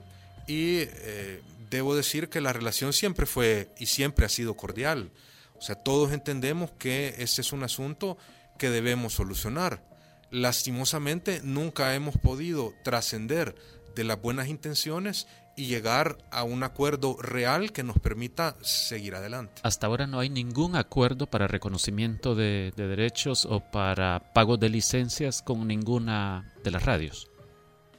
y 0.46 0.78
eh, 0.80 1.40
debo 1.70 1.96
decir 1.96 2.28
que 2.28 2.40
la 2.40 2.52
relación 2.52 2.92
siempre 2.92 3.26
fue 3.26 3.68
y 3.78 3.86
siempre 3.86 4.26
ha 4.26 4.28
sido 4.28 4.54
cordial. 4.54 5.10
O 5.56 5.62
sea, 5.62 5.76
todos 5.76 6.12
entendemos 6.12 6.70
que 6.72 7.14
este 7.18 7.40
es 7.40 7.52
un 7.52 7.62
asunto 7.62 8.18
que 8.58 8.70
debemos 8.70 9.14
solucionar. 9.14 9.82
Lastimosamente 10.30 11.40
nunca 11.42 11.94
hemos 11.94 12.18
podido 12.18 12.74
trascender 12.82 13.54
de 13.94 14.04
las 14.04 14.20
buenas 14.20 14.48
intenciones 14.48 15.26
y 15.56 15.66
llegar 15.66 16.18
a 16.30 16.44
un 16.44 16.62
acuerdo 16.62 17.16
real 17.20 17.72
que 17.72 17.82
nos 17.82 17.98
permita 17.98 18.56
seguir 18.62 19.14
adelante. 19.14 19.60
Hasta 19.62 19.86
ahora 19.86 20.06
no 20.06 20.20
hay 20.20 20.28
ningún 20.28 20.76
acuerdo 20.76 21.26
para 21.26 21.46
reconocimiento 21.46 22.34
de, 22.34 22.72
derechos 22.76 23.44
o 23.44 23.60
para 23.60 24.32
pago 24.32 24.56
de 24.56 24.68
licencias 24.68 25.42
con 25.42 25.66
ninguna 25.66 26.52
de 26.62 26.70
las 26.70 26.84
radios. 26.84 27.30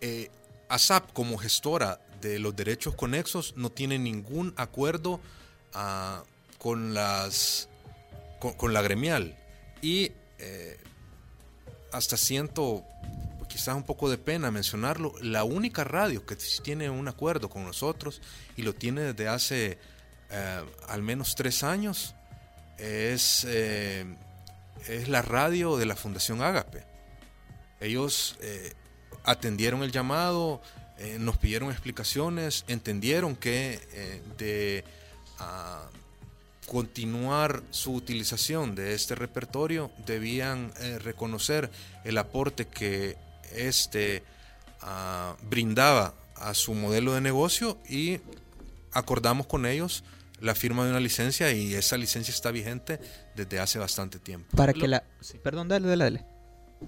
Eh, 0.02 0.30
ASAP 0.70 1.14
como 1.14 1.38
gestora 1.38 2.02
de 2.22 2.40
los 2.40 2.56
derechos 2.56 2.96
conexos 2.96 3.54
no 3.56 3.70
tiene 3.70 4.00
ningún 4.00 4.54
acuerdo 4.58 5.20
ah, 5.74 6.24
con 6.58 6.94
las 6.94 7.70
con, 8.58 8.74
la 8.74 8.82
gremial 8.82 9.38
y 9.82 10.12
eh, 10.40 10.78
hasta 11.92 12.18
siento 12.18 12.84
quizás 13.56 13.74
un 13.74 13.84
poco 13.84 14.10
de 14.10 14.18
pena 14.18 14.52
mencionarlo, 14.52 15.14
la 15.22 15.46
única 15.46 15.86
radio 15.86 16.26
que 16.26 16.36
tiene 16.62 16.90
un 16.90 17.08
acuerdo 17.08 17.50
con 17.50 17.64
nosotros 17.64 18.22
y 18.58 18.64
lo 18.64 18.76
tiene 18.76 19.14
desde 19.14 19.30
hace 19.30 19.80
eh, 20.30 20.62
al 20.90 21.02
menos 21.02 21.36
tres 21.36 21.64
años 21.64 22.16
es, 22.78 23.46
eh, 23.48 24.04
es 24.90 25.08
la 25.08 25.22
radio 25.22 25.78
de 25.78 25.86
la 25.86 25.96
Fundación 25.96 26.42
Ágape. 26.42 26.84
Ellos 27.80 28.36
eh, 28.42 28.74
atendieron 29.24 29.84
el 29.84 29.94
llamado, 29.94 30.62
nos 31.20 31.38
pidieron 31.38 31.72
explicaciones, 31.72 32.66
entendieron 32.68 33.38
que 33.38 34.22
de 34.38 34.84
ah, 35.40 35.90
continuar 36.68 37.64
su 37.72 37.94
utilización 37.94 38.76
de 38.76 38.96
este 38.96 39.16
repertorio 39.16 39.92
debían 40.06 40.74
reconocer 41.02 41.70
el 42.04 42.18
aporte 42.18 42.68
que 42.68 43.25
este, 43.56 44.24
ah, 44.82 45.36
brindaba 45.50 46.14
a 46.36 46.54
su 46.54 46.74
modelo 46.74 47.14
de 47.14 47.22
negocio 47.22 47.78
y 47.90 48.20
acordamos 48.92 49.48
con 49.48 49.66
ellos 49.66 50.04
la 50.40 50.56
firma 50.56 50.84
de 50.84 50.92
una 50.92 51.00
licencia 51.00 51.52
y 51.52 51.74
esa 51.74 51.98
licencia 51.98 52.32
está 52.32 52.52
vigente 52.52 53.00
desde 53.36 53.60
hace 53.60 53.80
bastante 53.80 54.20
tiempo. 54.20 54.56
Para 54.56 54.74
que 54.74 54.88
la... 54.88 55.04
Perdón, 55.44 55.68
dale, 55.68 55.88
dale, 55.88 56.04
dale. 56.04 56.26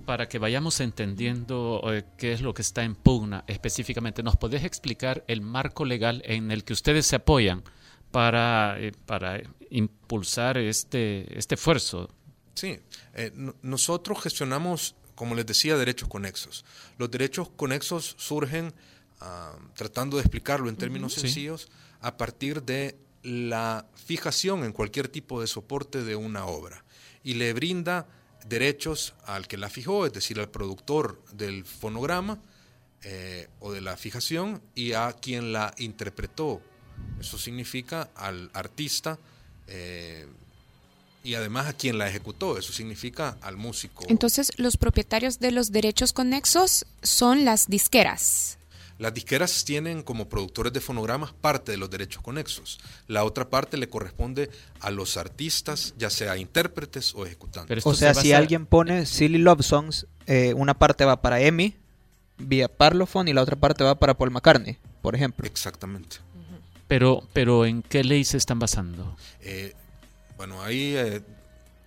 Para 0.06 0.28
que 0.28 0.38
vayamos 0.38 0.80
entendiendo 0.82 1.82
eh, 1.86 2.04
qué 2.18 2.34
es 2.34 2.42
lo 2.42 2.54
que 2.54 2.62
está 2.62 2.84
en 2.84 2.96
pugna 2.96 3.46
específicamente, 3.48 4.22
¿nos 4.22 4.36
podés 4.36 4.64
explicar 4.64 5.24
el 5.28 5.42
marco 5.42 5.86
legal 5.86 6.22
en 6.26 6.52
el 6.52 6.66
que 6.66 6.74
ustedes 6.74 7.06
se 7.06 7.16
apoyan 7.16 7.64
para, 8.12 8.80
eh, 8.80 8.92
para 9.06 9.42
impulsar 9.70 10.58
este, 10.58 11.38
este 11.38 11.56
esfuerzo? 11.56 12.10
Sí, 12.54 12.80
eh, 13.14 13.32
nosotros 13.62 14.22
gestionamos 14.22 14.96
como 15.18 15.34
les 15.34 15.48
decía, 15.48 15.76
derechos 15.76 16.08
conexos. 16.08 16.64
Los 17.00 17.10
derechos 17.10 17.50
conexos 17.50 18.16
surgen, 18.20 18.74
ah, 19.20 19.58
tratando 19.76 20.18
de 20.18 20.22
explicarlo 20.22 20.70
en 20.70 20.78
términos 20.78 21.16
sencillos, 21.16 21.70
a 22.00 22.16
partir 22.16 22.62
de 22.62 22.96
la 23.24 23.88
fijación 23.96 24.64
en 24.64 24.72
cualquier 24.72 25.08
tipo 25.08 25.42
de 25.42 25.48
soporte 25.48 26.04
de 26.04 26.16
una 26.16 26.46
obra 26.46 26.86
y 27.24 27.34
le 27.34 27.52
brinda 27.54 28.08
derechos 28.48 29.16
al 29.26 29.48
que 29.48 29.58
la 29.58 29.70
fijó, 29.70 30.06
es 30.06 30.14
decir, 30.14 30.40
al 30.40 30.50
productor 30.50 31.22
del 31.34 31.66
fonograma 31.66 32.40
eh, 33.02 33.50
o 33.60 33.74
de 33.74 33.82
la 33.82 33.98
fijación 33.98 34.62
y 34.76 34.94
a 34.94 35.12
quien 35.14 35.52
la 35.52 35.74
interpretó. 35.78 36.62
Eso 37.20 37.40
significa 37.40 38.12
al 38.16 38.52
artista, 38.54 39.20
eh, 39.66 40.28
y 41.24 41.36
además 41.36 41.68
a 41.68 41.74
quien 41.74 41.98
la 41.98 42.08
ejecutó, 42.08 42.58
eso 42.58 42.72
significa 42.72 43.38
al 43.42 43.58
músico. 43.58 44.06
Entonces, 44.08 44.52
los 44.58 44.78
propietarios 44.78 45.40
de 45.40 45.52
los 45.52 45.72
derechos 45.72 46.14
conexos 46.14 46.86
son 47.02 47.46
las 47.46 47.68
disqueras. 47.68 48.58
Las 49.00 49.14
disqueras 49.14 49.64
tienen 49.64 50.02
como 50.02 50.28
productores 50.28 50.74
de 50.74 50.82
fonogramas 50.82 51.32
parte 51.32 51.72
de 51.72 51.78
los 51.78 51.90
derechos 51.90 52.24
conexos. 52.24 52.80
La 53.08 53.24
otra 53.24 53.50
parte 53.50 53.78
le 53.78 53.90
corresponde 53.90 54.50
a 54.80 54.90
los 54.90 55.18
artistas, 55.18 55.94
ya 55.98 56.10
sea 56.10 56.38
intérpretes 56.38 57.14
o 57.14 57.26
ejecutantes. 57.26 57.86
O 57.86 57.94
sea, 57.94 58.16
si 58.16 58.34
alguien 58.34 58.66
pone 58.66 59.06
Silly 59.06 59.38
Love 59.38 59.62
Songs, 59.62 60.08
eh, 60.26 60.54
una 60.56 60.74
parte 60.74 61.06
va 61.06 61.22
para 61.22 61.40
Emmy 61.42 61.76
vía 62.38 62.68
Parlophone 62.68 63.30
y 63.30 63.34
la 63.34 63.42
otra 63.42 63.56
parte 63.56 63.84
va 63.84 63.96
para 63.96 64.18
Paul 64.18 64.32
McCartney, 64.32 64.78
por 65.02 65.16
ejemplo. 65.16 65.46
Exactamente. 65.46 66.18
Pero, 66.88 67.24
pero 67.34 67.66
¿en 67.66 67.82
qué 67.82 68.04
ley 68.04 68.24
se 68.24 68.38
están 68.38 68.60
basando? 68.60 69.18
Eh, 69.42 69.76
bueno, 70.38 70.64
hay 70.64 70.96
eh, 70.96 71.22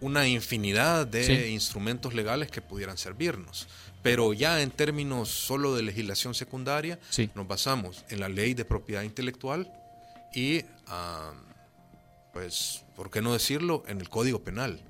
una 0.00 0.26
infinidad 0.26 1.06
de 1.06 1.50
instrumentos 1.50 2.14
legales 2.14 2.50
que 2.50 2.60
pudieran 2.60 2.98
servirnos. 2.98 3.68
Pero 4.02 4.32
ya 4.32 4.62
en 4.62 4.70
términos 4.70 5.28
solo 5.28 5.74
de 5.74 5.82
legislación 5.82 6.34
secundaria, 6.34 6.98
nos 7.34 7.46
basamos 7.46 8.04
en 8.08 8.20
la 8.20 8.28
ley 8.28 8.54
de 8.54 8.64
propiedad 8.64 9.02
intelectual 9.02 9.70
y, 10.34 10.62
pues, 12.32 12.84
¿por 12.96 13.10
qué 13.10 13.20
no 13.20 13.34
decirlo?, 13.34 13.82
en 13.86 14.00
el 14.00 14.08
Código 14.08 14.42
Penal. 14.42 14.80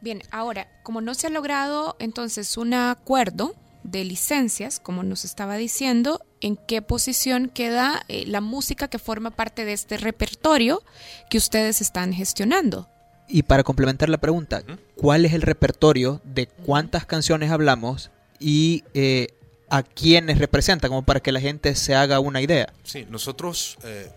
Bien, 0.00 0.22
ahora, 0.30 0.68
como 0.82 1.00
no 1.00 1.14
se 1.14 1.26
ha 1.26 1.30
logrado 1.30 1.96
entonces 1.98 2.56
un 2.56 2.74
acuerdo 2.74 3.54
de 3.84 4.04
licencias, 4.04 4.80
como 4.80 5.02
nos 5.02 5.24
estaba 5.24 5.56
diciendo, 5.56 6.20
¿en 6.40 6.56
qué 6.56 6.82
posición 6.82 7.48
queda 7.48 8.02
eh, 8.08 8.24
la 8.26 8.40
música 8.40 8.88
que 8.88 8.98
forma 8.98 9.30
parte 9.30 9.64
de 9.64 9.72
este 9.72 9.96
repertorio 9.96 10.82
que 11.30 11.38
ustedes 11.38 11.80
están 11.80 12.12
gestionando? 12.12 12.88
Y 13.28 13.42
para 13.42 13.62
complementar 13.62 14.08
la 14.08 14.18
pregunta, 14.18 14.62
¿cuál 14.96 15.24
es 15.24 15.34
el 15.34 15.42
repertorio 15.42 16.20
de 16.24 16.46
cuántas 16.46 17.04
canciones 17.04 17.50
hablamos 17.50 18.10
y 18.40 18.84
eh, 18.94 19.34
a 19.68 19.82
quiénes 19.82 20.38
representa, 20.38 20.88
como 20.88 21.04
para 21.04 21.20
que 21.20 21.30
la 21.30 21.40
gente 21.40 21.74
se 21.74 21.94
haga 21.94 22.20
una 22.20 22.40
idea? 22.40 22.72
Sí, 22.84 23.06
nosotros, 23.10 23.76
eh, 23.84 24.10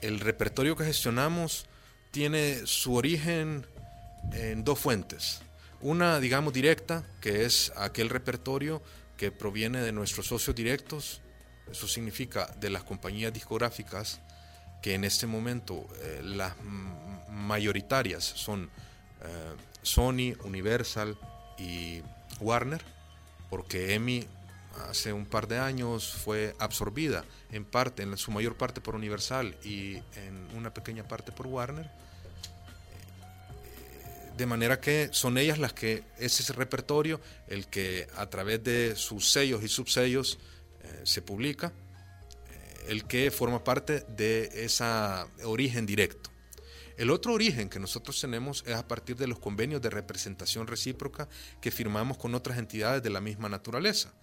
el 0.00 0.20
repertorio 0.20 0.76
que 0.76 0.84
gestionamos 0.84 1.66
tiene 2.10 2.66
su 2.66 2.94
origen 2.94 3.66
en 4.32 4.64
dos 4.64 4.78
fuentes. 4.78 5.42
Una, 5.82 6.18
digamos, 6.18 6.54
directa, 6.54 7.04
que 7.20 7.44
es 7.44 7.70
aquel 7.76 8.08
repertorio 8.08 8.80
que 9.18 9.30
proviene 9.30 9.82
de 9.82 9.92
nuestros 9.92 10.26
socios 10.26 10.56
directos, 10.56 11.20
eso 11.70 11.88
significa 11.88 12.46
de 12.60 12.70
las 12.70 12.84
compañías 12.84 13.32
discográficas 13.32 14.20
que 14.82 14.94
en 14.94 15.04
este 15.04 15.26
momento 15.26 15.86
eh, 16.02 16.20
las 16.22 16.54
mayoritarias 17.30 18.22
son 18.22 18.70
eh, 19.22 19.54
Sony, 19.82 20.34
Universal 20.44 21.16
y 21.58 22.02
Warner, 22.40 22.82
porque 23.48 23.94
EMI 23.94 24.26
hace 24.88 25.12
un 25.12 25.26
par 25.26 25.48
de 25.48 25.58
años 25.58 26.12
fue 26.12 26.54
absorbida 26.58 27.24
en 27.50 27.64
parte, 27.64 28.02
en 28.02 28.16
su 28.16 28.30
mayor 28.30 28.56
parte 28.56 28.80
por 28.80 28.94
Universal 28.94 29.56
y 29.64 29.96
en 30.16 30.48
una 30.56 30.74
pequeña 30.74 31.06
parte 31.06 31.32
por 31.32 31.46
Warner. 31.46 31.90
De 34.36 34.46
manera 34.46 34.80
que 34.80 35.10
son 35.12 35.38
ellas 35.38 35.58
las 35.58 35.72
que, 35.72 36.02
ese 36.18 36.52
repertorio, 36.52 37.20
el 37.46 37.68
que 37.68 38.08
a 38.16 38.26
través 38.28 38.64
de 38.64 38.96
sus 38.96 39.30
sellos 39.30 39.62
y 39.62 39.68
subsellos 39.68 40.38
eh, 40.84 41.00
se 41.04 41.22
publica, 41.22 41.72
eh, 42.48 42.84
el 42.88 43.04
que 43.04 43.30
forma 43.30 43.64
parte 43.64 44.04
de 44.08 44.50
ese 44.54 44.84
origen 45.44 45.86
directo. 45.86 46.30
El 46.96 47.10
otro 47.10 47.32
origen 47.32 47.68
que 47.68 47.80
nosotros 47.80 48.20
tenemos 48.20 48.62
es 48.66 48.76
a 48.76 48.86
partir 48.86 49.16
de 49.16 49.26
los 49.26 49.40
convenios 49.40 49.82
de 49.82 49.90
representación 49.90 50.68
recíproca 50.68 51.28
que 51.60 51.72
firmamos 51.72 52.18
con 52.18 52.34
otras 52.36 52.58
entidades 52.58 53.02
de 53.02 53.10
la 53.10 53.20
misma 53.20 53.48
naturaleza. 53.48 54.14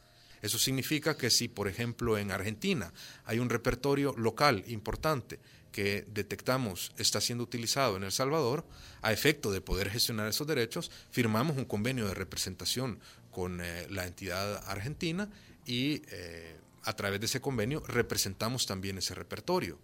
Eso 0.42 0.58
significa 0.58 1.18
que 1.18 1.30
si, 1.30 1.50
por 1.50 1.68
ejemplo, 1.68 2.18
en 2.18 2.32
Argentina 2.32 2.94
hay 3.26 3.40
un 3.40 3.50
repertorio 3.50 4.14
local 4.18 4.64
importante 4.68 5.40
que 5.72 6.06
detectamos 6.08 6.92
está 6.98 7.22
siendo 7.22 7.44
utilizado 7.44 7.98
en 7.98 8.04
El 8.04 8.12
Salvador, 8.12 8.66
a 9.02 9.14
efecto 9.14 9.52
de 9.52 9.62
poder 9.62 9.90
gestionar 9.90 10.28
esos 10.28 10.48
derechos, 10.48 10.92
firmamos 11.12 11.58
un 11.58 11.66
convenio 11.66 12.08
de 12.08 12.14
representación 12.14 13.00
con 13.32 13.62
eh, 13.62 13.88
la 13.90 14.06
entidad 14.06 14.64
argentina 14.68 15.30
y 15.66 16.02
eh, 16.10 16.56
a 16.84 16.94
través 16.94 17.20
de 17.20 17.26
ese 17.28 17.42
convenio 17.42 17.82
representamos 17.88 18.66
también 18.66 18.98
ese 18.98 19.16
repertorio. 19.16 19.78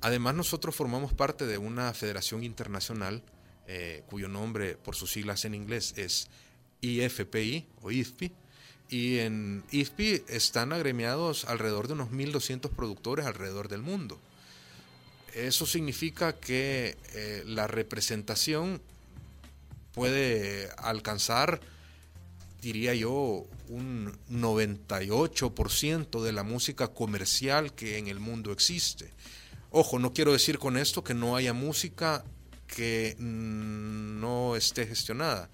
Además, 0.00 0.34
nosotros 0.34 0.74
formamos 0.74 1.12
parte 1.14 1.46
de 1.46 1.58
una 1.58 1.92
federación 1.94 2.44
internacional 2.44 3.22
eh, 3.66 4.02
cuyo 4.06 4.28
nombre 4.28 4.76
por 4.76 4.94
sus 4.94 5.12
siglas 5.12 5.46
en 5.46 5.54
inglés 5.54 5.94
es 5.96 6.28
IFPI 6.82 7.66
o 7.80 7.90
IFPI. 7.90 8.32
Y 8.90 9.18
en 9.20 9.64
IFPI 9.70 10.24
están 10.28 10.72
agremiados 10.72 11.46
alrededor 11.46 11.86
de 11.86 11.94
unos 11.94 12.10
1.200 12.10 12.68
productores 12.70 13.24
alrededor 13.24 13.68
del 13.68 13.80
mundo. 13.80 14.20
Eso 15.32 15.64
significa 15.66 16.34
que 16.34 16.96
eh, 17.14 17.42
la 17.46 17.66
representación 17.66 18.82
puede 19.92 20.70
alcanzar, 20.76 21.60
diría 22.64 22.94
yo, 22.94 23.46
un 23.68 24.18
98% 24.30 26.22
de 26.22 26.32
la 26.32 26.42
música 26.42 26.88
comercial 26.88 27.74
que 27.74 27.98
en 27.98 28.08
el 28.08 28.20
mundo 28.20 28.52
existe. 28.52 29.12
Ojo, 29.70 29.98
no 29.98 30.14
quiero 30.14 30.32
decir 30.32 30.58
con 30.58 30.78
esto 30.78 31.04
que 31.04 31.12
no 31.12 31.36
haya 31.36 31.52
música 31.52 32.24
que 32.66 33.16
no 33.18 34.56
esté 34.56 34.86
gestionada. 34.86 35.50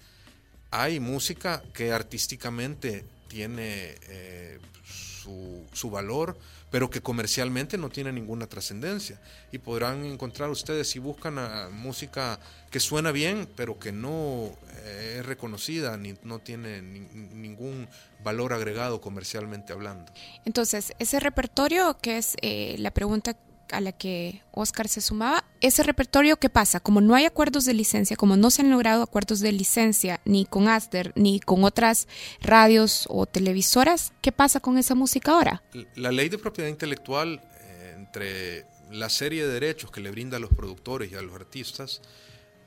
Hay 0.71 1.01
música 1.01 1.61
que 1.73 1.91
artísticamente 1.91 3.03
tiene 3.27 3.95
eh, 4.07 4.59
su, 4.85 5.89
valor, 5.89 6.37
pero 6.71 6.89
que 6.89 7.01
comercialmente 7.01 7.77
no 7.77 7.89
tiene 7.89 8.11
ninguna 8.13 8.47
trascendencia. 8.47 9.19
Y 9.51 9.57
podrán 9.57 10.05
encontrar 10.05 10.49
ustedes 10.49 10.89
si 10.89 10.99
buscan 10.99 11.35
música 11.73 12.39
que 12.71 12.79
suena 12.79 13.11
bien, 13.11 13.47
pero 13.55 13.77
que 13.77 13.91
no 13.91 14.57
eh, 14.85 15.17
es 15.19 15.25
reconocida 15.25 15.97
ni 15.97 16.15
no 16.23 16.39
tiene 16.39 16.81
ningún 16.81 17.87
valor 18.23 18.53
agregado 18.53 19.01
comercialmente 19.01 19.73
hablando. 19.73 20.11
Entonces, 20.45 20.93
ese 20.97 21.19
repertorio, 21.19 21.97
que 22.01 22.17
es 22.17 22.37
eh, 22.41 22.75
la 22.79 22.91
pregunta 22.91 23.35
a 23.71 23.81
la 23.81 23.91
que 23.91 24.41
Oscar 24.51 24.87
se 24.87 25.01
sumaba, 25.01 25.45
ese 25.61 25.83
repertorio, 25.83 26.37
¿qué 26.37 26.49
pasa? 26.49 26.79
Como 26.79 27.01
no 27.01 27.15
hay 27.15 27.25
acuerdos 27.25 27.65
de 27.65 27.73
licencia, 27.73 28.15
como 28.15 28.35
no 28.37 28.49
se 28.49 28.61
han 28.61 28.69
logrado 28.69 29.03
acuerdos 29.03 29.39
de 29.39 29.51
licencia 29.51 30.21
ni 30.25 30.45
con 30.45 30.67
Aster 30.67 31.13
ni 31.15 31.39
con 31.39 31.63
otras 31.63 32.07
radios 32.41 33.05
o 33.09 33.25
televisoras, 33.25 34.13
¿qué 34.21 34.31
pasa 34.31 34.59
con 34.59 34.77
esa 34.77 34.95
música 34.95 35.31
ahora? 35.31 35.63
La 35.95 36.11
ley 36.11 36.29
de 36.29 36.37
propiedad 36.37 36.69
intelectual, 36.69 37.41
eh, 37.61 37.95
entre 37.97 38.65
la 38.91 39.09
serie 39.09 39.45
de 39.45 39.53
derechos 39.53 39.91
que 39.91 40.01
le 40.01 40.11
brinda 40.11 40.37
a 40.37 40.39
los 40.39 40.51
productores 40.51 41.11
y 41.11 41.15
a 41.15 41.21
los 41.21 41.33
artistas, 41.35 42.01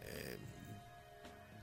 eh, 0.06 0.38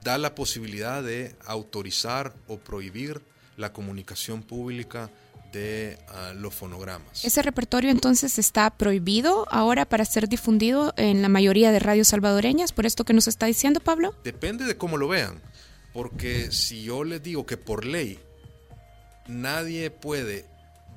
da 0.04 0.18
la 0.18 0.36
posibilidad 0.36 1.04
de 1.04 1.36
autorizar 1.46 2.34
o 2.48 2.58
prohibir 2.58 3.22
la 3.58 3.74
comunicación 3.74 4.44
pública 4.44 5.10
de 5.52 5.98
ah, 6.08 6.34
los 6.36 6.54
fonogramas. 6.54 7.26
¿Ese 7.26 7.42
repertorio 7.42 7.90
entonces 7.90 8.40
está 8.40 8.70
prohibido 8.70 9.46
ahora 9.52 9.86
para 9.86 10.06
ser 10.06 10.30
difundido 10.30 10.94
en 10.98 11.22
la 11.22 11.30
mayoría 11.30 11.72
de 11.72 11.80
radios 11.80 12.10
salvadoreñas, 12.10 12.72
por 12.72 12.86
esto 12.86 13.04
que 13.04 13.14
nos 13.14 13.28
está 13.28 13.46
diciendo 13.46 13.80
Pablo? 13.80 14.16
Depende 14.24 14.66
de 14.66 14.78
cómo 14.78 14.98
lo 14.98 15.08
vean, 15.08 15.42
porque 15.94 16.52
si 16.52 16.84
yo 16.84 17.04
les 17.04 17.22
digo 17.22 17.46
que 17.46 17.58
por 17.58 17.86
ley 17.86 18.20
nadie 19.28 19.92
puede 19.92 20.46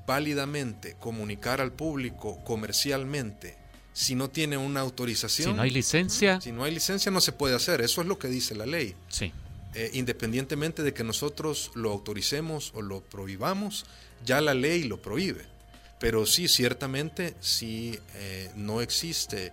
válidamente 0.06 0.96
comunicar 0.98 1.60
al 1.60 1.72
público 1.72 2.42
comercialmente 2.44 3.56
si 3.92 4.16
no 4.16 4.28
tiene 4.28 4.56
una 4.56 4.80
autorización. 4.80 5.50
Si 5.50 5.56
no 5.56 5.62
hay 5.62 5.70
licencia. 5.70 6.40
Si 6.40 6.52
no 6.52 6.64
hay 6.64 6.74
licencia 6.74 7.12
no 7.12 7.20
se 7.20 7.32
puede 7.32 7.54
hacer, 7.54 7.80
eso 7.80 8.02
es 8.02 8.08
lo 8.08 8.18
que 8.18 8.28
dice 8.28 8.54
la 8.54 8.66
ley. 8.66 8.94
Sí. 9.08 9.32
Eh, 9.74 9.90
independientemente 9.94 10.82
de 10.82 10.92
que 10.92 11.02
nosotros 11.02 11.70
lo 11.74 11.90
autoricemos 11.90 12.72
o 12.74 12.82
lo 12.82 13.00
prohibamos, 13.00 13.86
ya 14.24 14.40
la 14.40 14.54
ley 14.54 14.84
lo 14.84 15.00
prohíbe. 15.00 15.44
Pero 16.00 16.26
sí, 16.26 16.48
ciertamente, 16.48 17.34
si 17.40 17.98
eh, 18.14 18.50
no 18.56 18.80
existe 18.80 19.52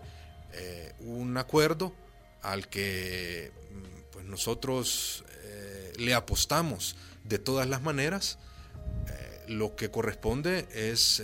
eh, 0.54 0.94
un 1.00 1.38
acuerdo 1.38 1.94
al 2.42 2.68
que 2.68 3.52
mm, 3.72 4.12
pues 4.12 4.26
nosotros 4.26 5.24
le 5.98 6.16
apostamos 6.16 6.96
de 7.26 7.38
todas 7.38 7.68
las 7.68 7.82
maneras, 7.84 8.40
lo 9.48 9.76
que 9.76 9.92
corresponde 9.92 10.66
es 10.74 11.22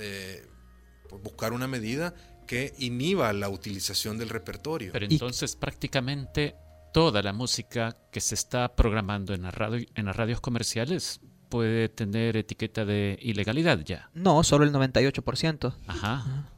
pues, 1.10 1.24
buscar 1.24 1.54
una 1.54 1.68
medida 1.68 2.14
que 2.48 2.74
inhiba 2.80 3.32
la 3.34 3.50
utilización 3.50 4.18
del 4.18 4.30
repertorio. 4.30 4.92
Pero 4.94 5.06
entonces 5.06 5.56
prácticamente 5.56 6.56
toda 6.94 7.22
la 7.22 7.34
música 7.34 7.96
que 8.12 8.22
se 8.22 8.34
está 8.34 8.76
programando 8.76 9.34
en, 9.36 9.44
la 9.44 9.52
radio, 9.52 9.86
en 9.94 10.06
las 10.06 10.16
radios 10.16 10.42
comerciales 10.42 11.20
puede 11.50 11.90
tener 11.90 12.38
etiqueta 12.38 12.86
de 12.86 13.18
ilegalidad 13.22 13.80
ya. 13.84 14.10
No, 14.14 14.44
solo 14.44 14.66
el 14.66 14.72
98%. 14.72 15.74
Ajá. 15.88 16.50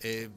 Eh, 0.00 0.28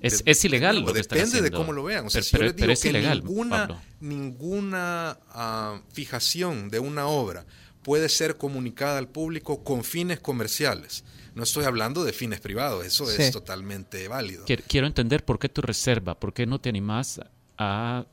es, 0.00 0.22
es, 0.24 0.44
ilegal. 0.44 0.80
Lo 0.80 0.92
depende 0.92 1.42
de 1.42 1.50
cómo 1.50 1.72
lo 1.72 1.84
vean. 1.84 2.06
O 2.06 2.10
sea, 2.10 2.22
si 2.22 2.36
yo 2.36 2.42
les 2.42 2.56
digo 2.56 2.74
que 2.74 2.92
ninguna, 2.92 3.82
ninguna 4.00 5.18
uh, 5.34 5.92
fijación 5.92 6.70
de 6.70 6.78
una 6.78 7.06
obra 7.06 7.44
puede 7.82 8.08
ser 8.08 8.36
comunicada 8.36 8.98
al 8.98 9.08
público 9.08 9.62
con 9.64 9.84
fines 9.84 10.20
comerciales. 10.20 11.04
No 11.34 11.44
estoy 11.44 11.64
hablando 11.64 12.04
de 12.04 12.12
fines 12.12 12.40
privados, 12.40 12.84
eso 12.84 13.06
sí. 13.06 13.22
es 13.22 13.30
totalmente 13.30 14.08
válido. 14.08 14.44
Quiero 14.66 14.86
entender 14.86 15.24
por 15.24 15.38
qué 15.38 15.48
tu 15.48 15.62
reserva, 15.62 16.18
por 16.18 16.32
qué 16.32 16.46
no 16.46 16.60
te 16.60 16.68
animas 16.68 17.20
a, 17.56 18.06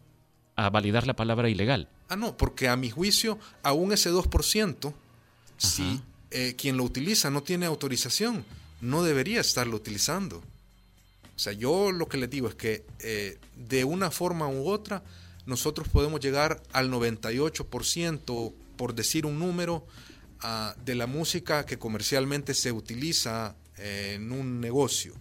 a 0.55 0.69
validar 0.69 1.07
la 1.07 1.15
palabra 1.15 1.49
ilegal. 1.49 1.89
Ah, 2.09 2.15
no, 2.15 2.37
porque 2.37 2.67
a 2.69 2.77
mi 2.77 2.89
juicio, 2.89 3.39
aún 3.63 3.91
ese 3.91 4.11
2%, 4.11 4.85
Ajá. 4.85 4.93
Si 5.57 6.01
eh, 6.31 6.55
quien 6.57 6.77
lo 6.77 6.83
utiliza 6.83 7.29
no 7.29 7.43
tiene 7.43 7.65
autorización, 7.65 8.45
no 8.81 9.03
debería 9.03 9.41
estarlo 9.41 9.75
utilizando. 9.75 10.37
O 11.35 11.39
sea, 11.39 11.53
yo 11.53 11.91
lo 11.91 12.07
que 12.07 12.17
les 12.17 12.29
digo 12.29 12.47
es 12.47 12.55
que 12.55 12.83
eh, 12.99 13.37
de 13.55 13.83
una 13.83 14.09
forma 14.09 14.47
u 14.47 14.67
otra, 14.67 15.03
nosotros 15.45 15.87
podemos 15.87 16.19
llegar 16.19 16.61
al 16.73 16.91
98%, 16.91 18.53
por 18.75 18.95
decir 18.95 19.25
un 19.25 19.39
número, 19.39 19.85
uh, 20.43 20.79
de 20.83 20.95
la 20.95 21.07
música 21.07 21.65
que 21.65 21.79
comercialmente 21.79 22.53
se 22.53 22.71
utiliza 22.71 23.55
eh, 23.77 24.13
en 24.15 24.31
un 24.31 24.59
negocio. 24.59 25.13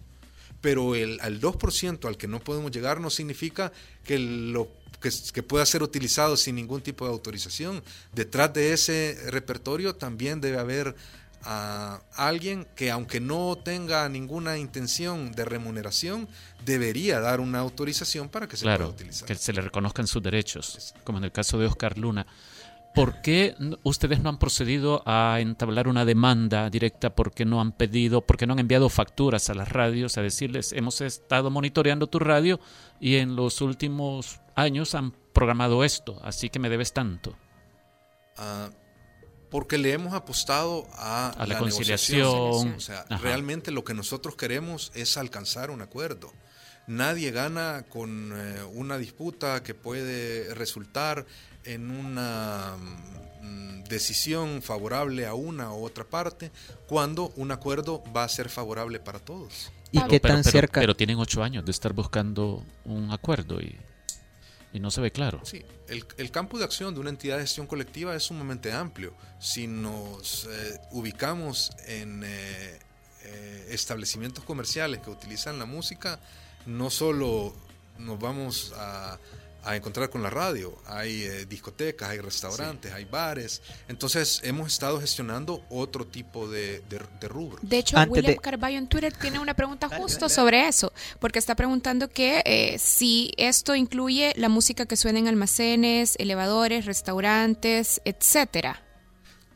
Pero 0.59 0.95
el, 0.95 1.19
al 1.21 1.39
2% 1.39 2.07
al 2.07 2.17
que 2.17 2.27
no 2.27 2.39
podemos 2.39 2.71
llegar 2.71 2.99
no 2.99 3.09
significa 3.09 3.71
que, 4.03 4.17
lo, 4.17 4.69
que, 5.01 5.09
que 5.33 5.43
pueda 5.43 5.65
ser 5.65 5.83
utilizado 5.83 6.37
sin 6.37 6.55
ningún 6.55 6.81
tipo 6.81 7.05
de 7.05 7.11
autorización. 7.11 7.83
Detrás 8.13 8.53
de 8.53 8.73
ese 8.73 9.17
repertorio 9.29 9.95
también 9.95 10.41
debe 10.41 10.59
haber 10.59 10.95
a 11.43 12.01
alguien 12.15 12.67
que 12.75 12.91
aunque 12.91 13.19
no 13.19 13.57
tenga 13.63 14.07
ninguna 14.09 14.57
intención 14.57 15.31
de 15.31 15.45
remuneración, 15.45 16.27
debería 16.65 17.19
dar 17.19 17.39
una 17.39 17.59
autorización 17.59 18.27
para 18.27 18.47
que 18.47 18.57
se 18.57 18.63
claro, 18.63 18.85
pueda 18.85 18.95
utilizar. 18.95 19.27
Que 19.27 19.35
se 19.35 19.53
le 19.53 19.61
reconozcan 19.61 20.07
sus 20.07 20.21
derechos, 20.21 20.93
como 21.03 21.19
en 21.19 21.25
el 21.25 21.31
caso 21.31 21.57
de 21.57 21.67
Oscar 21.67 21.97
Luna. 21.97 22.25
¿Por 22.97 23.21
qué 23.21 23.55
ustedes 23.83 24.23
no 24.23 24.29
han 24.29 24.39
procedido 24.39 25.03
a 25.05 25.37
entablar 25.39 25.87
una 25.87 26.03
demanda 26.03 26.67
directa? 26.71 27.13
¿Por 27.13 27.31
qué 27.31 27.45
no 27.45 27.61
han 27.61 27.71
pedido, 27.71 28.25
por 28.25 28.37
qué 28.37 28.47
no 28.47 28.53
han 28.53 28.59
enviado 28.59 28.89
facturas 28.89 29.51
a 29.51 29.53
las 29.53 29.69
radios 29.69 30.17
a 30.17 30.23
decirles, 30.23 30.73
hemos 30.73 31.01
estado 31.01 31.51
monitoreando 31.51 32.07
tu 32.07 32.17
radio 32.17 32.59
y 32.99 33.17
en 33.17 33.35
los 33.35 33.61
últimos 33.61 34.41
años 34.55 34.95
han 34.95 35.11
programado 35.11 35.83
esto, 35.83 36.19
así 36.23 36.49
que 36.49 36.57
me 36.57 36.69
debes 36.69 36.91
tanto? 36.91 37.37
Uh, 38.39 38.71
porque 39.51 39.77
le 39.77 39.93
hemos 39.93 40.15
apostado 40.15 40.87
a, 40.93 41.29
a 41.29 41.45
la, 41.45 41.53
la, 41.53 41.59
conciliación. 41.59 42.31
O 42.31 42.79
sea, 42.79 43.05
Ajá. 43.07 43.21
realmente 43.21 43.69
lo 43.69 43.83
que 43.83 43.93
nosotros 43.93 44.35
queremos 44.35 44.91
es 44.95 45.17
alcanzar 45.17 45.69
un 45.69 45.83
acuerdo. 45.83 46.33
Nadie 46.87 47.31
gana 47.31 47.85
con 47.89 48.31
eh, 48.33 48.63
una 48.73 48.97
disputa 48.97 49.61
que 49.61 49.75
puede 49.75 50.55
resultar 50.55 51.25
en 51.67 51.91
una 51.91 52.75
mm, 53.41 53.83
decisión 53.83 54.61
favorable 54.61 55.25
a 55.25 55.33
una 55.33 55.71
u 55.73 55.85
otra 55.85 56.03
parte 56.03 56.51
cuando 56.87 57.31
un 57.35 57.51
acuerdo 57.51 58.03
va 58.15 58.23
a 58.23 58.29
ser 58.29 58.49
favorable 58.49 58.99
para 58.99 59.19
todos. 59.19 59.71
¿Y 59.91 60.01
qué 60.07 60.19
tan 60.19 60.41
pero, 60.41 60.51
cerca? 60.51 60.81
Pero 60.81 60.95
tienen 60.95 61.17
ocho 61.17 61.43
años 61.43 61.63
de 61.63 61.71
estar 61.71 61.93
buscando 61.93 62.63
un 62.85 63.11
acuerdo 63.11 63.61
y 63.61 63.77
y 64.73 64.79
no 64.79 64.91
se 64.91 65.01
ve 65.01 65.11
claro. 65.11 65.41
Sí, 65.43 65.63
el, 65.87 66.05
el, 66.17 66.29
campo 66.29 66.57
de 66.57 66.65
acción 66.65 66.93
de 66.93 66.99
una 66.99 67.09
entidad 67.09 67.37
de 67.37 67.43
gestión 67.43 67.67
colectiva 67.67 68.15
es 68.15 68.23
sumamente 68.23 68.71
amplio. 68.73 69.13
Si 69.39 69.65
nos 69.65 70.45
eh, 70.45 70.79
ubicamos 70.91 71.71
en 71.87 72.23
eh, 72.23 72.79
eh, 73.23 73.67
establecimientos 73.69 74.43
comerciales 74.43 75.01
que 75.01 75.09
utilizan 75.09 75.57
la 75.57 75.65
música, 75.65 76.19
no 76.65 76.89
solo 76.89 77.55
nos 77.97 78.19
vamos 78.19 78.73
a, 78.77 79.17
a 79.67 79.75
encontrar 79.75 80.09
con 80.09 80.23
la 80.23 80.29
radio. 80.29 80.81
Hay 80.85 81.23
eh, 81.23 81.45
discotecas, 81.45 82.09
hay 82.09 82.19
restaurantes, 82.19 82.89
sí. 82.91 82.97
hay 82.97 83.03
bares. 83.03 83.61
Entonces 83.89 84.39
hemos 84.43 84.71
estado 84.71 84.99
gestionando 85.01 85.65
otro 85.69 86.07
tipo 86.07 86.47
de, 86.47 86.79
de, 86.89 87.01
de 87.19 87.27
rubro. 87.27 87.59
De 87.61 87.79
hecho, 87.79 87.97
Antes 87.97 88.13
William 88.13 88.35
de... 88.35 88.39
Carballo 88.39 88.77
en 88.77 88.87
Twitter 88.87 89.13
tiene 89.13 89.39
una 89.39 89.53
pregunta 89.53 89.89
justo 89.89 90.29
sobre 90.29 90.67
eso, 90.67 90.93
porque 91.19 91.37
está 91.37 91.55
preguntando 91.55 92.09
que 92.09 92.41
eh, 92.45 92.79
si 92.79 93.33
esto 93.37 93.75
incluye 93.75 94.33
la 94.37 94.47
música 94.47 94.85
que 94.85 94.95
suena 94.95 95.19
en 95.19 95.27
almacenes, 95.27 96.15
elevadores, 96.17 96.85
restaurantes, 96.85 98.01
etcétera. 98.05 98.81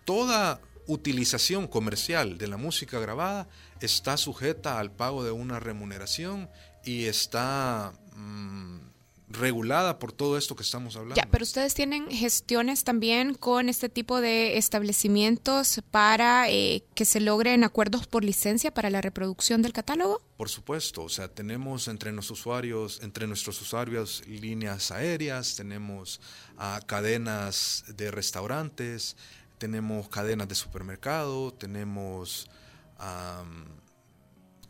Toda 0.03 0.59
utilización 0.87 1.67
comercial 1.67 2.37
de 2.37 2.47
la 2.47 2.57
música 2.57 2.99
grabada 2.99 3.47
está 3.79 4.17
sujeta 4.17 4.77
al 4.77 4.91
pago 4.91 5.23
de 5.23 5.31
una 5.31 5.59
remuneración 5.59 6.49
y 6.83 7.05
está 7.05 7.93
mmm, 8.13 8.90
regulada 9.33 9.99
por 9.99 10.11
todo 10.11 10.37
esto 10.37 10.55
que 10.55 10.63
estamos 10.63 10.95
hablando. 10.95 11.15
Ya, 11.15 11.27
pero 11.29 11.43
ustedes 11.43 11.73
tienen 11.73 12.09
gestiones 12.09 12.83
también 12.83 13.33
con 13.33 13.69
este 13.69 13.89
tipo 13.89 14.21
de 14.21 14.57
establecimientos 14.57 15.81
para 15.91 16.49
eh, 16.49 16.83
que 16.95 17.05
se 17.05 17.19
logren 17.19 17.63
acuerdos 17.63 18.07
por 18.07 18.23
licencia 18.23 18.73
para 18.73 18.89
la 18.89 19.01
reproducción 19.01 19.61
del 19.61 19.73
catálogo? 19.73 20.21
Por 20.37 20.49
supuesto, 20.49 21.03
o 21.03 21.09
sea, 21.09 21.27
tenemos 21.27 21.87
entre 21.87 22.11
nuestros 22.11 22.39
usuarios, 22.39 22.99
entre 23.03 23.27
nuestros 23.27 23.61
usuarios 23.61 24.23
líneas 24.27 24.91
aéreas, 24.91 25.55
tenemos 25.55 26.19
uh, 26.57 26.85
cadenas 26.85 27.83
de 27.87 28.11
restaurantes, 28.11 29.15
tenemos 29.57 30.09
cadenas 30.09 30.47
de 30.47 30.55
supermercado, 30.55 31.53
tenemos 31.53 32.49
um, 32.99 33.80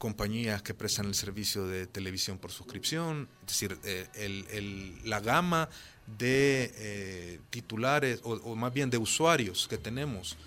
compañías 0.02 0.64
que 0.64 0.74
prestan 0.74 1.06
el 1.06 1.14
servicio 1.14 1.68
de 1.68 1.86
televisión 1.86 2.40
por 2.40 2.52
suscripción, 2.52 3.30
es 3.42 3.48
decir, 3.54 3.78
eh, 3.84 4.08
el, 4.16 4.48
el, 4.50 4.96
la 5.08 5.20
gama 5.20 5.70
de 6.18 6.74
eh, 6.76 7.40
titulares 7.52 8.20
o, 8.24 8.32
o, 8.32 8.56
más 8.56 8.74
bien 8.74 8.90
de 8.90 8.98
usuarios 8.98 9.68
que 9.68 9.78
tenemos 9.78 10.38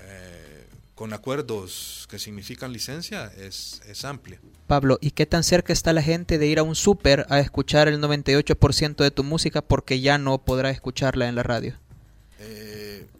eh, 0.00 0.66
con 0.96 1.12
acuerdos 1.12 2.08
que 2.10 2.18
significan 2.18 2.72
licencia 2.72 3.30
es, 3.38 3.80
es, 3.86 4.04
amplia. 4.04 4.40
Pablo, 4.66 4.98
¿y 5.00 5.12
qué 5.12 5.24
tan 5.24 5.44
cerca 5.44 5.72
está 5.72 5.92
la 5.92 6.02
gente 6.02 6.36
de 6.36 6.48
ir 6.48 6.58
a 6.58 6.64
un 6.64 6.74
súper 6.74 7.26
a 7.28 7.38
escuchar 7.38 7.86
el 7.86 8.00
98% 8.00 8.96
de 8.96 9.12
tu 9.12 9.22
música 9.22 9.62
porque 9.62 10.00
ya 10.00 10.18
no 10.18 10.38
podrá 10.38 10.70
escucharla 10.70 11.28
en 11.28 11.36
la 11.36 11.44
radio? 11.44 11.78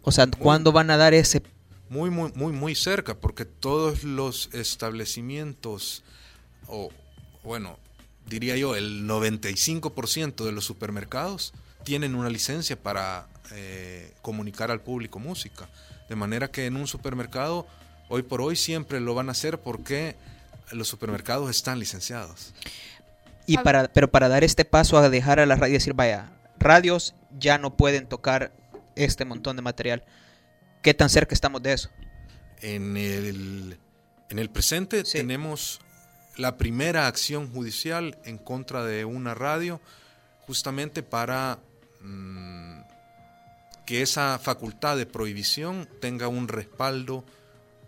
O 0.01 0.11
sea, 0.11 0.27
¿cuándo 0.27 0.73
van 0.73 0.89
a 0.91 0.97
dar 0.97 1.13
ese 1.13 1.41
muy, 1.89 2.09
muy, 2.09 2.31
muy, 2.33 2.53
muy 2.53 2.75
cerca, 2.75 3.15
porque 3.15 3.45
todos 3.45 4.03
los 4.03 4.49
establecimientos, 4.53 6.03
o 6.67 6.91
bueno, 7.43 7.79
diría 8.25 8.55
yo, 8.57 8.75
el 8.75 9.07
95% 9.07 10.45
de 10.45 10.51
los 10.51 10.65
supermercados 10.65 11.53
tienen 11.83 12.15
una 12.15 12.29
licencia 12.29 12.75
para 12.81 13.27
eh, 13.53 14.13
comunicar 14.21 14.71
al 14.71 14.81
público 14.81 15.19
música. 15.19 15.69
De 16.09 16.15
manera 16.15 16.49
que 16.49 16.65
en 16.65 16.75
un 16.75 16.87
supermercado, 16.87 17.67
hoy 18.09 18.23
por 18.23 18.41
hoy, 18.41 18.55
siempre 18.55 18.99
lo 18.99 19.15
van 19.15 19.29
a 19.29 19.31
hacer 19.31 19.59
porque 19.59 20.15
los 20.71 20.87
supermercados 20.87 21.49
están 21.49 21.79
licenciados. 21.79 22.53
Y 23.45 23.57
para, 23.57 23.87
pero 23.87 24.11
para 24.11 24.27
dar 24.27 24.43
este 24.43 24.65
paso 24.65 24.97
a 24.97 25.09
dejar 25.09 25.39
a 25.39 25.45
la 25.45 25.55
radio 25.55 25.73
decir, 25.73 25.93
vaya, 25.93 26.31
radios 26.59 27.15
ya 27.39 27.57
no 27.57 27.77
pueden 27.77 28.07
tocar 28.07 28.51
este 28.95 29.23
montón 29.23 29.55
de 29.55 29.61
material 29.61 30.03
¿Qué 30.87 30.93
tan 30.93 31.09
cerca 31.09 31.35
estamos 31.35 31.61
de 31.61 31.73
eso? 31.73 31.89
En 32.61 32.95
el, 32.95 33.77
en 34.29 34.39
el 34.39 34.49
presente 34.49 35.03
sí. 35.03 35.17
tenemos 35.17 35.81
la 36.37 36.55
primera 36.55 37.07
acción 37.07 37.51
judicial 37.51 38.17
en 38.23 38.37
contra 38.37 38.85
de 38.85 39.03
una 39.03 39.33
radio 39.33 39.81
justamente 40.45 41.03
para 41.03 41.59
mmm, 41.99 42.79
que 43.85 44.01
esa 44.01 44.39
facultad 44.39 44.95
de 44.95 45.05
prohibición 45.05 45.89
tenga 45.99 46.29
un 46.29 46.47
respaldo 46.47 47.25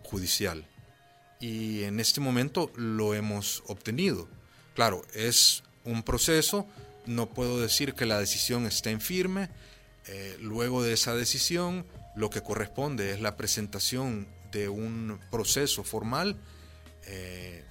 judicial. 0.02 0.66
Y 1.40 1.84
en 1.84 2.00
este 2.00 2.20
momento 2.20 2.70
lo 2.76 3.14
hemos 3.14 3.62
obtenido. 3.66 4.28
Claro, 4.74 5.00
es 5.14 5.62
un 5.86 6.02
proceso, 6.02 6.66
no 7.06 7.30
puedo 7.30 7.62
decir 7.62 7.94
que 7.94 8.04
la 8.04 8.20
decisión 8.20 8.66
esté 8.66 8.90
en 8.90 9.00
firme. 9.00 9.48
Eh, 10.06 10.36
luego 10.38 10.82
de 10.82 10.92
esa 10.92 11.14
decisión 11.14 11.86
lo 12.14 12.30
que 12.30 12.42
corresponde 12.42 13.12
es 13.12 13.20
la 13.20 13.36
presentación 13.36 14.26
de 14.50 14.68
un 14.68 15.20
proceso 15.30 15.84
formal. 15.84 16.36
Eh, 17.06 17.64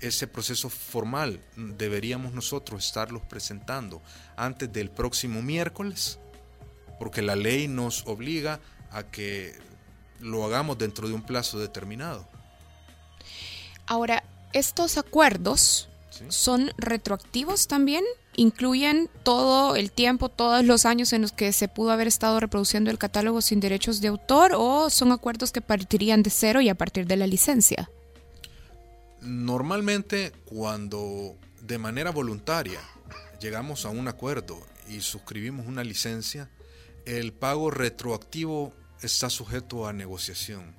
ese 0.00 0.26
proceso 0.26 0.68
formal 0.68 1.40
deberíamos 1.56 2.32
nosotros 2.32 2.86
estarlos 2.86 3.22
presentando 3.22 4.02
antes 4.36 4.72
del 4.72 4.90
próximo 4.90 5.40
miércoles, 5.40 6.18
porque 6.98 7.22
la 7.22 7.36
ley 7.36 7.68
nos 7.68 8.06
obliga 8.06 8.60
a 8.90 9.04
que 9.04 9.56
lo 10.20 10.44
hagamos 10.44 10.78
dentro 10.78 11.08
de 11.08 11.14
un 11.14 11.22
plazo 11.22 11.58
determinado. 11.58 12.26
Ahora, 13.86 14.24
estos 14.52 14.98
acuerdos 14.98 15.88
¿Sí? 16.10 16.24
son 16.28 16.70
retroactivos 16.76 17.66
también 17.66 18.04
incluyen 18.36 19.08
todo 19.22 19.76
el 19.76 19.90
tiempo, 19.90 20.28
todos 20.28 20.64
los 20.64 20.86
años 20.86 21.12
en 21.12 21.22
los 21.22 21.32
que 21.32 21.52
se 21.52 21.68
pudo 21.68 21.90
haber 21.90 22.06
estado 22.06 22.40
reproduciendo 22.40 22.90
el 22.90 22.98
catálogo 22.98 23.40
sin 23.40 23.60
derechos 23.60 24.00
de 24.00 24.08
autor 24.08 24.52
o 24.54 24.90
son 24.90 25.12
acuerdos 25.12 25.52
que 25.52 25.60
partirían 25.60 26.22
de 26.22 26.30
cero 26.30 26.60
y 26.60 26.68
a 26.68 26.74
partir 26.74 27.06
de 27.06 27.16
la 27.16 27.26
licencia? 27.26 27.88
normalmente 29.24 30.32
cuando 30.44 31.36
de 31.62 31.78
manera 31.78 32.10
voluntaria 32.10 32.80
llegamos 33.40 33.84
a 33.84 33.88
un 33.88 34.06
acuerdo 34.08 34.60
y 34.88 35.00
suscribimos 35.00 35.66
una 35.66 35.82
licencia, 35.82 36.50
el 37.06 37.32
pago 37.32 37.70
retroactivo 37.70 38.74
está 39.00 39.30
sujeto 39.30 39.86
a 39.86 39.92
negociación. 39.92 40.76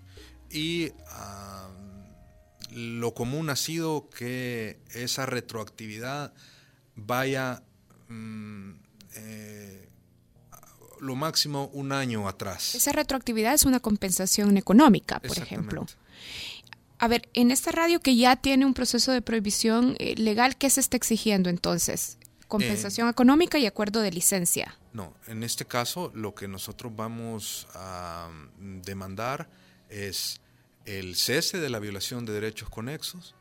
Y 0.50 0.92
ah, 1.08 1.70
lo 2.72 3.14
común 3.14 3.50
ha 3.50 3.56
sido 3.56 4.10
que 4.10 4.80
esa 4.94 5.26
retroactividad 5.26 6.34
vaya 6.96 7.62
mm, 8.08 8.72
eh, 9.16 9.90
lo 11.00 11.16
máximo 11.16 11.70
un 11.74 11.92
año 11.92 12.28
atrás. 12.28 12.76
Esa 12.76 12.92
retroactividad 12.92 13.54
es 13.54 13.66
una 13.66 13.80
compensación 13.80 14.58
económica, 14.58 15.20
por 15.20 15.38
ejemplo. 15.38 15.86
A 16.98 17.08
ver, 17.08 17.28
en 17.34 17.52
esta 17.52 17.72
radio 17.72 18.00
que 18.00 18.16
ya 18.16 18.36
tiene 18.38 18.66
un 18.66 18.74
proceso 18.74 19.12
de 19.12 19.22
prohibición 19.22 19.96
eh, 20.00 20.16
legal, 20.16 20.56
¿qué 20.56 20.70
se 20.70 20.80
está 20.80 20.96
exigiendo 20.96 21.50
entonces? 21.50 22.18
Compensación 22.48 23.10
económica 23.10 23.58
y 23.58 23.66
acuerdo 23.66 24.02
de 24.02 24.12
licencia. 24.12 24.78
No, 24.94 25.14
en 25.28 25.44
este 25.44 25.66
caso 25.66 26.12
lo 26.14 26.34
que 26.36 26.48
nosotros 26.48 26.96
vamos 26.96 27.68
a 27.74 28.30
mm, 28.60 28.82
demandar 28.82 29.50
es 29.90 30.40
el 30.86 31.16
cese 31.16 31.60
de 31.60 31.70
la 31.70 31.80
violación 31.80 32.26
de 32.26 32.34
derechos 32.34 32.70
conexos 32.70 33.36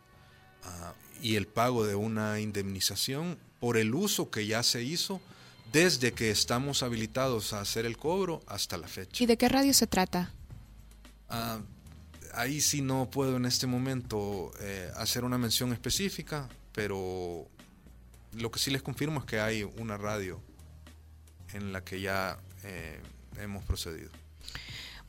ah, 0.65 0.95
y 1.23 1.37
el 1.37 1.47
pago 1.47 1.87
de 1.87 1.95
una 1.95 2.41
indemnización 2.41 3.39
por 3.61 3.77
el 3.77 3.95
uso 3.95 4.31
que 4.31 4.47
ya 4.47 4.63
se 4.63 4.83
hizo 4.83 5.21
desde 5.73 6.13
que 6.13 6.31
estamos 6.31 6.83
habilitados 6.83 7.53
a 7.53 7.61
hacer 7.61 7.87
el 7.87 7.97
cobro 7.97 8.43
hasta 8.47 8.77
la 8.77 8.87
fecha. 8.87 9.23
¿Y 9.23 9.27
de 9.27 9.37
qué 9.37 9.49
radio 9.49 9.75
se 9.75 9.87
trata? 9.87 10.33
Ah, 11.29 11.59
ahí 12.35 12.61
sí 12.61 12.81
no 12.81 13.11
puedo 13.11 13.37
en 13.37 13.47
este 13.47 13.67
momento 13.67 14.53
eh, 14.61 14.91
hacer 14.97 15.25
una 15.25 15.39
mención 15.39 15.73
específica, 15.73 16.49
pero 16.73 17.49
lo 18.33 18.51
que 18.51 18.59
sí 18.59 18.71
les 18.71 18.83
confirmo 18.83 19.21
es 19.21 19.27
que 19.27 19.41
hay 19.41 19.63
una 19.63 19.97
radio 19.97 20.41
en 21.53 21.73
la 21.73 21.83
que 21.83 22.01
ya 22.01 22.39
eh, 22.65 23.01
hemos 23.39 23.65
procedido. 23.65 24.11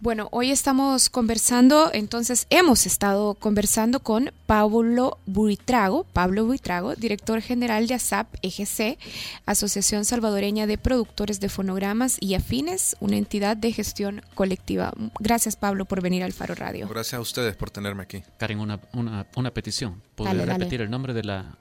Bueno, 0.06 0.28
hoy 0.30 0.52
estamos 0.52 1.10
conversando, 1.10 1.90
entonces 1.92 2.46
hemos 2.52 2.86
estado 2.86 3.34
conversando 3.34 4.02
con 4.02 4.32
Pablo 4.46 5.18
Buitrago, 5.26 6.04
Pablo 6.04 6.46
Buitrago, 6.46 6.94
director 6.94 7.42
general 7.42 7.88
de 7.88 7.96
ASAP 7.96 8.28
EGC, 8.44 9.00
Asociación 9.48 10.06
Salvadoreña 10.06 10.68
de 10.68 10.78
Productores 10.78 11.40
de 11.40 11.50
Fonogramas 11.50 12.18
y 12.20 12.36
Afines, 12.36 12.96
una 13.00 13.18
entidad 13.18 13.58
de 13.58 13.72
gestión 13.72 14.22
colectiva. 14.36 14.94
Gracias, 15.20 15.56
Pablo, 15.56 15.86
por 15.86 16.04
venir 16.04 16.24
al 16.24 16.34
Faro 16.34 16.54
Radio. 16.54 16.88
Gracias 16.88 17.16
a 17.16 17.22
ustedes 17.22 17.56
por 17.56 17.72
tenerme 17.72 18.04
aquí. 18.04 18.22
Karen, 18.38 18.60
una, 18.60 18.80
una, 18.94 19.52
petición. 19.56 20.04
¿Podría 20.14 20.46
repetir 20.46 20.82
el 20.82 20.92
nombre 20.92 21.16
de 21.16 21.24
la...? 21.24 21.58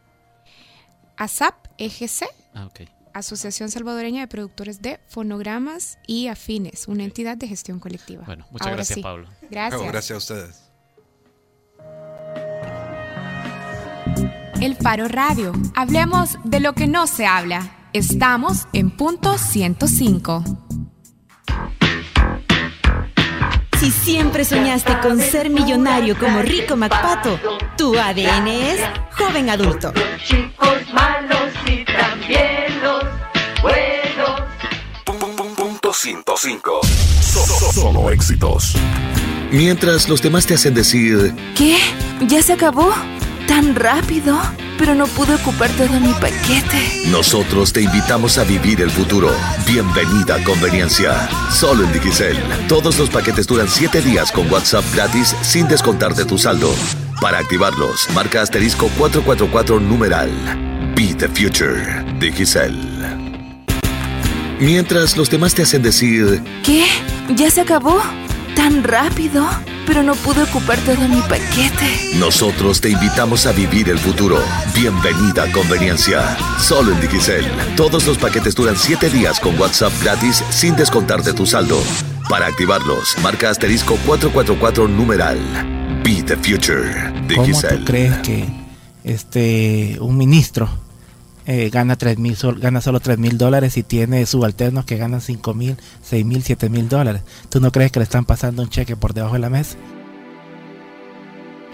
ASAP 1.17 1.55
EGC. 1.79 2.27
Ah, 2.53 2.67
ok. 2.67 3.04
Asociación 3.15 3.71
Salvadoreña 3.71 4.21
de 4.21 4.29
Productores 4.29 4.83
de 4.83 5.01
Fonogramas 5.09 5.99
y 6.07 6.29
Afines, 6.29 6.89
una 6.89 7.05
entidad 7.05 7.37
de 7.37 7.49
gestión 7.49 7.79
colectiva. 7.81 8.25
Bueno, 8.27 8.47
muchas 8.51 8.73
gracias, 8.73 8.99
Pablo. 8.99 9.29
Gracias. 9.51 9.83
gracias 9.83 10.11
a 10.11 10.19
ustedes. 10.19 10.65
El 14.61 14.77
Faro 14.77 15.09
Radio. 15.09 15.53
Hablemos 15.75 16.39
de 16.45 16.61
lo 16.61 16.75
que 16.75 16.87
no 16.87 17.07
se 17.07 17.27
habla. 17.27 17.89
Estamos 17.93 18.67
en 18.73 18.91
punto 18.91 19.39
105. 19.39 20.45
Si 23.79 23.91
siempre 23.91 24.45
soñaste 24.45 24.99
con 25.01 25.21
ser 25.21 25.51
millonario 25.51 26.19
como 26.19 26.41
Rico 26.41 26.77
MacPato, 26.77 27.39
tu 27.77 27.95
ADN 27.99 28.49
es 28.49 28.81
joven 29.13 29.51
adulto. 29.51 29.93
Chicos 30.25 30.93
malos 30.95 31.53
y 31.67 31.84
Punto 36.05 36.37
105. 36.37 36.81
Solo 37.73 38.11
éxitos. 38.11 38.75
Mientras 39.51 40.07
los 40.07 40.21
demás 40.21 40.47
te 40.47 40.53
hacen 40.53 40.75
decir... 40.75 41.35
¿Qué? 41.57 41.79
¿Ya 42.29 42.43
se 42.43 42.53
acabó? 42.53 42.93
¿Tan 43.49 43.75
rápido? 43.75 44.39
pero 44.77 44.93
no 44.95 45.07
pude 45.07 45.33
ocupar 45.37 45.71
todo 45.77 46.01
mi 46.01 46.13
paquete. 46.15 47.07
Nosotros 47.09 47.73
te 47.73 47.83
invitamos 47.83 48.39
a 48.39 48.45
vivir 48.45 48.83
el 48.83 48.91
futuro. 48.91 49.31
Bienvenida 49.65 50.35
a 50.35 50.43
Conveniencia. 50.43 51.29
Solo 51.49 51.85
en 51.85 51.93
Digicel. 51.93 52.37
Todos 52.69 52.99
los 52.99 53.09
paquetes 53.09 53.47
duran 53.47 53.69
7 53.69 54.03
días 54.03 54.33
con 54.33 54.51
WhatsApp 54.51 54.85
gratis 54.93 55.35
sin 55.43 55.69
descontar 55.69 56.15
de 56.17 56.25
tu 56.25 56.39
saldo. 56.39 56.75
Para 57.21 57.39
activarlos, 57.39 58.11
marca 58.11 58.43
asterisco 58.43 58.91
444 58.99 59.79
numeral. 59.79 60.31
Be 60.97 61.15
the 61.15 61.29
future. 61.29 62.05
Digicel. 62.19 62.94
Mientras 64.61 65.17
los 65.17 65.31
demás 65.31 65.55
te 65.55 65.63
hacen 65.63 65.83
decir... 65.83 66.43
¿Qué? 66.63 66.85
¿Ya 67.35 67.51
se 67.51 67.61
acabó? 67.61 68.01
¿Tan 68.55 68.85
rápido? 68.85 69.47
pero 69.87 70.03
no 70.03 70.15
pude 70.15 70.43
ocupar 70.43 70.79
todo 70.81 71.09
mi 71.09 71.21
paquete. 71.23 72.17
Nosotros 72.17 72.81
te 72.81 72.91
invitamos 72.91 73.47
a 73.47 73.53
vivir 73.53 73.89
el 73.91 73.99
futuro. 73.99 74.39
Bienvenida 74.75 75.45
a 75.45 75.53
Conveniencia. 75.53 76.37
Solo 76.59 76.93
en 76.93 77.01
Digicel. 77.01 77.45
Todos 77.77 78.07
los 78.07 78.19
paquetes 78.19 78.55
duran 78.55 78.77
7 78.77 79.11
días 79.11 79.41
con 79.41 79.59
WhatsApp 79.59 79.93
gratis 80.03 80.43
sin 80.51 80.77
descontar 80.77 81.23
de 81.23 81.33
tu 81.33 81.47
saldo. 81.47 81.81
Para 82.29 82.47
activarlos, 82.47 83.17
marca 83.23 83.51
asterisco 83.51 83.97
444 84.07 84.89
numeral. 84.89 85.39
Be 86.03 86.23
the 86.23 86.37
future. 86.37 87.13
Digicel. 87.29 87.69
¿Cómo 87.69 87.79
tú 87.79 87.85
crees 87.85 88.17
que 88.19 88.49
este, 89.05 89.99
un 90.01 90.17
ministro 90.17 90.84
eh, 91.47 91.71
gana, 91.71 91.97
3 91.97 92.19
mil, 92.19 92.37
gana 92.59 92.81
solo 92.81 93.01
3 93.01 93.19
mil 93.19 93.39
dólares 93.39 93.77
y 93.77 93.83
tiene 93.83 94.25
subalternos 94.27 94.85
que 94.85 94.97
ganan 94.97 95.21
5 95.21 95.55
mil, 95.55 95.77
6 96.03 96.25
mil, 96.25 96.43
7 96.43 96.69
mil 96.69 96.89
dólares. 96.89 97.23
¿Tú 97.49 97.61
no 97.61 97.71
crees 97.73 97.93
que 97.93 98.01
le 98.01 98.05
están 98.05 98.25
pasando 98.25 98.63
un 98.63 98.69
cheque 98.69 98.97
por 98.97 99.15
debajo 99.15 99.35
de 99.35 99.41
la 99.41 99.51
mesa? 99.51 99.77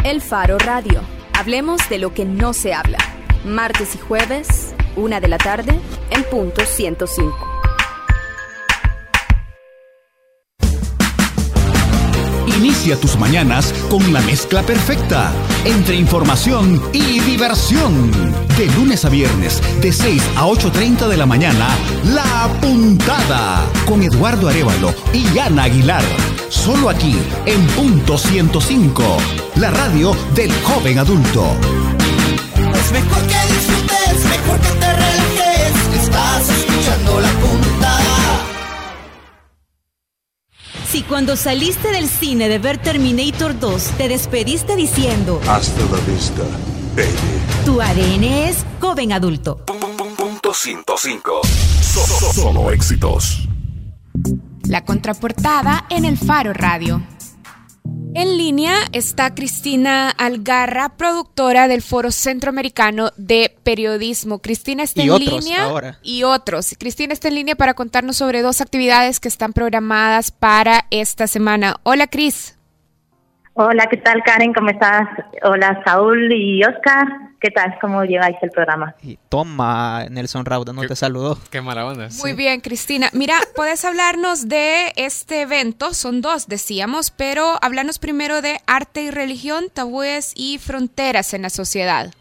El 0.04 0.20
Faro 0.20 0.58
Radio. 0.58 1.00
Hablemos 1.38 1.80
de 1.88 1.98
lo 1.98 2.14
que 2.14 2.24
no 2.24 2.52
se 2.52 2.74
habla. 2.74 2.98
Martes 3.44 3.94
y 3.94 3.98
jueves, 3.98 4.74
una 4.96 5.20
de 5.20 5.28
la 5.28 5.38
tarde, 5.38 5.78
en 6.10 6.24
punto 6.24 6.62
105. 6.64 7.59
Inicia 12.80 12.98
tus 12.98 13.18
mañanas 13.18 13.74
con 13.90 14.10
la 14.10 14.22
mezcla 14.22 14.62
perfecta 14.62 15.30
entre 15.66 15.96
información 15.96 16.82
y 16.94 17.20
diversión. 17.20 18.10
De 18.56 18.68
lunes 18.74 19.04
a 19.04 19.10
viernes, 19.10 19.60
de 19.82 19.92
6 19.92 20.22
a 20.36 20.46
8.30 20.46 21.06
de 21.08 21.18
la 21.18 21.26
mañana, 21.26 21.68
La 22.04 22.48
Puntada 22.58 23.68
con 23.84 24.02
Eduardo 24.02 24.48
Arevalo 24.48 24.94
y 25.12 25.38
Ana 25.38 25.64
Aguilar. 25.64 26.02
Solo 26.48 26.88
aquí, 26.88 27.14
en 27.44 27.66
punto 27.66 28.16
105, 28.16 29.02
la 29.56 29.70
radio 29.70 30.16
del 30.34 30.50
joven 30.62 31.00
adulto. 31.00 31.54
Es 32.56 32.92
mejor 32.92 33.22
que 33.26 33.52
disfrutes, 33.52 34.24
mejor 34.24 34.58
que 34.58 34.68
te 34.70 34.90
relajes. 34.90 36.02
Estás 36.02 36.48
escuchando 36.48 37.20
la 37.20 37.28
puntada. 37.28 38.09
Si 40.90 41.04
cuando 41.04 41.36
saliste 41.36 41.92
del 41.92 42.08
cine 42.08 42.48
de 42.48 42.58
ver 42.58 42.78
Terminator 42.78 43.56
2 43.56 43.84
te 43.96 44.08
despediste 44.08 44.74
diciendo 44.74 45.40
Hasta 45.46 45.82
la 45.82 45.98
vista, 46.12 46.42
baby. 46.96 47.64
Tu 47.64 47.80
ADN 47.80 48.24
es 48.24 48.66
joven 48.80 49.12
adulto. 49.12 49.64
Punto 50.16 50.52
105. 50.52 51.42
Solo 52.34 52.72
éxitos. 52.72 53.48
La 54.64 54.84
contraportada 54.84 55.86
en 55.90 56.04
el 56.04 56.18
Faro 56.18 56.52
Radio. 56.52 57.00
En 58.12 58.36
línea 58.36 58.74
está 58.92 59.34
Cristina 59.34 60.10
Algarra, 60.10 60.96
productora 60.96 61.68
del 61.68 61.80
Foro 61.80 62.10
Centroamericano 62.10 63.12
de 63.16 63.56
Periodismo. 63.62 64.40
Cristina 64.40 64.82
está 64.82 65.02
en 65.02 65.16
línea 65.18 65.98
y 66.02 66.24
otros. 66.24 66.74
Cristina 66.78 67.12
está 67.12 67.28
en 67.28 67.36
línea 67.36 67.54
para 67.54 67.74
contarnos 67.74 68.16
sobre 68.16 68.42
dos 68.42 68.60
actividades 68.60 69.20
que 69.20 69.28
están 69.28 69.52
programadas 69.52 70.32
para 70.32 70.86
esta 70.90 71.28
semana. 71.28 71.76
Hola, 71.84 72.08
Cris. 72.08 72.56
Hola, 73.62 73.88
¿qué 73.90 73.98
tal 73.98 74.22
Karen? 74.22 74.54
¿Cómo 74.54 74.70
estás? 74.70 75.06
Hola 75.42 75.82
Saúl 75.84 76.32
y 76.32 76.64
Oscar. 76.64 77.06
¿Qué 77.38 77.50
tal? 77.50 77.76
¿Cómo 77.78 78.02
lleváis 78.04 78.38
el 78.40 78.48
programa? 78.48 78.94
Y 79.02 79.18
toma, 79.28 80.06
Nelson 80.10 80.46
Rauda, 80.46 80.72
no 80.72 80.80
te 80.80 80.96
saludó. 80.96 81.38
Qué 81.50 81.60
mala 81.60 81.84
onda. 81.84 82.08
Muy 82.22 82.32
bien, 82.32 82.62
Cristina. 82.62 83.10
Mira, 83.12 83.34
¿puedes 83.54 83.84
hablarnos 83.84 84.48
de 84.48 84.94
este 84.96 85.42
evento? 85.42 85.92
Son 85.92 86.22
dos, 86.22 86.48
decíamos, 86.48 87.10
pero 87.10 87.58
hablarnos 87.60 87.98
primero 87.98 88.40
de 88.40 88.60
arte 88.66 89.02
y 89.02 89.10
religión, 89.10 89.66
tabúes 89.70 90.32
y 90.36 90.56
fronteras 90.56 91.34
en 91.34 91.42
la 91.42 91.50
sociedad. 91.50 92.14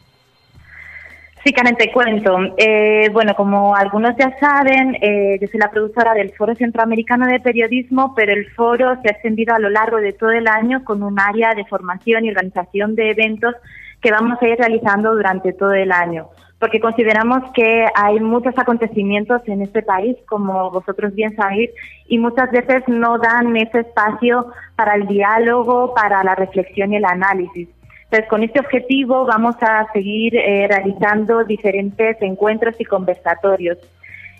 Sí, 1.50 1.54
Karen, 1.54 1.78
te 1.78 1.92
cuento. 1.92 2.38
Eh, 2.58 3.10
bueno, 3.12 3.34
como 3.34 3.76
algunos 3.76 4.16
ya 4.20 4.38
saben, 4.40 4.96
eh, 5.02 5.40
yo 5.42 5.48
soy 5.48 5.60
la 5.60 5.72
productora 5.72 6.14
del 6.14 6.30
Foro 6.34 6.54
Centroamericano 6.54 7.26
de 7.26 7.40
Periodismo, 7.40 8.14
pero 8.14 8.34
el 8.34 8.52
foro 8.52 9.02
se 9.02 9.08
ha 9.08 9.14
extendido 9.14 9.56
a 9.56 9.60
lo 9.60 9.72
largo 9.72 9.98
de 9.98 10.14
todo 10.14 10.30
el 10.30 10.48
año 10.48 10.84
con 10.84 11.02
un 11.02 11.20
área 11.20 11.56
de 11.56 11.66
formación 11.66 12.24
y 12.24 12.30
organización 12.30 12.94
de 12.94 13.10
eventos 13.10 13.56
que 14.00 14.12
vamos 14.12 14.38
a 14.40 14.48
ir 14.48 14.60
realizando 14.60 15.12
durante 15.12 15.52
todo 15.54 15.74
el 15.74 15.92
año, 15.92 16.30
porque 16.60 16.80
consideramos 16.80 17.52
que 17.56 17.88
hay 17.96 18.20
muchos 18.20 18.56
acontecimientos 18.56 19.42
en 19.48 19.64
este 19.64 19.82
país, 19.82 20.18
como 20.28 20.70
vosotros 20.70 21.16
bien 21.16 21.36
sabéis, 21.36 21.72
y 22.08 22.20
muchas 22.20 22.52
veces 22.52 22.84
no 22.86 23.18
dan 23.18 23.58
ese 23.58 23.80
espacio 23.80 24.52
para 24.76 24.94
el 24.94 25.08
diálogo, 25.08 25.96
para 25.96 26.24
la 26.24 26.36
reflexión 26.36 26.94
y 26.94 26.98
el 26.98 27.06
análisis. 27.06 27.70
Entonces, 28.12 28.28
con 28.28 28.42
este 28.42 28.60
objetivo 28.60 29.24
vamos 29.26 29.56
a 29.62 29.86
seguir 29.94 30.36
eh, 30.36 30.68
realizando 30.68 31.44
diferentes 31.44 32.20
encuentros 32.22 32.74
y 32.80 32.86
conversatorios. 32.86 33.78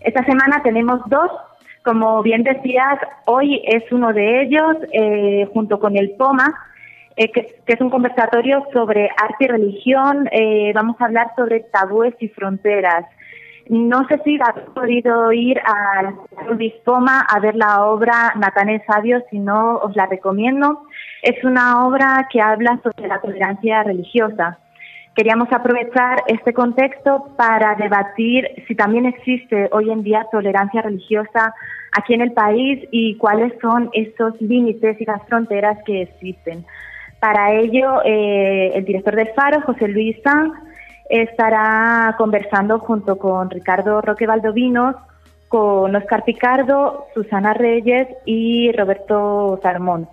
Esta 0.02 0.26
semana 0.26 0.64
tenemos 0.64 1.02
dos, 1.08 1.30
como 1.84 2.24
bien 2.24 2.42
decías, 2.42 2.98
hoy 3.26 3.62
es 3.66 3.84
uno 3.92 4.12
de 4.12 4.42
ellos, 4.42 4.76
eh, 4.92 5.48
junto 5.54 5.80
con 5.80 5.98
el 5.98 6.12
POMA, 6.12 6.52
eh, 7.16 7.32
que, 7.32 7.62
es 7.68 7.80
un 7.80 7.92
conversatorio 7.92 8.66
sobre 8.74 9.08
arte 9.16 9.46
y 9.46 9.48
religión. 9.48 10.28
vamos 10.74 11.00
a 11.00 11.06
hablar 11.06 11.28
sobre 11.36 11.60
tabúes 11.60 12.16
y 12.20 12.28
fronteras. 12.30 13.06
No 13.70 14.08
sé 14.08 14.20
si 14.24 14.36
has 14.42 14.60
podido 14.74 15.32
ir 15.32 15.62
al 15.64 16.16
Luis 16.58 16.74
Poma 16.84 17.22
a 17.22 17.40
ver 17.40 17.56
la 17.56 17.86
obra 17.86 18.34
Natán 18.36 18.82
Sabio, 18.88 19.22
si 19.30 19.38
no 19.38 19.78
os 19.78 19.96
la 19.96 20.08
recomiendo. 20.08 20.82
Es 21.22 21.44
una 21.44 21.86
obra 21.86 22.28
que 22.32 22.42
habla 22.42 22.80
sobre 22.82 23.08
la 23.08 23.22
tolerancia 23.22 23.84
religiosa. 23.84 24.58
Queríamos 25.16 25.54
aprovechar 25.54 26.24
este 26.26 26.52
contexto 26.52 27.28
para 27.38 27.76
debatir 27.76 28.48
si 28.68 28.74
también 28.74 29.06
existe 29.06 29.70
hoy 29.72 29.92
en 29.92 30.02
día 30.02 30.26
tolerancia 30.32 30.82
religiosa 30.82 31.54
aquí 31.92 32.16
en 32.16 32.22
el 32.22 32.32
país 32.32 32.88
y 32.90 33.18
cuáles 33.18 33.54
son 33.62 33.92
esos 33.94 34.34
límites 34.42 35.00
y 35.00 35.06
las 35.06 35.22
fronteras 35.28 35.78
que 35.86 36.02
existen. 36.02 36.66
Para 37.20 37.54
ello, 37.54 38.02
eh, 38.04 38.72
el 38.74 38.84
director 38.84 39.16
del 39.16 39.30
Faro, 39.36 39.62
José 39.62 39.90
Luis 39.90 40.18
Sanz, 40.24 40.54
estará 41.10 42.16
conversando 42.18 42.80
junto 42.80 43.18
con 43.18 43.50
Ricardo 43.50 44.00
Roque 44.00 44.28
Valdovinos, 44.28 44.96
con 45.48 45.96
Oscar 45.96 46.24
Picardo, 46.24 47.08
Susana 47.16 47.54
Reyes 47.54 48.08
y 48.26 48.72
Roberto 48.72 49.60
Salmón. 49.64 50.08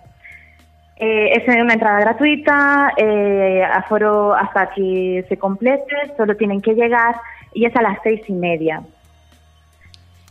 Eh, 0.99 1.33
es 1.33 1.47
una 1.47 1.73
entrada 1.73 1.99
gratuita, 1.99 2.91
eh, 2.97 3.63
aforo 3.63 4.33
hasta 4.33 4.71
que 4.71 5.23
se 5.29 5.37
complete, 5.37 5.95
solo 6.17 6.35
tienen 6.35 6.59
que 6.59 6.73
llegar 6.73 7.15
y 7.53 7.65
es 7.65 7.75
a 7.75 7.83
las 7.83 7.99
seis 8.01 8.21
y 8.27 8.33
media. 8.33 8.81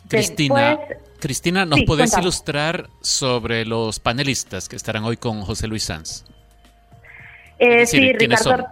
Cristina, 0.09 0.79
Cristina, 1.21 1.65
¿nos 1.65 1.83
puedes 1.85 2.17
ilustrar 2.19 2.89
sobre 3.01 3.65
los 3.65 4.01
panelistas 4.01 4.69
que 4.69 4.75
estarán 4.75 5.05
hoy 5.05 5.17
con 5.17 5.43
José 5.43 5.69
Luis 5.69 5.85
Sanz? 5.85 6.25
Eh, 7.59 7.87
sí, 7.87 8.13
Ricardo, 8.13 8.67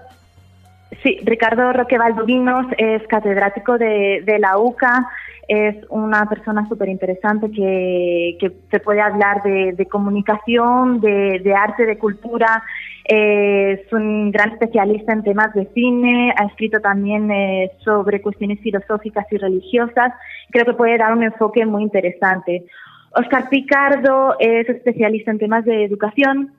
sí, 1.05 1.21
Ricardo 1.23 1.73
Roque 1.73 1.99
Valdovinos 1.99 2.67
es 2.77 3.07
catedrático 3.07 3.79
de, 3.79 4.23
de 4.27 4.39
la 4.41 4.59
UCA, 4.59 5.09
es 5.49 5.77
una 5.91 6.27
persona 6.27 6.67
súper 6.69 6.89
interesante 6.89 7.51
que, 7.51 8.37
que, 8.41 8.53
se 8.71 8.81
puede 8.81 9.01
hablar 9.01 9.43
de, 9.43 9.87
comunicación, 9.91 11.01
de, 11.01 11.55
arte, 11.55 11.85
de 11.85 11.99
cultura. 11.99 12.63
Es 13.05 13.93
un 13.93 14.31
gran 14.31 14.53
especialista 14.53 15.13
en 15.13 15.23
temas 15.23 15.53
de 15.53 15.67
cine, 15.75 16.33
ha 16.39 16.47
escrito 16.47 16.81
también 16.81 17.31
eh, 17.31 17.71
sobre 17.81 18.23
cuestiones 18.23 18.61
filosóficas 18.61 19.27
y 19.31 19.37
religiosas. 19.37 20.15
Creo 20.51 20.65
que 20.65 20.73
puede 20.73 20.97
dar 20.97 21.13
un 21.13 21.23
enfoque 21.23 21.67
muy 21.67 21.83
interesante. 21.83 22.65
Oscar 23.11 23.49
Picardo 23.51 24.37
es 24.41 24.69
especialista 24.69 25.31
en 25.31 25.39
temas 25.39 25.65
de 25.65 25.85
educación, 25.85 26.53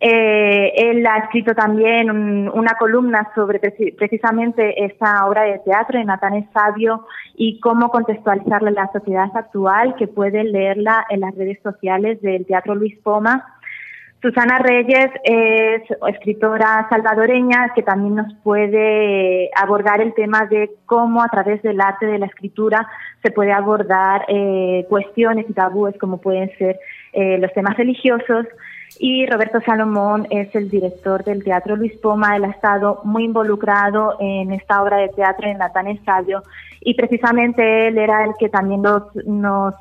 eh, 0.00 0.72
él 0.76 1.04
ha 1.06 1.18
escrito 1.18 1.54
también 1.54 2.10
una 2.10 2.74
columna 2.78 3.30
sobre 3.34 3.58
precisamente 3.58 4.84
esta 4.84 5.26
obra 5.26 5.42
de 5.42 5.58
teatro 5.60 5.98
de 5.98 6.04
Natán 6.04 6.48
Sabio 6.52 7.06
y 7.34 7.58
cómo 7.60 7.90
contextualizarla 7.90 8.68
en 8.68 8.76
la 8.76 8.92
sociedad 8.92 9.30
actual, 9.34 9.96
que 9.96 10.06
pueden 10.06 10.52
leerla 10.52 11.04
en 11.10 11.20
las 11.20 11.34
redes 11.34 11.58
sociales 11.62 12.20
del 12.22 12.46
Teatro 12.46 12.74
Luis 12.76 12.96
Poma. 13.02 13.54
Susana 14.20 14.58
Reyes 14.58 15.10
es 15.22 15.82
escritora 16.08 16.88
salvadoreña 16.90 17.72
que 17.74 17.84
también 17.84 18.16
nos 18.16 18.34
puede 18.42 19.48
abordar 19.54 20.00
el 20.00 20.12
tema 20.14 20.46
de 20.46 20.70
cómo 20.86 21.22
a 21.22 21.28
través 21.28 21.62
del 21.62 21.80
arte 21.80 22.06
de 22.06 22.18
la 22.18 22.26
escritura 22.26 22.88
se 23.22 23.30
puede 23.30 23.52
abordar 23.52 24.24
eh, 24.26 24.86
cuestiones 24.88 25.46
y 25.48 25.52
tabúes 25.52 25.96
como 25.98 26.20
pueden 26.20 26.50
ser 26.58 26.80
eh, 27.12 27.38
los 27.38 27.52
temas 27.52 27.76
religiosos 27.76 28.46
y 28.98 29.26
Roberto 29.26 29.60
Salomón 29.60 30.26
es 30.30 30.54
el 30.54 30.68
director 30.70 31.24
del 31.24 31.44
Teatro 31.44 31.76
Luis 31.76 31.96
Poma. 31.98 32.36
Él 32.36 32.44
ha 32.44 32.50
estado 32.50 33.00
muy 33.04 33.24
involucrado 33.24 34.16
en 34.20 34.52
esta 34.52 34.82
obra 34.82 34.98
de 34.98 35.08
teatro 35.08 35.46
en 35.46 35.58
Natán 35.58 35.88
Estadio 35.88 36.42
y 36.80 36.94
precisamente 36.94 37.88
él 37.88 37.98
era 37.98 38.24
el 38.24 38.32
que 38.38 38.48
también 38.48 38.82
nos, 38.82 39.14
nos, 39.26 39.74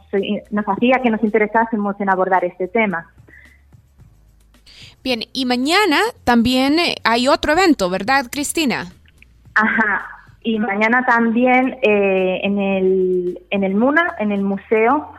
nos 0.51 0.65
hacía 0.65 1.01
que 1.01 1.09
nos 1.09 1.23
interesásemos 1.23 1.99
en 1.99 2.09
abordar 2.09 2.43
este 2.45 2.67
tema. 2.67 3.07
Bien, 5.03 5.21
y 5.31 5.45
mañana 5.45 5.99
también 6.23 6.79
eh, 6.79 6.95
hay 7.03 7.27
otro 7.27 7.53
evento, 7.53 7.89
¿verdad, 7.89 8.25
Cristina? 8.29 8.87
Ajá, 9.55 10.05
y 10.41 10.59
mañana 10.59 11.05
también 11.05 11.77
eh, 11.81 12.41
en, 12.43 12.59
el, 12.59 13.39
en 13.49 13.63
el 13.63 13.75
MUNA, 13.75 14.15
en 14.19 14.31
el 14.31 14.41
museo, 14.41 15.13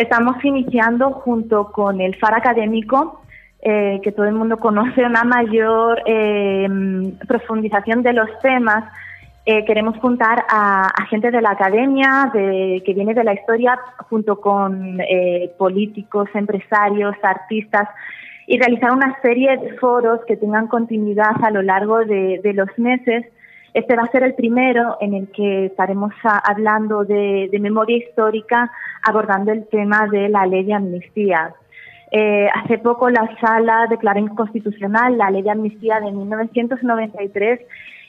estamos 0.00 0.42
iniciando 0.44 1.10
junto 1.10 1.72
con 1.72 2.00
el 2.00 2.16
FAR 2.16 2.34
académico 2.34 3.20
eh, 3.62 4.00
que 4.02 4.12
todo 4.12 4.24
el 4.24 4.32
mundo 4.32 4.56
conoce, 4.56 5.04
una 5.04 5.22
mayor 5.22 6.02
eh, 6.06 6.66
profundización 7.28 8.02
de 8.02 8.14
los 8.14 8.28
temas. 8.40 8.90
Eh, 9.44 9.66
queremos 9.66 9.98
juntar 9.98 10.46
a, 10.48 10.90
gente 11.10 11.30
de 11.30 11.42
la 11.42 11.50
academia, 11.50 12.30
de, 12.32 12.82
que 12.86 12.94
viene 12.94 13.12
de 13.12 13.24
la 13.24 13.34
historia, 13.34 13.78
junto 14.08 14.40
con 14.40 14.98
políticos, 15.58 16.28
empresarios, 16.34 17.14
artistas, 17.22 17.88
y 18.46 18.58
realizar 18.58 18.92
una 18.92 19.20
serie 19.20 19.56
de 19.58 19.76
foros 19.78 20.20
que 20.26 20.36
tengan 20.36 20.66
continuidad 20.66 21.32
a 21.42 21.50
lo 21.50 21.60
largo 21.60 21.98
de, 21.98 22.40
los 22.54 22.68
meses. 22.78 23.26
Este 23.72 23.94
va 23.94 24.02
a 24.02 24.10
ser 24.10 24.24
el 24.24 24.34
primero 24.34 24.96
en 25.00 25.14
el 25.14 25.28
que 25.30 25.66
estaremos 25.66 26.12
hablando 26.24 27.04
de, 27.04 27.48
memoria 27.60 27.98
histórica, 27.98 28.70
abordando 29.02 29.52
el 29.52 29.66
tema 29.68 30.08
de 30.08 30.28
la 30.28 30.46
ley 30.46 30.64
de 30.64 30.74
amnistía. 30.74 31.54
Eh, 32.10 32.48
hace 32.52 32.78
poco 32.78 33.08
la 33.08 33.30
sala 33.40 33.86
declaró 33.88 34.18
inconstitucional 34.18 35.16
la 35.16 35.30
ley 35.30 35.42
de 35.42 35.50
amnistía 35.50 36.00
de 36.00 36.10
1993 36.10 37.60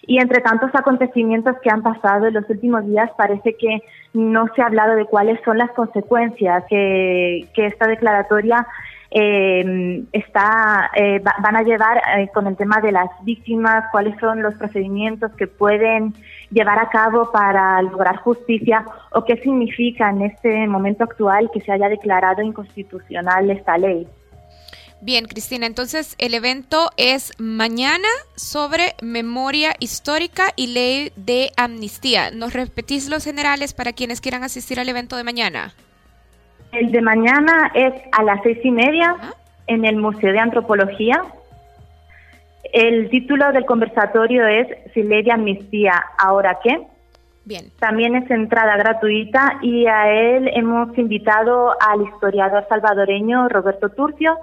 y 0.07 0.19
entre 0.19 0.41
tantos 0.41 0.71
acontecimientos 0.73 1.55
que 1.61 1.69
han 1.69 1.83
pasado 1.83 2.25
en 2.25 2.33
los 2.33 2.49
últimos 2.49 2.83
días 2.87 3.11
parece 3.15 3.55
que 3.55 3.83
no 4.13 4.47
se 4.55 4.63
ha 4.63 4.65
hablado 4.65 4.95
de 4.95 5.05
cuáles 5.05 5.39
son 5.45 5.59
las 5.59 5.69
consecuencias 5.71 6.63
que, 6.67 7.47
que 7.53 7.67
esta 7.67 7.87
declaratoria 7.87 8.65
eh, 9.13 10.05
está, 10.13 10.89
eh, 10.95 11.19
van 11.19 11.55
a 11.57 11.63
llevar 11.63 12.01
eh, 12.17 12.29
con 12.33 12.47
el 12.47 12.55
tema 12.55 12.79
de 12.79 12.93
las 12.93 13.09
víctimas, 13.23 13.83
cuáles 13.91 14.17
son 14.19 14.41
los 14.41 14.55
procedimientos 14.55 15.31
que 15.33 15.47
pueden 15.47 16.13
llevar 16.49 16.79
a 16.79 16.89
cabo 16.89 17.29
para 17.29 17.81
lograr 17.81 18.17
justicia 18.17 18.85
o 19.11 19.25
qué 19.25 19.35
significa 19.37 20.09
en 20.09 20.21
este 20.21 20.65
momento 20.67 21.03
actual 21.03 21.49
que 21.53 21.59
se 21.59 21.73
haya 21.73 21.89
declarado 21.89 22.41
inconstitucional 22.41 23.49
esta 23.51 23.77
ley. 23.77 24.07
Bien, 25.01 25.25
Cristina, 25.25 25.65
entonces 25.65 26.15
el 26.17 26.33
evento 26.33 26.91
es 26.95 27.33
mañana 27.37 28.07
sobre 28.35 28.95
memoria 29.01 29.73
histórica 29.79 30.53
y 30.55 30.67
ley 30.67 31.11
de 31.17 31.51
amnistía. 31.57 32.31
¿Nos 32.31 32.53
repetís 32.53 33.09
los 33.09 33.25
generales 33.25 33.73
para 33.73 33.93
quienes 33.93 34.21
quieran 34.21 34.43
asistir 34.43 34.79
al 34.79 34.87
evento 34.87 35.17
de 35.17 35.23
mañana? 35.23 35.73
El 36.71 36.91
de 36.91 37.01
mañana 37.01 37.71
es 37.73 37.93
a 38.13 38.23
las 38.23 38.41
seis 38.43 38.59
y 38.63 38.71
media 38.71 39.15
en 39.67 39.83
el 39.83 39.97
Museo 39.97 40.31
de 40.31 40.39
Antropología. 40.39 41.23
El 42.71 43.09
título 43.09 43.51
del 43.51 43.65
conversatorio 43.65 44.47
es 44.47 44.67
Si 44.93 45.03
ley 45.03 45.23
de 45.23 45.33
amnistía, 45.33 46.01
¿ahora 46.17 46.59
qué? 46.63 46.87
Bien. 47.43 47.65
También 47.79 48.15
es 48.15 48.29
entrada 48.31 48.77
gratuita 48.77 49.59
y 49.61 49.85
a 49.87 50.09
él 50.11 50.49
hemos 50.53 50.97
invitado 50.97 51.75
al 51.81 52.03
historiador 52.03 52.65
salvadoreño 52.69 53.49
Roberto 53.49 53.89
Turcio, 53.89 54.37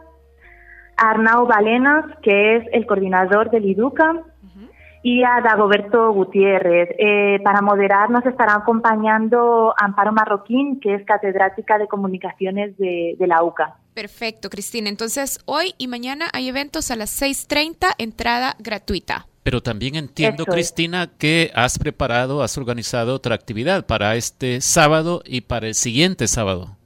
a 0.99 1.11
Arnau 1.11 1.47
Balenas, 1.47 2.05
que 2.23 2.57
es 2.57 2.67
el 2.73 2.87
coordinador 2.87 3.51
del 3.51 3.65
IDUCA, 3.65 4.17
y 5.09 5.25
a 5.25 5.41
Dagoberto 5.43 6.13
Gutiérrez. 6.13 6.91
Eh, 6.99 7.41
para 7.43 7.63
moderar 7.63 8.11
nos 8.11 8.27
estará 8.27 8.57
acompañando 8.57 9.73
Amparo 9.79 10.13
Marroquín, 10.13 10.81
que 10.81 10.95
es 10.97 11.07
catedrática 11.07 11.79
de 11.79 11.89
comunicaciones 11.89 12.77
de, 12.77 13.17
la 13.21 13.43
UCA. 13.43 13.77
Perfecto, 13.95 14.51
Cristina. 14.51 14.91
Entonces, 14.91 15.39
hoy 15.47 15.75
y 15.79 15.89
mañana 15.89 16.27
hay 16.35 16.49
eventos 16.49 16.91
a 16.91 16.97
las 16.97 17.23
6.30, 17.23 17.95
entrada 17.97 18.55
gratuita. 18.59 19.27
Pero 19.45 19.63
también 19.63 19.95
entiendo, 19.95 20.45
Cristina, 20.45 21.09
que 21.19 21.51
has 21.55 21.79
preparado, 21.79 22.43
has 22.43 22.59
organizado 22.59 23.15
otra 23.15 23.35
actividad 23.35 23.87
para 23.87 24.15
este 24.15 24.61
sábado 24.61 25.23
y 25.25 25.41
para 25.41 25.69
el 25.69 25.75
siguiente 25.75 26.29
sábado. 26.29 26.77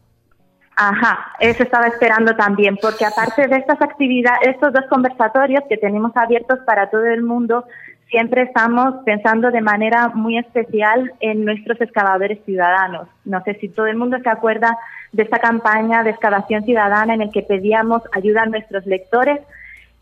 Ajá, 0.77 1.33
eso 1.41 1.63
estaba 1.65 1.87
esperando 1.87 2.35
también, 2.35 2.79
porque 2.81 3.05
aparte 3.05 3.47
de 3.47 3.57
estas 3.57 3.81
actividades, 3.83 4.49
estos 4.49 4.73
dos 4.73 4.85
conversatorios 4.89 5.63
que 5.69 5.77
tenemos 5.77 6.13
abiertos 6.17 6.61
para 6.65 6.89
todo 6.89 7.05
el 7.05 7.23
mundo, 7.23 7.65
siempre 8.13 8.43
estamos 8.43 8.95
pensando 9.07 9.51
de 9.51 9.63
manera 9.63 10.11
muy 10.11 10.37
especial 10.37 11.13
en 11.21 11.47
nuestros 11.47 11.81
excavadores 11.81 12.39
ciudadanos. 12.45 13.09
No 13.25 13.43
sé 13.43 13.55
si 13.55 13.71
todo 13.71 13.87
el 13.87 13.97
mundo 13.97 14.19
se 14.23 14.29
acuerda 14.29 14.79
de 15.13 15.23
esta 15.23 15.39
campaña 15.39 16.03
de 16.03 16.11
excavación 16.11 16.63
ciudadana 16.63 17.15
en 17.15 17.23
el 17.23 17.33
que 17.33 17.43
pedíamos 17.43 18.03
ayuda 18.13 18.43
a 18.43 18.47
nuestros 18.47 18.85
lectores 18.87 19.41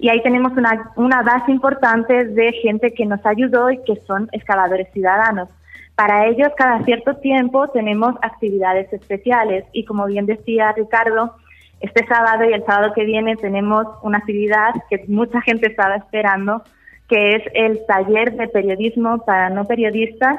y 0.01 0.09
ahí 0.09 0.21
tenemos 0.23 0.53
una, 0.53 0.91
una 0.97 1.23
base 1.23 1.53
importante 1.53 2.25
de 2.25 2.53
gente 2.55 2.93
que 2.93 3.07
nos 3.07 3.25
ayudó 3.25 3.71
y 3.71 3.79
que 3.85 3.95
son 4.07 4.29
excavadores 4.33 4.89
ciudadanos. 4.93 5.49
Para 5.95 6.27
ellos, 6.27 6.49
cada 6.57 6.83
cierto 6.85 7.15
tiempo 7.17 7.69
tenemos 7.69 8.17
actividades 8.23 8.93
especiales 8.93 9.65
y 9.73 9.85
como 9.85 10.07
bien 10.07 10.27
decía 10.27 10.73
Ricardo, 10.73 11.37
este 11.79 12.05
sábado 12.07 12.45
y 12.45 12.55
el 12.55 12.65
sábado 12.65 12.93
que 12.93 13.05
viene 13.05 13.37
tenemos 13.37 13.87
una 14.03 14.19
actividad 14.19 14.75
que 14.89 15.05
mucha 15.07 15.41
gente 15.43 15.69
estaba 15.69 15.95
esperando, 15.95 16.65
que 17.11 17.31
es 17.31 17.43
el 17.55 17.85
taller 17.87 18.37
de 18.37 18.47
periodismo 18.47 19.19
para 19.25 19.51
no 19.51 19.67
periodistas 19.67 20.39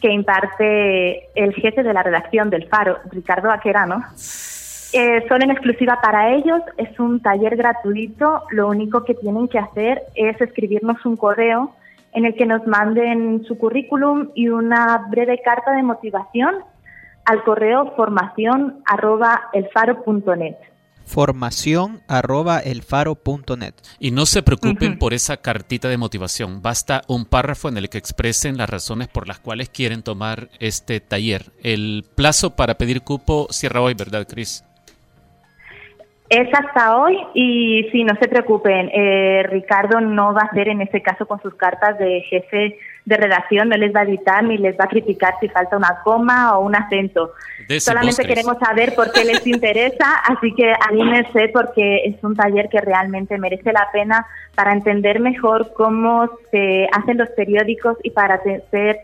que 0.00 0.12
imparte 0.12 1.28
el 1.34 1.52
jefe 1.54 1.82
de 1.82 1.92
la 1.92 2.04
redacción 2.04 2.48
del 2.48 2.68
Faro, 2.68 2.98
Ricardo 3.10 3.50
Aquerano. 3.50 4.04
Eh, 4.92 5.26
son 5.28 5.42
en 5.42 5.50
exclusiva 5.50 5.98
para 6.00 6.32
ellos, 6.32 6.60
es 6.76 6.98
un 7.00 7.20
taller 7.20 7.56
gratuito, 7.56 8.44
lo 8.50 8.68
único 8.68 9.04
que 9.04 9.14
tienen 9.14 9.48
que 9.48 9.58
hacer 9.58 10.00
es 10.14 10.40
escribirnos 10.40 11.04
un 11.04 11.16
correo 11.16 11.74
en 12.12 12.24
el 12.24 12.36
que 12.36 12.46
nos 12.46 12.64
manden 12.68 13.44
su 13.44 13.58
currículum 13.58 14.28
y 14.34 14.48
una 14.48 15.06
breve 15.10 15.40
carta 15.44 15.72
de 15.72 15.82
motivación 15.82 16.54
al 17.24 17.42
correo 17.42 17.94
formación 17.96 18.76
arroba. 18.86 19.50
Formación 21.06 22.00
arroba 22.08 22.58
elfaro.net. 22.58 23.74
Y 23.98 24.10
no 24.10 24.26
se 24.26 24.42
preocupen 24.42 24.98
por 24.98 25.14
esa 25.14 25.38
cartita 25.38 25.88
de 25.88 25.96
motivación. 25.96 26.60
Basta 26.60 27.02
un 27.08 27.24
párrafo 27.24 27.68
en 27.68 27.78
el 27.78 27.88
que 27.88 27.98
expresen 27.98 28.58
las 28.58 28.68
razones 28.68 29.08
por 29.08 29.28
las 29.28 29.38
cuales 29.38 29.70
quieren 29.70 30.02
tomar 30.02 30.48
este 30.60 31.00
taller. 31.00 31.46
El 31.62 32.04
plazo 32.14 32.56
para 32.56 32.74
pedir 32.74 33.02
cupo 33.02 33.46
cierra 33.50 33.80
hoy, 33.80 33.94
¿verdad, 33.94 34.26
Cris? 34.28 34.64
Es 36.28 36.48
hasta 36.52 36.96
hoy 36.96 37.16
y 37.34 37.88
sí, 37.92 38.02
no 38.02 38.14
se 38.20 38.26
preocupen, 38.26 38.90
eh, 38.92 39.44
Ricardo 39.48 40.00
no 40.00 40.34
va 40.34 40.40
a 40.40 40.46
hacer 40.46 40.68
en 40.68 40.80
ese 40.80 41.00
caso 41.00 41.26
con 41.26 41.40
sus 41.40 41.54
cartas 41.54 41.98
de 42.00 42.20
jefe 42.22 42.76
de 43.06 43.16
redacción, 43.16 43.68
no 43.68 43.76
les 43.76 43.94
va 43.94 44.00
a 44.00 44.02
editar 44.04 44.42
ni 44.42 44.58
les 44.58 44.76
va 44.78 44.84
a 44.84 44.88
criticar 44.88 45.34
si 45.40 45.48
falta 45.48 45.76
una 45.76 46.00
coma 46.02 46.58
o 46.58 46.64
un 46.66 46.74
acento. 46.74 47.32
Solamente 47.78 48.24
queremos 48.24 48.58
saber 48.58 48.94
por 48.96 49.12
qué 49.12 49.24
les 49.24 49.46
interesa, 49.46 50.16
así 50.26 50.52
que 50.54 50.72
anímense 50.88 51.48
porque 51.54 52.02
es 52.04 52.22
un 52.24 52.34
taller 52.34 52.68
que 52.68 52.80
realmente 52.80 53.38
merece 53.38 53.72
la 53.72 53.88
pena 53.92 54.26
para 54.56 54.72
entender 54.72 55.20
mejor 55.20 55.72
cómo 55.74 56.28
se 56.50 56.88
hacen 56.92 57.18
los 57.18 57.30
periódicos 57.30 57.96
y 58.02 58.10
para 58.10 58.42
ser 58.42 58.98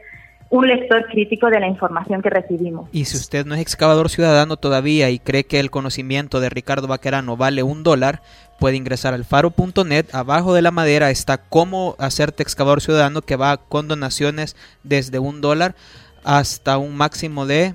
un 0.52 0.68
lector 0.68 1.06
crítico 1.06 1.48
de 1.48 1.58
la 1.60 1.66
información 1.66 2.20
que 2.20 2.28
recibimos. 2.28 2.86
Y 2.92 3.06
si 3.06 3.16
usted 3.16 3.46
no 3.46 3.54
es 3.54 3.62
excavador 3.62 4.10
ciudadano 4.10 4.58
todavía 4.58 5.08
y 5.08 5.18
cree 5.18 5.44
que 5.44 5.58
el 5.58 5.70
conocimiento 5.70 6.40
de 6.40 6.50
Ricardo 6.50 6.86
Baquerano 6.86 7.38
vale 7.38 7.62
un 7.62 7.82
dólar, 7.82 8.20
puede 8.58 8.76
ingresar 8.76 9.14
al 9.14 9.24
faro.net. 9.24 10.14
Abajo 10.14 10.52
de 10.52 10.60
la 10.60 10.70
madera 10.70 11.08
está 11.10 11.38
cómo 11.38 11.96
hacerte 11.98 12.42
excavador 12.42 12.82
ciudadano 12.82 13.22
que 13.22 13.36
va 13.36 13.56
con 13.56 13.88
donaciones 13.88 14.54
desde 14.82 15.18
un 15.18 15.40
dólar 15.40 15.74
hasta 16.22 16.76
un 16.76 16.96
máximo 16.96 17.46
de 17.46 17.74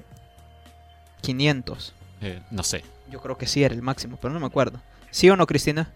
500. 1.21 1.95
Eh, 2.21 2.41
no 2.51 2.61
sé. 2.61 2.83
Yo 3.09 3.21
creo 3.21 3.39
que 3.39 3.47
sí 3.47 3.63
era 3.63 3.73
el 3.73 3.81
máximo, 3.81 4.19
pero 4.21 4.35
no 4.35 4.39
me 4.39 4.45
acuerdo. 4.45 4.79
¿Sí 5.09 5.27
o 5.31 5.35
no, 5.35 5.47
Cristina? 5.47 5.89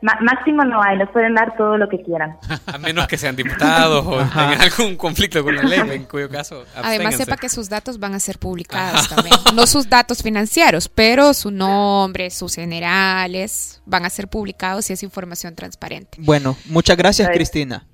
Máximo 0.00 0.64
no 0.64 0.80
hay, 0.80 0.96
nos 0.96 1.10
pueden 1.10 1.34
dar 1.34 1.56
todo 1.56 1.76
lo 1.76 1.88
que 1.88 2.02
quieran. 2.02 2.36
A 2.66 2.78
menos 2.78 3.06
que 3.06 3.16
sean 3.16 3.34
diputados 3.34 4.06
o 4.06 4.18
tengan 4.18 4.60
algún 4.60 4.96
conflicto 4.96 5.42
con 5.42 5.56
la 5.56 5.62
ley, 5.62 5.80
en 5.90 6.04
cuyo 6.04 6.28
caso. 6.28 6.64
Además, 6.76 7.16
sepa 7.16 7.36
que 7.36 7.48
sus 7.48 7.68
datos 7.68 7.98
van 7.98 8.14
a 8.14 8.20
ser 8.20 8.38
publicados 8.38 9.08
también. 9.08 9.34
No 9.54 9.66
sus 9.66 9.88
datos 9.88 10.22
financieros, 10.22 10.88
pero 10.88 11.34
su 11.34 11.50
nombre, 11.50 12.30
sus 12.30 12.54
generales 12.54 13.82
van 13.86 14.04
a 14.04 14.10
ser 14.10 14.28
publicados 14.28 14.88
y 14.90 14.92
es 14.92 15.02
información 15.02 15.54
transparente. 15.54 16.18
Bueno, 16.20 16.56
muchas 16.66 16.96
gracias, 16.96 17.28
Cristina. 17.30 17.86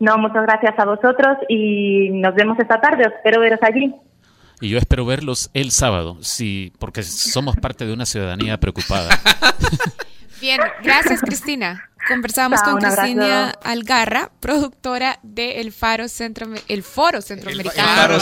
No, 0.00 0.16
muchas 0.16 0.44
gracias 0.44 0.78
a 0.78 0.84
vosotros 0.84 1.38
y 1.48 2.10
nos 2.10 2.34
vemos 2.34 2.58
esta 2.60 2.80
tarde. 2.80 3.04
Espero 3.16 3.40
veros 3.40 3.58
allí. 3.62 3.92
Y 4.60 4.70
yo 4.70 4.78
espero 4.78 5.04
verlos 5.04 5.50
el 5.54 5.70
sábado, 5.70 6.18
sí, 6.20 6.72
porque 6.78 7.02
somos 7.02 7.56
parte 7.56 7.86
de 7.86 7.92
una 7.92 8.06
ciudadanía 8.06 8.58
preocupada. 8.58 9.10
Bien, 10.40 10.60
gracias 10.82 11.20
Cristina. 11.20 11.88
Conversamos 12.06 12.62
con 12.62 12.78
Cristina 12.78 13.50
Algarra, 13.62 14.30
productora 14.40 15.18
de 15.22 15.60
El 15.60 15.72
Faro 15.72 16.08
Centro, 16.08 16.46
el 16.68 16.82
Foro 16.82 17.20
Centroamericano. 17.20 18.14
El, 18.14 18.20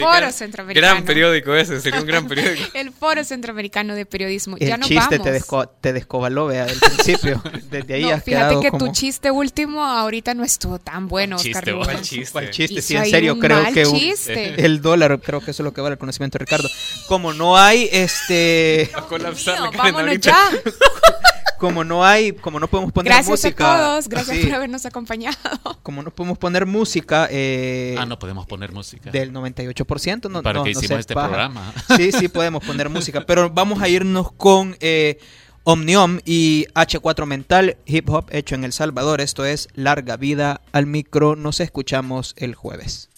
Foro 0.00 0.30
Centroamericano. 0.30 0.74
Gran 0.74 1.04
periódico 1.04 1.54
ese, 1.54 1.80
sería 1.80 2.00
un 2.00 2.06
gran 2.06 2.26
periódico. 2.26 2.68
el 2.74 2.92
Foro 2.92 3.24
Centroamericano 3.24 3.94
de 3.94 4.04
Periodismo. 4.04 4.56
El 4.60 4.68
ya 4.68 4.76
no 4.76 4.86
chiste 4.86 5.16
vamos. 5.16 5.22
te, 5.24 5.32
desco 5.32 5.66
te 5.68 5.92
descobaló, 5.92 6.46
vea, 6.46 6.66
del 6.66 6.78
principio. 6.78 7.42
Desde 7.70 7.94
ahí 7.94 8.02
no, 8.02 8.10
has 8.10 8.24
fíjate 8.24 8.60
que 8.60 8.70
como... 8.70 8.86
tu 8.86 8.92
chiste 8.92 9.30
último 9.30 9.82
ahorita 9.82 10.34
no 10.34 10.44
estuvo 10.44 10.78
tan 10.78 11.08
bueno, 11.08 11.36
chiste, 11.36 11.72
Oscar. 11.72 11.94
¿Cuál 11.94 12.02
chiste? 12.02 12.32
¿Cuál 12.32 12.50
chiste? 12.50 12.74
Hizo 12.74 12.88
Sí, 12.88 12.96
en 12.96 13.06
serio, 13.06 13.34
un 13.34 13.40
creo 13.40 13.62
mal 13.62 13.72
que 13.72 13.86
un- 13.86 13.98
chiste. 13.98 14.54
el 14.64 14.82
dólar, 14.82 15.20
creo 15.20 15.40
que 15.40 15.52
eso 15.52 15.62
es 15.62 15.64
lo 15.64 15.72
que 15.72 15.80
vale 15.80 15.94
el 15.94 15.98
conocimiento 15.98 16.38
de 16.38 16.44
Ricardo. 16.44 16.68
Como 17.06 17.32
no 17.32 17.56
hay, 17.56 17.88
este... 17.92 18.90
Va 18.94 19.00
a 19.00 19.06
colapsar 19.06 19.58
la 19.58 19.70
Mío, 19.70 19.78
vámonos 19.78 20.00
ahorita. 20.00 20.30
ya. 20.30 20.72
Como 21.62 21.84
no 21.84 22.04
hay, 22.04 22.32
como 22.32 22.58
no 22.58 22.66
podemos 22.66 22.90
poner 22.90 23.12
Gracias 23.12 23.30
música... 23.30 23.72
a 23.72 23.78
todos, 23.78 24.08
gracias 24.08 24.36
sí, 24.36 24.46
por 24.46 24.54
habernos 24.56 24.84
acompañado. 24.84 25.36
Como 25.84 26.02
no 26.02 26.10
podemos 26.10 26.36
poner 26.36 26.66
música... 26.66 27.28
Eh, 27.30 27.94
Ah, 27.96 28.04
no 28.04 28.18
podemos 28.18 28.46
poner 28.46 28.72
música. 28.72 29.12
Del 29.12 29.32
98%, 29.32 30.28
no, 30.28 30.42
¿Para 30.42 30.58
no, 30.58 30.64
no 30.64 30.70
hicimos 30.70 30.98
este 30.98 31.14
programa? 31.14 31.72
Sí, 31.96 32.10
sí, 32.10 32.26
podemos 32.26 32.64
poner 32.64 32.88
música, 32.88 33.24
pero 33.24 33.48
vamos 33.48 33.80
a 33.80 33.88
irnos 33.88 34.32
con 34.32 34.76
eh, 34.80 35.20
Omnium 35.62 36.18
y 36.24 36.66
H4 36.74 37.26
Mental, 37.26 37.76
hip 37.86 38.10
hop 38.10 38.26
hecho 38.30 38.56
en 38.56 38.64
El 38.64 38.72
Salvador. 38.72 39.20
Esto 39.20 39.44
es 39.44 39.68
Larga 39.74 40.16
Vida 40.16 40.62
al 40.72 40.86
Micro. 40.86 41.36
Nos 41.36 41.60
escuchamos 41.60 42.34
el 42.38 42.56
jueves. 42.56 43.11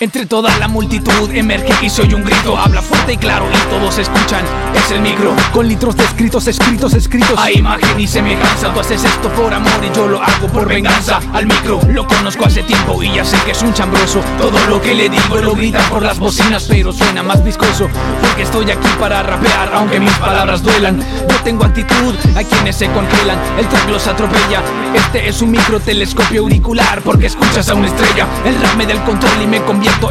Entre 0.00 0.26
toda 0.26 0.56
la 0.58 0.68
multitud 0.68 1.28
emerge 1.34 1.74
y 1.84 1.90
se 1.90 2.02
oye 2.02 2.14
un 2.14 2.22
grito. 2.22 2.56
Habla 2.56 2.82
fuerte 2.82 3.14
y 3.14 3.16
claro 3.16 3.46
y 3.52 3.68
todos 3.68 3.98
escuchan. 3.98 4.44
Es 4.72 4.92
el 4.92 5.00
micro 5.00 5.34
Con 5.52 5.66
litros 5.66 5.96
de 5.96 6.04
escritos, 6.04 6.46
escritos, 6.46 6.94
escritos. 6.94 7.36
A 7.36 7.50
imagen 7.50 7.98
y 7.98 8.06
semejanza. 8.06 8.72
Tú 8.72 8.78
haces 8.78 9.02
esto 9.02 9.28
por 9.30 9.52
amor 9.52 9.72
y 9.82 9.92
yo 9.96 10.06
lo 10.06 10.22
hago 10.22 10.46
por 10.52 10.68
venganza. 10.68 11.18
Al 11.32 11.46
micro 11.46 11.80
lo 11.88 12.06
conozco 12.06 12.44
hace 12.46 12.62
tiempo 12.62 13.02
y 13.02 13.12
ya 13.12 13.24
sé 13.24 13.36
que 13.44 13.50
es 13.50 13.62
un 13.62 13.74
chambroso. 13.74 14.20
Todo 14.38 14.56
lo 14.68 14.80
que 14.80 14.94
le 14.94 15.08
digo 15.08 15.36
lo 15.38 15.56
grita 15.56 15.80
por 15.88 16.04
las 16.04 16.20
bocinas 16.20 16.66
Pero 16.68 16.92
suena 16.92 17.24
más 17.24 17.42
viscoso. 17.42 17.88
Porque 18.20 18.42
estoy 18.42 18.70
aquí 18.70 18.88
para 19.00 19.24
rapear 19.24 19.72
aunque 19.74 19.98
mis 19.98 20.14
palabras 20.18 20.62
duelan. 20.62 21.00
Yo 21.28 21.36
tengo 21.42 21.64
actitud 21.64 22.14
a 22.36 22.44
quienes 22.44 22.76
se 22.76 22.86
congelan. 22.92 23.38
El 23.58 23.66
track 23.66 23.88
los 23.88 24.06
atropella. 24.06 24.62
Este 24.94 25.28
es 25.28 25.42
un 25.42 25.50
micro 25.50 25.80
telescopio 25.80 26.42
auricular 26.42 27.02
Porque 27.02 27.26
escuchas 27.26 27.68
a 27.68 27.74
una 27.74 27.88
estrella. 27.88 28.28
El 28.44 28.60
rap 28.62 28.76
me 28.76 28.86
da 28.86 28.92
el 28.92 29.02
control 29.02 29.42
y 29.42 29.46
me 29.48 29.60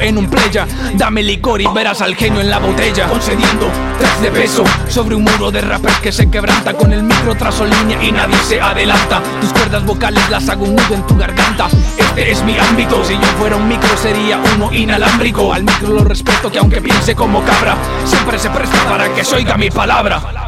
en 0.02 0.18
un 0.18 0.30
playa. 0.30 0.68
Dame 0.96 1.24
licor 1.24 1.62
y 1.62 1.68
verás 1.74 2.02
al 2.02 2.16
genio 2.16 2.42
en 2.42 2.50
la 2.50 2.60
botella 2.60 3.08
Concediendo 3.08 3.70
tracks 4.00 4.22
de 4.22 4.32
peso 4.32 4.64
Sobre 4.90 5.16
un 5.16 5.24
muro 5.24 5.52
de 5.52 5.62
rappers 5.62 6.00
que 6.00 6.12
se 6.12 6.30
quebranta. 6.30 6.74
Con 6.74 6.92
el 6.94 7.04
micro 7.04 7.36
trazo 7.36 7.66
línea 7.66 8.04
y 8.04 8.12
nadie 8.12 8.38
se 8.48 8.62
adelanta. 8.62 9.22
Tus 9.42 9.52
cuerdas 9.54 9.86
vocales 9.86 10.30
las 10.30 10.48
hago 10.50 10.66
un 10.66 10.76
nudo 10.76 10.94
en 10.94 11.06
tu 11.06 11.18
garganta. 11.18 11.68
Este 11.98 12.32
es 12.32 12.44
mi 12.44 12.58
ámbito 12.58 13.04
Si 13.04 13.14
yo 13.14 13.28
fuera 13.40 13.56
un 13.56 13.68
micro 13.68 13.96
sería 13.98 14.40
uno 14.56 14.72
inalámbrico. 14.74 15.54
Al 15.54 15.64
micro 15.64 15.90
lo 15.90 16.04
respeto 16.04 16.52
que 16.52 16.60
aunque 16.60 16.82
piense 16.82 17.16
como 17.16 17.44
cabra 17.44 17.76
Siempre 18.06 18.40
se 18.40 18.50
presta 18.50 18.78
para 18.90 19.14
que 19.14 19.24
se 19.24 19.36
oiga 19.36 19.58
mi 19.58 19.70
palabra 19.70 20.47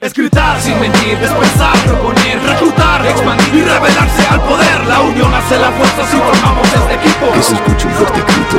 Escritar 0.00 0.58
sin 0.62 0.80
mentir, 0.80 1.12
expresar, 1.12 1.76
proponer, 1.84 2.40
reclutar, 2.42 3.04
expandir 3.04 3.54
y 3.54 3.60
revelarse 3.60 4.26
al 4.30 4.40
poder. 4.40 4.86
La 4.88 5.00
unión 5.00 5.34
hace 5.34 5.58
la 5.58 5.70
fuerza 5.72 6.10
si 6.10 6.16
formamos 6.16 6.66
este 6.68 6.94
equipo. 6.94 7.30
Que 7.34 7.42
se 7.42 7.54
escuche 7.54 7.86
un 7.86 7.92
fuerte 7.92 8.22
grito. 8.22 8.56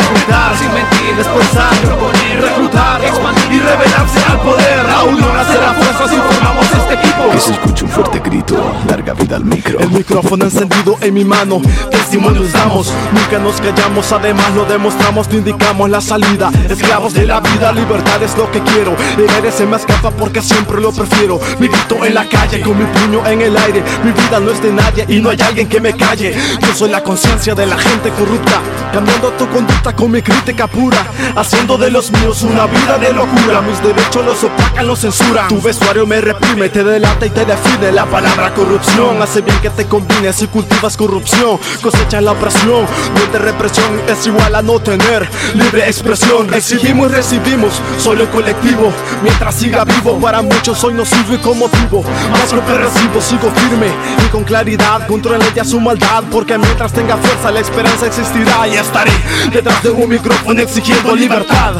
Escritar 0.00 0.56
sin 0.58 0.74
mentir, 0.74 1.14
expresar, 1.16 1.72
proponer, 1.82 2.42
reclutar, 2.42 3.04
expandir 3.04 3.52
y 3.52 3.60
revelarse 3.60 4.18
al 4.28 4.40
poder. 4.40 4.84
La 4.86 5.04
unión 5.04 5.36
hace 5.36 5.54
la 5.54 5.74
fuerza 5.74 6.08
si 6.08 6.16
formamos 6.16 6.66
este 6.66 6.94
equipo. 6.94 7.30
Que 7.30 7.40
se 7.40 7.52
escuche 7.52 7.84
un 7.84 7.90
fuerte 7.90 8.18
grito. 8.18 8.56
Larga 8.88 9.14
vida 9.14 9.36
al 9.36 9.44
micro. 9.44 9.78
El 9.78 9.90
micrófono 9.90 10.46
encendido 10.46 10.96
en 11.00 11.14
mi 11.14 11.24
mano. 11.24 11.62
Testimonios 11.92 12.52
damos. 12.52 12.92
Nunca 13.12 13.38
nos 13.38 13.60
callamos, 13.60 14.10
además 14.10 14.52
lo 14.56 14.64
demostramos, 14.64 15.28
no 15.30 15.38
indicamos 15.38 15.88
la 15.88 16.00
salida. 16.00 16.50
Esclavos 16.68 17.14
de 17.14 17.24
la 17.24 17.38
vida, 17.38 17.70
libertad 17.70 18.20
es 18.20 18.36
lo 18.36 18.50
que 18.50 18.60
quiero. 18.62 18.96
El 19.16 19.30
aire 19.30 19.52
se 19.52 19.64
me 19.64 19.76
escapa 19.76 20.07
porque 20.10 20.42
siempre 20.42 20.80
lo 20.80 20.92
prefiero. 20.92 21.40
Mi 21.58 21.68
grito 21.68 22.04
en 22.04 22.14
la 22.14 22.28
calle 22.28 22.60
con 22.60 22.78
mi 22.78 22.84
puño 22.84 23.26
en 23.26 23.40
el 23.40 23.56
aire. 23.56 23.82
Mi 24.04 24.12
vida 24.12 24.40
no 24.40 24.50
es 24.50 24.62
de 24.62 24.72
nadie 24.72 25.04
y 25.08 25.20
no 25.20 25.30
hay 25.30 25.40
alguien 25.40 25.68
que 25.68 25.80
me 25.80 25.94
calle. 25.94 26.36
Yo 26.60 26.74
soy 26.74 26.90
la 26.90 27.02
conciencia 27.02 27.54
de 27.54 27.66
la 27.66 27.78
gente 27.78 28.10
corrupta, 28.10 28.60
cambiando 28.92 29.30
tu 29.32 29.48
conducta 29.48 29.94
con 29.94 30.10
mi 30.10 30.22
crítica 30.22 30.66
pura, 30.66 31.06
haciendo 31.36 31.78
de 31.78 31.90
los 31.90 32.10
míos 32.10 32.42
una 32.42 32.66
vida 32.66 32.98
de 32.98 33.12
locura. 33.12 33.60
Mis 33.62 33.82
derechos 33.82 34.24
los 34.24 34.44
opacan, 34.44 34.86
los 34.86 35.00
censuran. 35.00 35.48
Tu 35.48 35.60
vestuario 35.60 36.06
me 36.06 36.20
reprime, 36.20 36.68
te 36.68 36.84
delata 36.84 37.26
y 37.26 37.30
te 37.30 37.44
define. 37.44 37.92
La 37.92 38.06
palabra 38.06 38.52
corrupción 38.54 39.20
hace 39.22 39.40
bien 39.40 39.58
que 39.60 39.70
te 39.70 39.86
combines 39.86 40.36
si 40.36 40.46
cultivas 40.46 40.96
corrupción, 40.96 41.58
cosechas 41.82 42.22
la 42.22 42.32
opresión. 42.32 42.86
No 43.14 43.38
represión 43.38 44.00
es 44.08 44.26
igual 44.26 44.54
a 44.54 44.62
no 44.62 44.80
tener 44.80 45.28
libre 45.54 45.86
expresión. 45.86 46.48
Recibimos 46.48 47.10
y 47.10 47.14
recibimos, 47.14 47.80
solo 47.98 48.22
el 48.22 48.28
colectivo. 48.28 48.92
Mientras 49.22 49.54
siga 49.54 49.84
vivo, 49.84 49.97
para 50.02 50.42
muchos 50.42 50.78
soy 50.78 50.94
nocivo 50.94 51.34
y 51.34 51.38
como 51.38 51.66
motivo. 51.66 52.04
Más 52.30 52.52
lo 52.52 52.64
que 52.64 52.74
recibo, 52.74 53.20
sigo 53.20 53.50
firme 53.50 53.88
y 54.24 54.28
con 54.28 54.44
claridad. 54.44 55.06
Controlen 55.06 55.52
ya 55.54 55.64
su 55.64 55.80
maldad, 55.80 56.24
porque 56.30 56.56
mientras 56.56 56.92
tenga 56.92 57.16
fuerza, 57.16 57.50
la 57.50 57.60
esperanza 57.60 58.06
existirá 58.06 58.66
y 58.68 58.74
estaré 58.76 59.12
detrás 59.52 59.82
de 59.82 59.90
un 59.90 60.08
micrófono 60.08 60.60
exigiendo 60.60 61.14
libertad. 61.14 61.74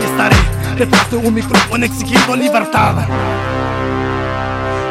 Y 0.00 0.04
estaré 0.04 0.36
detrás 0.76 1.10
de 1.10 1.16
un 1.16 1.34
micrófono 1.34 1.84
exigiendo 1.84 2.36
libertad. 2.36 2.94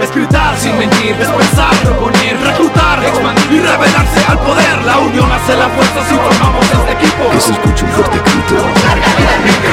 Escritar 0.02 0.58
sin 0.58 0.76
mentir, 0.80 1.12
expresar, 1.12 1.76
proponer, 1.84 2.36
reclutar, 2.42 3.04
expandir 3.04 3.52
y 3.52 3.60
revelarse 3.60 4.26
al 4.28 4.40
poder. 4.40 4.82
La 4.84 4.98
unión 4.98 5.32
hace 5.32 5.56
la 5.56 5.70
fuerza 5.70 6.04
si 6.10 6.16
formamos 6.16 6.66
este 6.66 6.92
equipo. 6.94 7.30
Que 7.30 7.40
se 7.40 7.52
escuche 7.52 7.86
un 7.86 7.92
fuerte 7.92 8.18
grito. 8.18 8.56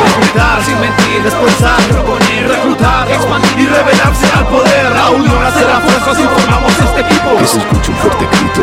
Escritar 0.06 0.62
sin 0.64 0.78
mentir, 0.80 1.24
expresar, 1.24 1.80
proponer, 1.88 2.46
reclutar, 2.46 3.10
expandir 3.10 3.58
y 3.58 3.66
revelarse 3.66 4.26
al 4.36 4.46
poder. 4.48 4.90
La 4.92 5.10
unión 5.10 5.42
hace 5.46 5.64
la 5.64 5.80
fuerza 5.80 6.14
si 6.14 6.22
formamos 6.22 6.72
este 6.78 7.00
equipo. 7.00 7.38
Que 7.38 7.46
se 7.46 7.58
escuche 7.58 7.90
un 7.90 7.96
fuerte 7.96 8.28
grito. 8.30 8.62